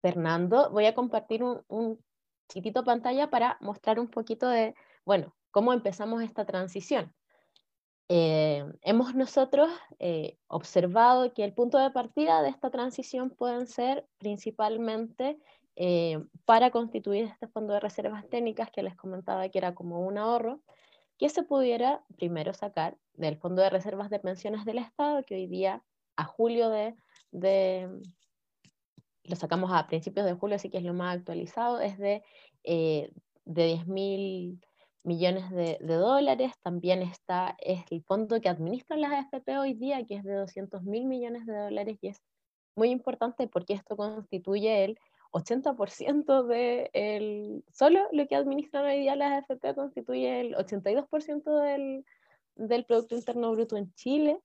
[0.01, 2.03] Fernando, voy a compartir un,
[2.49, 4.73] chiquito pantalla para mostrar un poquito de,
[5.03, 7.13] bueno, cómo empezamos esta transición.
[8.09, 14.07] Eh, hemos nosotros eh, observado que el punto de partida de esta transición pueden ser
[14.17, 15.37] principalmente
[15.79, 20.17] eh, para constituir este fondo de reservas técnicas que les comentaba que era como un
[20.17, 20.59] ahorro,
[21.19, 25.45] que se pudiera primero sacar del fondo de reservas de pensiones del Estado, que hoy
[25.45, 25.83] día
[26.15, 26.95] a julio de,
[27.31, 27.89] de
[29.23, 32.23] lo sacamos a principios de julio, así que es lo más actualizado, es de,
[32.63, 33.11] eh,
[33.45, 34.59] de 10 mil
[35.03, 36.53] millones de, de, dólares.
[36.63, 40.81] También está es el fondo que administran las AFP hoy día, que es de 200
[40.81, 42.19] mil millones de dólares, y es
[42.75, 44.99] muy importante porque esto constituye el
[45.31, 52.05] 80% de el, solo lo que administran hoy día las AFP constituye el 82% del,
[52.55, 54.39] del Producto Interno Bruto en Chile,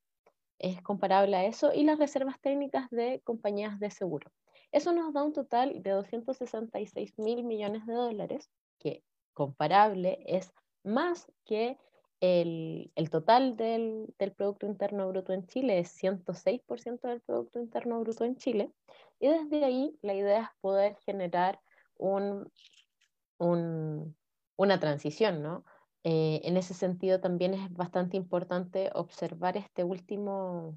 [0.59, 4.31] es comparable a eso, y las reservas técnicas de compañías de seguro.
[4.71, 9.03] Eso nos da un total de 266 mil millones de dólares, que
[9.35, 10.53] comparable es
[10.85, 11.79] más que
[12.21, 17.99] el, el total del, del, Producto Interno Bruto en Chile, es 106% del Producto Interno
[18.01, 18.71] Bruto en Chile,
[19.23, 21.61] y desde ahí la idea es poder generar
[21.97, 22.51] un,
[23.39, 25.65] una transición, ¿no?
[26.03, 30.77] Eh, en ese sentido también es bastante importante observar este último,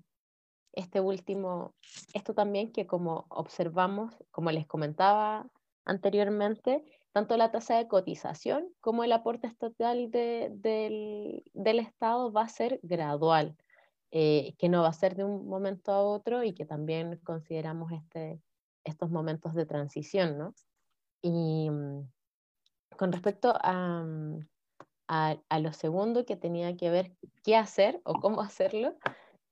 [0.74, 1.74] este último,
[2.14, 5.48] esto también que como observamos, como les comentaba
[5.84, 12.50] anteriormente, tanto la tasa de cotización como el aporte estatal del, del Estado va a
[12.50, 13.58] ser gradual.
[14.18, 17.92] Eh, que no va a ser de un momento a otro y que también consideramos
[17.92, 18.42] este,
[18.86, 20.56] estos momentos de transición, ¿no?
[21.22, 22.10] Y mm,
[22.96, 24.40] con respecto mm,
[25.10, 27.12] a, a, lo segundo que tenía que ver
[27.44, 28.96] qué hacer o cómo hacerlo,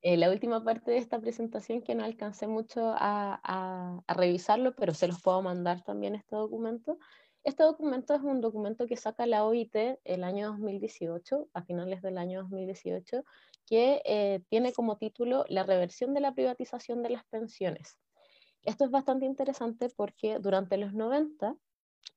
[0.00, 4.74] eh, la última parte de esta presentación que no alcancé mucho a, a, a, revisarlo,
[4.76, 6.96] pero se los puedo mandar también este documento.
[7.44, 12.16] Este documento es un documento que saca la OIT el año 2018, a finales del
[12.16, 13.22] año 2018,
[13.66, 17.98] que eh, tiene como título La reversión de la privatización de las pensiones.
[18.62, 21.54] Esto es bastante interesante porque durante los 90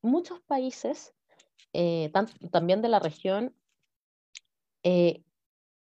[0.01, 1.13] muchos países,
[1.73, 2.09] eh,
[2.49, 3.53] también de la región,
[4.83, 5.25] eh,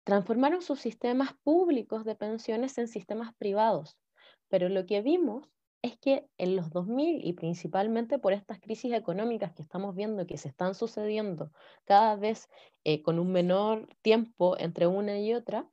[0.03, 3.97] transformaron sus sistemas públicos de pensiones en sistemas privados.
[4.49, 5.49] Pero lo que vimos
[5.83, 10.39] es que en los 2000 y principalmente por estas crisis económicas que estamos viendo que
[10.39, 11.53] se están sucediendo
[11.85, 12.49] cada vez
[12.85, 15.69] eh, con un menor tiempo entre una y otra,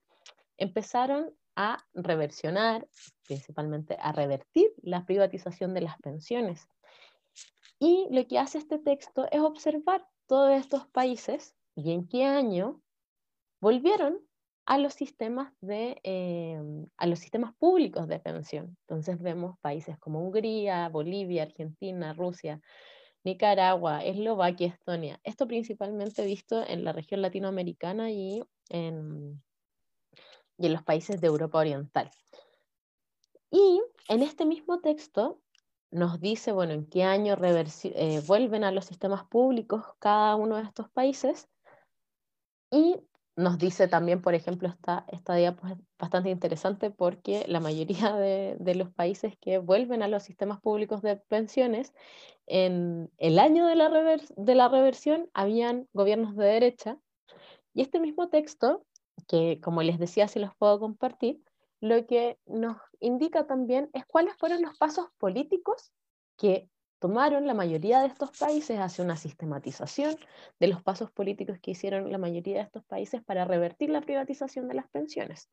[0.58, 2.88] empezaron a reversionar,
[3.26, 6.68] principalmente a revertir la privatización de las pensiones.
[7.80, 12.82] Y lo que hace este texto es observar todos estos países y en qué año
[13.60, 14.20] volvieron
[14.66, 16.60] a los sistemas de eh,
[16.98, 18.78] a los sistemas públicos de pensión.
[18.82, 22.62] Entonces vemos países como Hungría, Bolivia, Argentina, Rusia,
[23.24, 25.20] Nicaragua, Eslovaquia, Estonia.
[25.24, 29.42] Esto principalmente visto en la región latinoamericana y en,
[30.58, 32.10] y en los países de Europa Oriental.
[33.52, 35.40] Y en este mismo texto
[35.92, 40.64] nos dice, bueno, en qué año eh, vuelven a los sistemas públicos cada uno de
[40.64, 41.48] estos países
[42.72, 42.98] y
[43.36, 45.54] nos dice también, por ejemplo, esta, esta es
[45.98, 51.02] bastante interesante porque la mayoría de, de, los países que vuelven a los sistemas públicos
[51.02, 51.94] de pensiones,
[52.46, 56.98] en el año de la, de la reversión habían gobiernos de derecha.
[57.74, 58.86] Y este mismo texto,
[59.28, 61.42] que como les decía, si los puedo compartir,
[61.80, 65.92] lo que nos indica también es cuáles fueron los pasos políticos
[66.38, 66.70] que
[67.04, 70.16] tomaron la mayoría de estos países hacia una sistematización
[70.58, 74.70] de los pasos políticos que hicieron la mayoría de estos países para revertir la privatización
[74.70, 75.50] de las pensiones.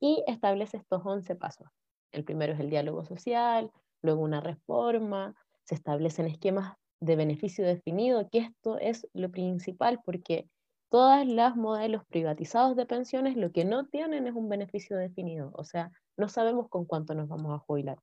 [0.00, 1.68] Y establece estos 11 pasos.
[2.10, 3.70] El primero es el diálogo social,
[4.02, 10.48] luego una reforma, se establecen esquemas de beneficio definido, que esto es lo principal porque
[10.88, 15.62] todos los modelos privatizados de pensiones lo que no tienen es un beneficio definido, o
[15.62, 17.98] sea, no sabemos con cuánto nos vamos a jubilar.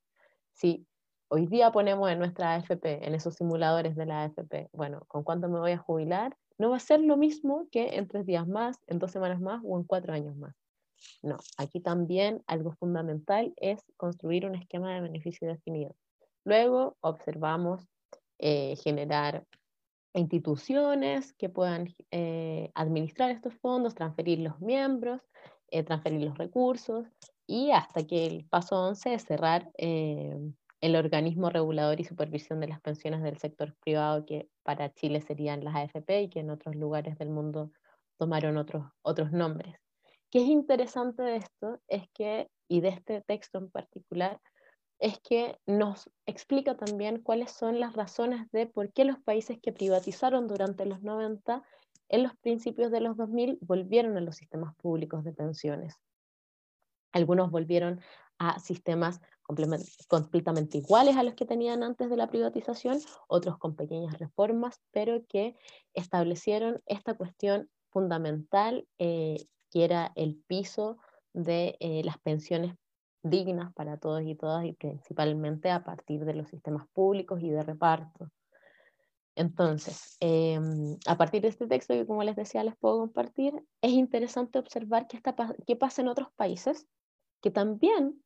[0.54, 0.86] Si
[1.28, 5.48] hoy día ponemos en nuestra AFP, en esos simuladores de la AFP, bueno, ¿con cuánto
[5.48, 6.36] me voy a jubilar?
[6.58, 9.62] No va a ser lo mismo que en tres días más, en dos semanas más
[9.64, 10.54] o en cuatro años más.
[11.22, 15.94] No, aquí también algo fundamental es construir un esquema de beneficio definido.
[16.44, 17.86] Luego observamos
[18.38, 19.44] eh, generar
[20.14, 25.20] instituciones que puedan eh, administrar estos fondos, transferir los miembros,
[25.70, 27.06] eh, transferir los recursos
[27.46, 29.70] y hasta que el paso 11 es cerrar
[30.80, 35.64] el organismo regulador y supervisión de las pensiones del sector privado, que para Chile serían
[35.64, 37.72] las AFP y que en otros lugares del mundo
[38.18, 39.76] tomaron otros, otros nombres.
[40.30, 41.80] ¿Qué es interesante de esto?
[41.88, 44.40] Es que, y de este texto en particular,
[44.98, 49.72] es que nos explica también cuáles son las razones de por qué los países que
[49.72, 51.62] privatizaron durante los 90,
[52.08, 55.96] en los principios de los 2000, volvieron a los sistemas públicos de pensiones.
[57.12, 58.00] Algunos volvieron
[58.38, 59.20] a sistemas
[60.08, 62.98] completamente iguales a los que tenían antes de la privatización,
[63.28, 65.56] otros con pequeñas reformas, pero que
[65.94, 70.98] establecieron esta cuestión fundamental, eh, que era el piso
[71.32, 72.74] de eh, las pensiones
[73.22, 77.62] dignas para todos y todas, y principalmente a partir de los sistemas públicos y de
[77.62, 78.28] reparto.
[79.34, 83.92] Entonces, em, a partir de este texto que como les decía les puedo compartir, es
[83.92, 85.22] interesante observar qué,
[85.66, 86.86] qué pasa en otros países
[87.40, 88.20] que también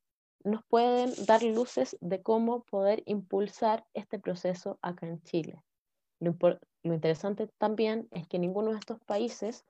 [0.44, 5.62] nos pueden dar luces de cómo poder impulsar este proceso acá en Chile.
[6.20, 6.36] Lo,
[6.82, 9.64] interesante también es que ninguno de estos países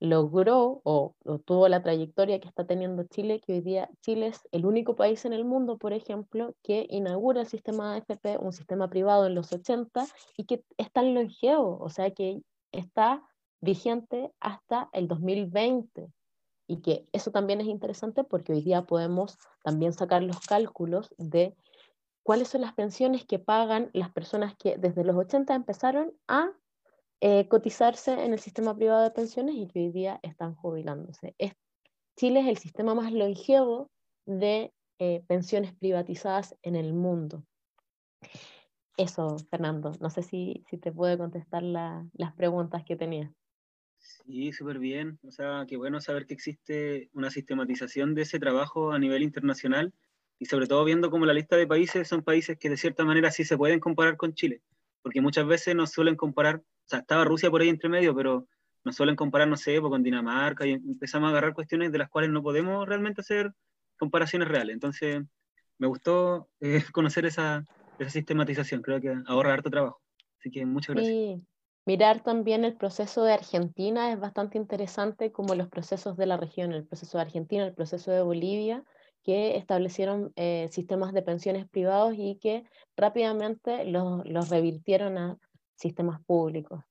[0.00, 1.14] logró o,
[1.44, 5.24] tuvo la trayectoria que está teniendo Chile, que hoy día Chile es el único país
[5.24, 9.52] en el mundo, por ejemplo, que inaugura el sistema AFP, un sistema privado en los
[9.52, 10.06] 80
[10.36, 12.42] y que es tan longevo, o sea que
[12.72, 13.22] está
[13.60, 16.12] vigente hasta el 2020
[16.66, 21.54] y que eso también es interesante porque hoy día podemos también sacar los cálculos de
[22.22, 26.50] cuáles son las pensiones que pagan las personas que desde los 80 empezaron a
[27.20, 31.36] eh, cotizarse en el sistema privado de pensiones y que hoy día están jubilándose.
[32.16, 33.90] Chile es el sistema más longevo
[34.26, 37.44] de eh, pensiones privatizadas en el mundo.
[38.96, 43.32] Eso, Fernando, no sé si, si te puede contestar las preguntas que tenías.
[44.04, 45.18] Sí, súper bien.
[45.22, 49.94] O sea, qué bueno saber que existe una sistematización de ese trabajo a nivel internacional
[50.38, 53.30] y sobre todo viendo como la lista de países son países que de cierta manera
[53.30, 54.60] sí se pueden comparar con Chile,
[55.02, 58.46] porque muchas veces nos suelen comparar, o sea, estaba Rusia por ahí entre medio, pero
[58.84, 62.10] nos suelen comparar, no sé, pues, con Dinamarca y empezamos a agarrar cuestiones de las
[62.10, 63.52] cuales no podemos realmente hacer
[63.98, 64.74] comparaciones reales.
[64.74, 65.22] Entonces,
[65.78, 67.64] me gustó eh, conocer esa,
[67.98, 70.02] esa sistematización, creo que ahorra harto trabajo.
[70.38, 71.14] Así que muchas gracias.
[71.14, 71.42] Sí.
[71.86, 76.72] Mirar también el proceso de Argentina es bastante interesante, como los procesos de la región,
[76.72, 78.84] el proceso de Argentina, el proceso de Bolivia,
[79.22, 82.64] que establecieron eh, sistemas de pensiones privados y que
[82.96, 85.38] rápidamente los, revirtieron a
[85.74, 86.82] sistemas públicos.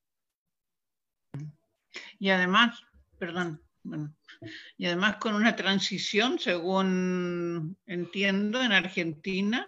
[2.20, 2.80] Y además,
[3.18, 3.62] perdón,
[4.76, 9.66] y además con una transición, según entiendo, en Argentina,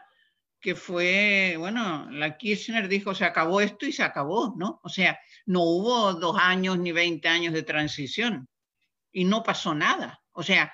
[0.61, 4.81] que fue, bueno, la Kirchner dijo, se acabó esto y se acabó, ¿no?
[4.83, 8.49] O sea, no hubo dos años ni veinte años de transición
[9.13, 10.23] y no pasó nada.
[10.33, 10.73] O sea,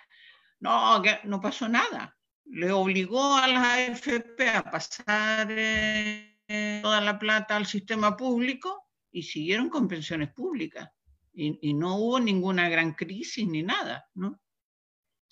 [0.60, 2.16] No, no pasó nada.
[2.44, 9.24] Le obligó a las AFP a pasar eh, toda la plata al sistema público y
[9.24, 10.88] siguieron con pensiones públicas.
[11.34, 14.40] Y, y, no hubo ninguna gran crisis ni nada, ¿no?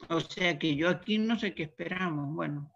[0.08, 2.34] O sea que yo aquí no sé qué esperamos.
[2.34, 2.72] Bueno,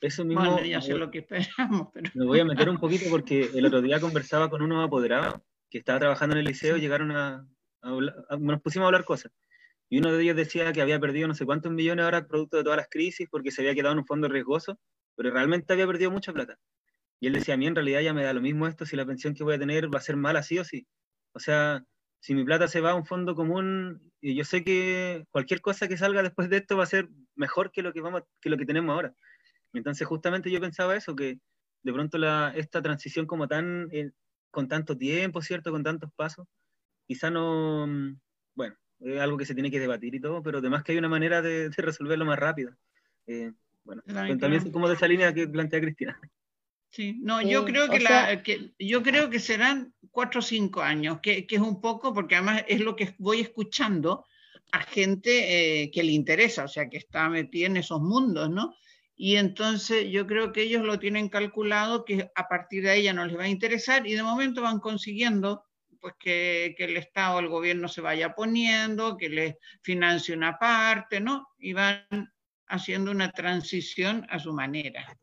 [0.00, 0.52] eso mismo.
[0.52, 2.10] Bueno, ya sé lo que esperamos, pero.
[2.14, 5.40] Me voy a meter un poquito porque el otro día conversaba con unos apoderados
[5.70, 7.46] que estaba trabajando en el liceo y llegaron a,
[7.82, 9.32] nos pusimos a hablar cosas.
[9.88, 12.64] Y uno de ellos decía que había perdido no sé cuántos millones ahora producto de
[12.64, 14.78] todas las crisis porque se había quedado en un fondo riesgoso,
[15.16, 16.58] pero realmente había perdido mucha plata.
[17.20, 19.04] Y él decía, a mí en realidad ya me da lo mismo esto si la
[19.04, 20.86] pensión que voy a tener va a ser mala sí o sí.
[21.32, 21.84] O sea,
[22.20, 25.88] si mi plata se va a un fondo común, y yo sé que cualquier cosa
[25.88, 28.56] que salga después de esto va a ser mejor que lo que, vamos, que, lo
[28.56, 29.14] que tenemos ahora.
[29.72, 31.38] Entonces justamente yo pensaba eso, que
[31.82, 34.10] de pronto la, esta transición como tan, eh,
[34.50, 35.70] con tanto tiempo, ¿cierto?
[35.70, 36.46] Con tantos pasos,
[37.06, 38.18] quizá no, mm,
[38.54, 41.08] bueno, es algo que se tiene que debatir y todo, pero además que hay una
[41.08, 42.72] manera de, resolverlo más rápido.
[43.26, 43.52] Eh,
[43.84, 46.20] bueno, también como de esa línea que plantea Cristina.
[46.90, 51.20] Sí, no, yo creo que, la, que, yo creo que serán cuatro o cinco años,
[51.22, 54.26] que, que, es un poco, porque además es lo que voy escuchando
[54.72, 58.74] a gente eh, que le interesa, o sea, que está metida en esos mundos, ¿no?
[59.22, 63.12] Y entonces yo creo que ellos lo tienen calculado que a partir de ahí ya
[63.12, 65.66] no les va a interesar y de momento van consiguiendo
[66.00, 71.20] pues que, que el Estado, el gobierno se vaya poniendo, que les financie una parte,
[71.20, 71.48] ¿no?
[71.58, 72.32] Y van
[72.66, 75.14] haciendo una transición a su manera.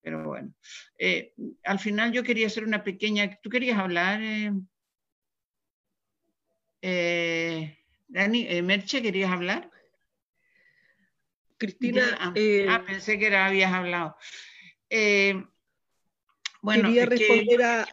[0.00, 0.52] Pero bueno,
[0.98, 3.38] eh, al final yo quería hacer una pequeña...
[3.40, 4.20] ¿Tú querías hablar?
[4.20, 4.50] Eh,
[6.82, 7.78] eh,
[8.08, 9.70] Dani, Merche, ¿querías hablar?
[11.58, 12.16] Cristina.
[12.20, 12.34] Ah,
[12.68, 14.16] ah, pensé que era, habías hablado.
[16.62, 17.86] bueno, quería responder a.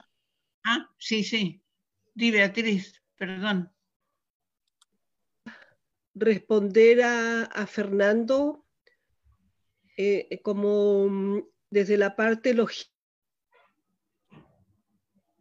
[0.63, 1.61] Ah, sí, sí.
[2.13, 3.71] Di Beatriz, perdón.
[6.15, 8.65] Responder a, a Fernando
[10.43, 12.93] como mm, desde la parte logística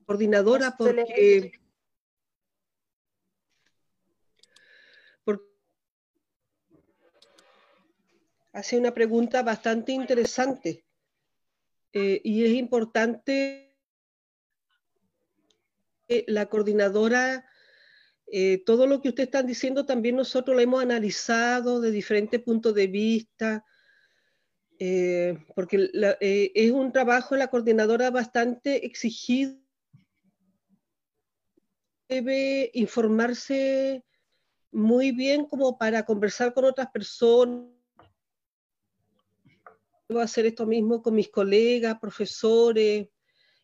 [0.05, 1.62] coordinadora porque, porque
[8.53, 10.85] hace una pregunta bastante interesante
[11.93, 13.77] eh, y es importante
[16.09, 17.47] que la coordinadora
[18.35, 22.75] eh, todo lo que usted está diciendo también nosotros lo hemos analizado de diferentes puntos
[22.75, 23.63] de vista,
[24.79, 29.61] eh, porque es un trabajo la coordinadora bastante exigido.
[32.09, 34.03] Debe informarse
[34.71, 37.72] muy bien como para conversar con otras personas.
[40.09, 43.09] Debo hacer esto mismo con mis colegas, profesores.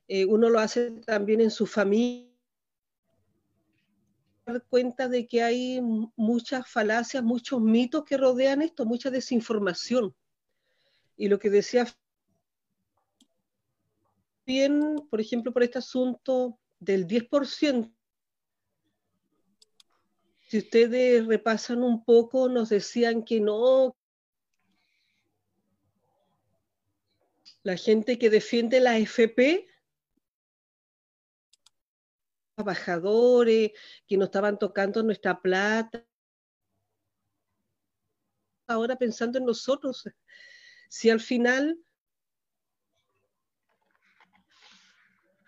[0.07, 2.29] Eh, uno lo hace también en su familia.
[4.47, 5.81] Dar cuenta de que hay
[6.17, 10.15] muchas falacias, muchos mitos que rodean esto, mucha desinformación.
[11.17, 11.87] Y lo que decía
[14.47, 17.93] bien, por ejemplo, por este asunto del 10%,
[20.49, 23.98] si ustedes repasan un poco, nos decían que no,
[27.63, 29.69] la gente que defiende la FP,
[32.57, 33.73] trabajadores,
[34.07, 36.05] que no estaban tocando nuestra plata,
[38.67, 40.05] ahora pensando en nosotros,
[40.89, 41.79] si al final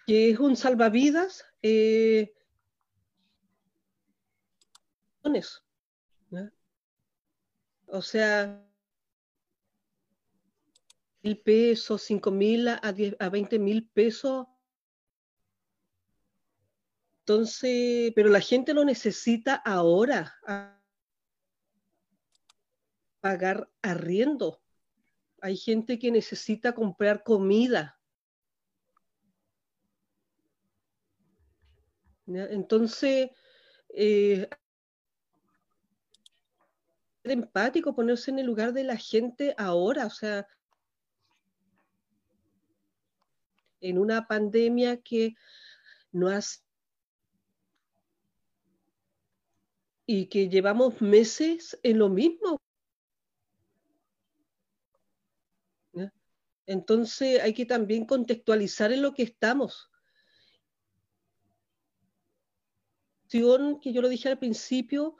[0.06, 2.32] que es un salvavidas, eh,
[7.86, 8.69] o sea,
[11.22, 12.80] mil pesos, cinco mil a,
[13.18, 14.46] a 20 mil pesos.
[17.20, 20.34] Entonces, pero la gente lo necesita ahora,
[23.20, 24.60] pagar arriendo
[25.40, 27.98] hay gente que necesita comprar comida.
[32.26, 33.30] Entonces,
[33.88, 34.48] eh,
[37.24, 40.46] empático, ponerse en el lugar de la gente ahora, o sea,
[43.80, 45.34] en una pandemia que
[46.12, 46.64] no has
[50.06, 52.60] y que llevamos meses en lo mismo.
[56.66, 59.90] Entonces hay que también contextualizar en lo que estamos.
[63.28, 65.16] Que yo lo dije al principio,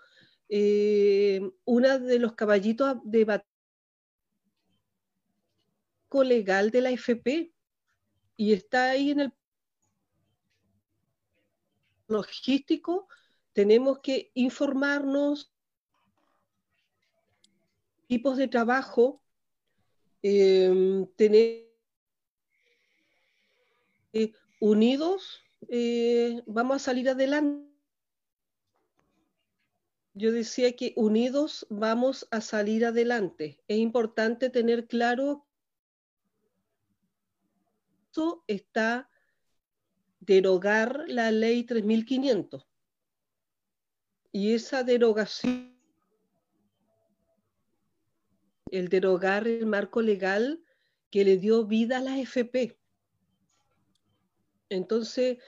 [0.49, 3.47] eh, una de los caballitos de batalla
[6.25, 7.53] legal de la FP
[8.41, 9.33] y está ahí en el
[12.09, 13.07] logístico,
[13.53, 15.53] tenemos que informarnos
[18.07, 19.21] tipos de trabajo,
[20.23, 21.69] em, tener
[24.15, 27.69] eh, unidos, eh, vamos a salir adelante.
[30.15, 33.63] Yo decía que unidos vamos a salir adelante.
[33.69, 35.47] Es importante tener claro
[38.11, 39.09] esto está
[40.19, 42.67] derogar la ley 3500.
[44.33, 45.79] Y esa derogación,
[48.73, 50.61] el derogar el marco legal
[51.11, 52.77] que le dio vida a las FP.
[54.71, 55.39] Entonces,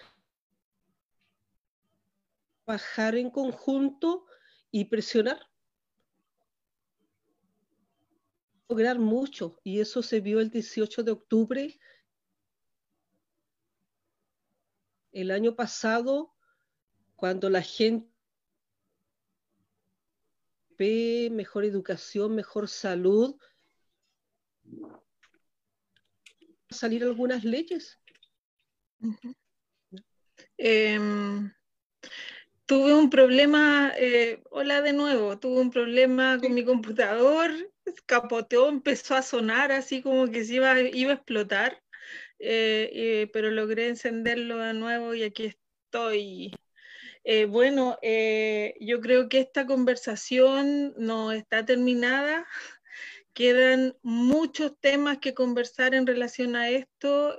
[2.65, 4.27] bajar en conjunto
[4.71, 5.49] y presionar.
[8.69, 11.79] Lograr mucho, y eso se vio el 18 de octubre.
[15.13, 16.35] El año pasado,
[17.17, 18.09] cuando la gente
[20.79, 23.37] ve mejor educación, mejor salud,
[26.71, 28.01] salir algunas leyes.
[32.67, 37.51] Tuve un problema, eh, hola de nuevo, tuve un problema con mi computador,
[38.07, 41.83] capoteó, empezó a sonar así como que se iba a explotar,
[42.45, 46.55] eh, pero logré encenderlo de nuevo y aquí estoy.
[47.25, 47.99] Eh, bueno,
[48.81, 52.47] yo creo que esta conversación no está terminada.
[53.35, 57.39] Quedan muchos temas que conversar en relación a esto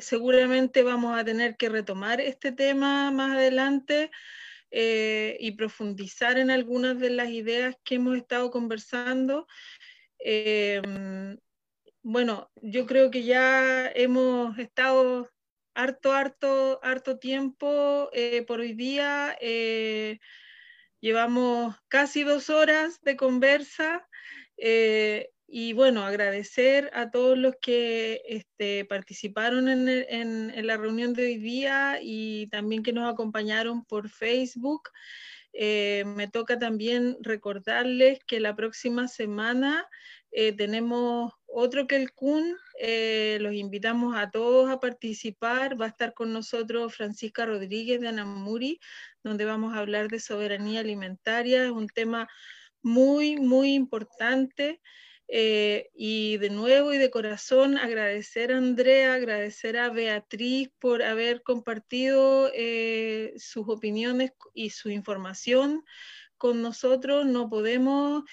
[0.00, 4.10] seguramente vamos a tener que retomar este tema más adelante
[4.70, 9.46] eh, y profundizar en algunas de las ideas que hemos estado conversando.
[10.18, 11.38] Em,
[12.02, 15.28] bueno, yo creo que ya hemos estado
[15.74, 19.36] harto, harto, harto tiempo eh, por hoy día.
[19.40, 20.18] Eh,
[21.00, 24.06] llevamos casi dos horas de conversa.
[25.52, 31.98] Y bueno, agradecer a todos los que este, participaron en, la reunión de hoy día
[32.00, 34.90] y también que nos acompañaron por Facebook.
[35.52, 39.88] Eh, me toca también recordarles que la próxima semana
[40.32, 42.56] eh, tenemos otro que el CUN.
[42.78, 45.80] Eh, los invitamos a todos a participar.
[45.80, 48.80] Va a estar con nosotros Francisca Rodríguez de Anamuri,
[49.22, 51.64] donde vamos a hablar de soberanía alimentaria.
[51.64, 52.28] Es un tema
[52.82, 54.80] muy, muy importante.
[55.32, 61.44] Eh, y de nuevo y de corazón agradecer a Andrea, agradecer a Beatriz por haber
[61.44, 62.50] compartido
[63.36, 65.84] sus opiniones y su información
[66.36, 67.26] con nosotros.
[67.26, 68.24] No podemos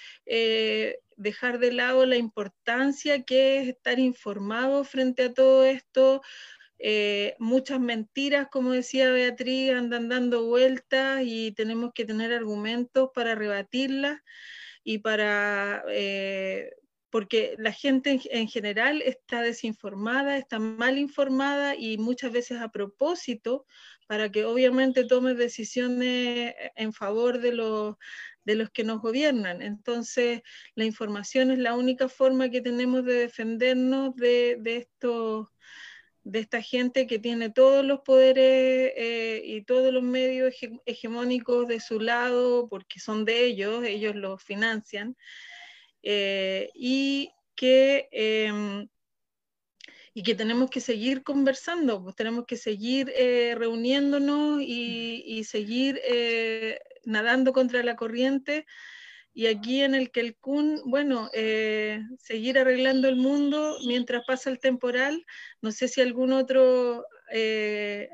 [1.18, 6.22] dejar de lado la importancia que es estar informado frente a todo esto.
[7.38, 14.20] muchas mentiras, como decía Beatriz, andan dando vueltas y tenemos que tener argumentos para rebatirlas
[14.84, 15.84] y para
[17.10, 23.66] porque la gente en, general está desinformada, está mal informada y muchas veces a propósito
[24.06, 27.96] para que obviamente tome decisiones en favor de los,
[28.48, 29.60] de los que nos gobiernan.
[29.60, 30.40] Entonces,
[30.74, 34.88] la información es la única forma que tenemos de defendernos de, de
[36.24, 40.54] de esta gente que tiene todos los poderes eh, y todos los medios
[40.86, 45.16] hegemónicos de su lado, porque son de ellos, ellos los financian.
[46.02, 48.88] Eh, y, que, em,
[50.12, 56.00] y que tenemos que seguir conversando, pues tenemos que seguir eh, reuniéndonos y, seguir
[57.08, 58.66] nadando contra la corriente.
[59.34, 61.30] Y aquí en el Kelkun, bueno,
[62.18, 65.24] seguir arreglando el mundo mientras pasa el temporal.
[65.62, 67.06] No sé si algún otro,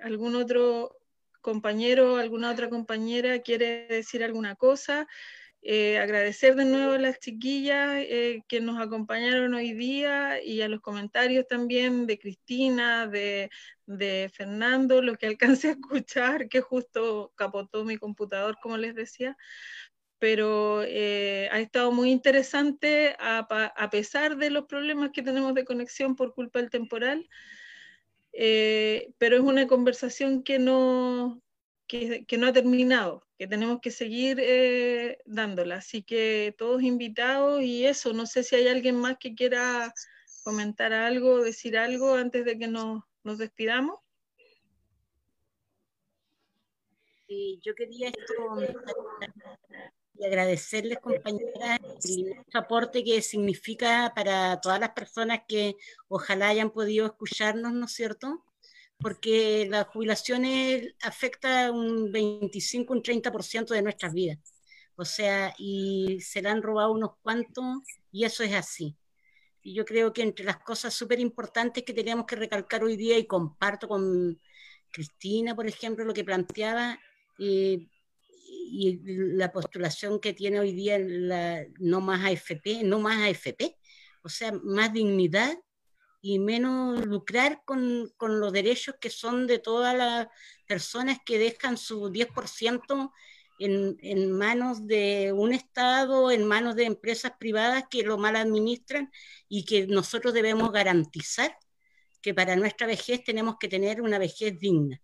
[0.02, 0.98] algún otro
[1.40, 5.06] compañero, alguna otra compañera quiere decir alguna cosa.
[5.66, 10.68] Eh, agradecer de nuevo a las chiquillas eh, que nos acompañaron hoy día y a
[10.68, 13.50] los comentarios también de Cristina, de,
[14.34, 15.26] Fernando, lo que
[15.58, 19.38] alcancé a escuchar, que justo capotó mi computador, como les decía.
[20.18, 25.64] Pero eh, ha estado muy interesante a, a, pesar de los problemas que tenemos de
[25.64, 27.28] conexión por culpa del temporal.
[29.18, 31.42] pero es una conversación que no,
[31.86, 35.76] que, no ha terminado, que tenemos que seguir eh, dándola.
[35.76, 39.92] Así que todos invitados y eso, no sé si hay alguien más que quiera
[40.42, 43.98] comentar algo, decir algo antes de que nos, nos despidamos.
[47.26, 48.58] Sí, yo quería esto
[50.16, 55.74] y agradecerles, compañeras, el aporte que significa para todas las personas que
[56.08, 58.44] ojalá hayan podido escucharnos, ¿no es cierto?
[58.98, 64.38] Porque las jubilaciones afecta un 25, un 30% de nuestras vidas.
[64.96, 67.64] O sea, y se le han robado unos cuantos
[68.12, 68.96] y eso es así.
[69.62, 73.18] Y yo creo que entre las cosas súper importantes que tenemos que recalcar hoy día,
[73.18, 74.38] y comparto con
[74.90, 76.98] Cristina, por ejemplo, lo que planteaba,
[77.38, 83.76] y la postulación que tiene hoy día la, no más AFP, no más AFP,
[84.22, 85.58] o sea, más dignidad
[86.24, 90.26] y menos lucrar con, con, los derechos que son de todas las
[90.66, 93.12] personas que dejan su 10%
[93.58, 99.12] en, en, manos de un Estado, en manos de empresas privadas que lo mal administran
[99.50, 101.58] y que nosotros debemos garantizar
[102.22, 105.02] que para nuestra vejez tenemos que tener una vejez digna.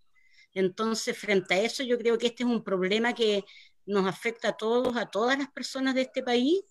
[0.55, 3.45] Entonces, frente a eso, yo creo que este es un problema que
[3.85, 6.63] nos afecta a todos, a todas las personas de este país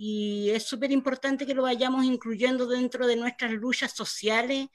[0.00, 4.68] y es súper importante que lo vayamos incluyendo dentro de nuestras luchas sociales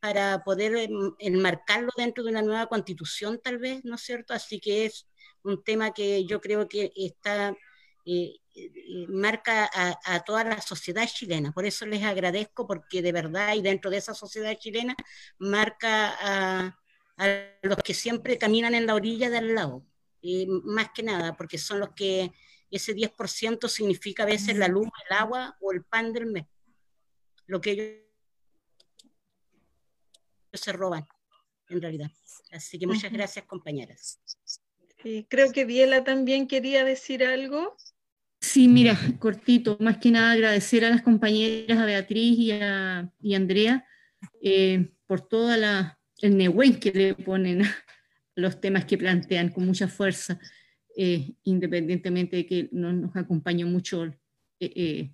[0.00, 4.34] para poder em, enmarcarlo dentro de una nueva constitución tal vez, ¿no es cierto?
[4.34, 5.06] Así que es
[5.44, 7.56] un tema que yo creo que está,
[8.04, 11.52] eh, eh, marca a, toda la sociedad chilena.
[11.52, 14.96] Por eso les agradezco porque de verdad y dentro de esa sociedad chilena
[15.38, 16.78] marca a,
[17.62, 19.86] los que siempre caminan en la orilla del lado,
[20.22, 22.32] eh, más que nada, porque son los que
[22.76, 26.46] ese 10% significa a veces la luz, el agua o el pan del mes.
[27.46, 28.00] Lo que ellos
[30.52, 31.06] se roban,
[31.68, 32.10] en realidad.
[32.50, 34.20] Así que muchas gracias, compañeras.
[35.28, 37.76] creo que Diela también quería decir algo.
[38.40, 43.86] Sí, mira, cortito, más que nada agradecer a las compañeras, a Beatriz y a, Andrea,
[44.42, 47.74] eh, por todo el nehuén que le ponen a
[48.34, 50.40] los temas que plantean con mucha fuerza.
[50.96, 54.14] Eh, independientemente de que no nos acompañe mucho eh,
[54.60, 55.10] eh,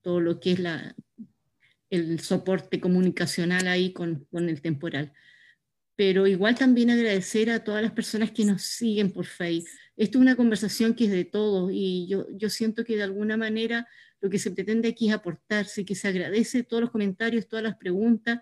[0.00, 0.96] todo lo que es la,
[1.90, 5.12] el soporte comunicacional ahí con, con, el temporal.
[5.96, 9.68] Pero igual también agradecer a todas las personas que nos siguen por Facebook.
[9.98, 13.36] Esto es una conversación que es de todos y yo, yo siento que de alguna
[13.36, 13.86] manera
[14.22, 17.76] lo que se pretende aquí es aportarse, que se agradece todos los comentarios, todas las
[17.76, 18.38] preguntas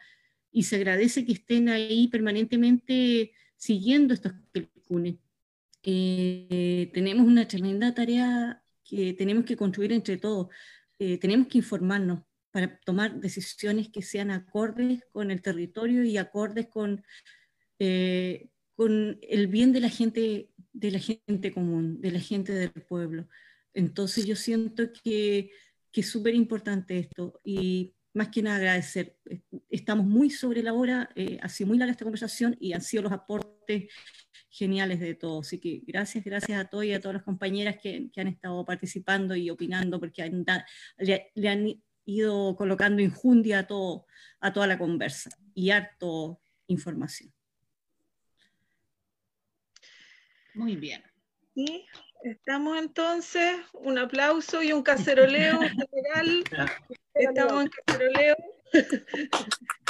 [0.52, 5.16] y se agradece que estén ahí permanentemente siguiendo estos telcunes
[5.88, 10.48] eh, tenemos una tremenda tarea que tenemos que construir entre todos.
[10.98, 16.66] Eh, tenemos que informarnos para tomar decisiones que sean acordes con el territorio y acordes
[16.66, 17.04] con,
[17.78, 22.70] eh, con el bien de la gente de la gente común, de la gente del
[22.70, 23.28] pueblo.
[23.72, 25.52] Entonces yo siento que,
[25.92, 29.16] que es súper importante esto y más que nada agradecer.
[29.70, 31.08] Estamos muy sobre la hora,
[31.40, 33.90] ha sido muy larga esta conversación y han sido los aportes
[34.56, 35.46] geniales de todos.
[35.46, 39.36] Así que gracias, gracias a todos y a todas las compañeras que, han estado participando
[39.36, 40.30] y opinando porque
[40.98, 44.06] le, han ido colocando injundia a, todo,
[44.40, 47.32] a toda la conversa y harto información.
[50.54, 51.02] Muy bien.
[51.54, 51.86] Y
[52.22, 55.58] estamos entonces, un aplauso y un caceroleo
[55.90, 56.44] general.
[57.14, 58.36] Estamos en caceroleo.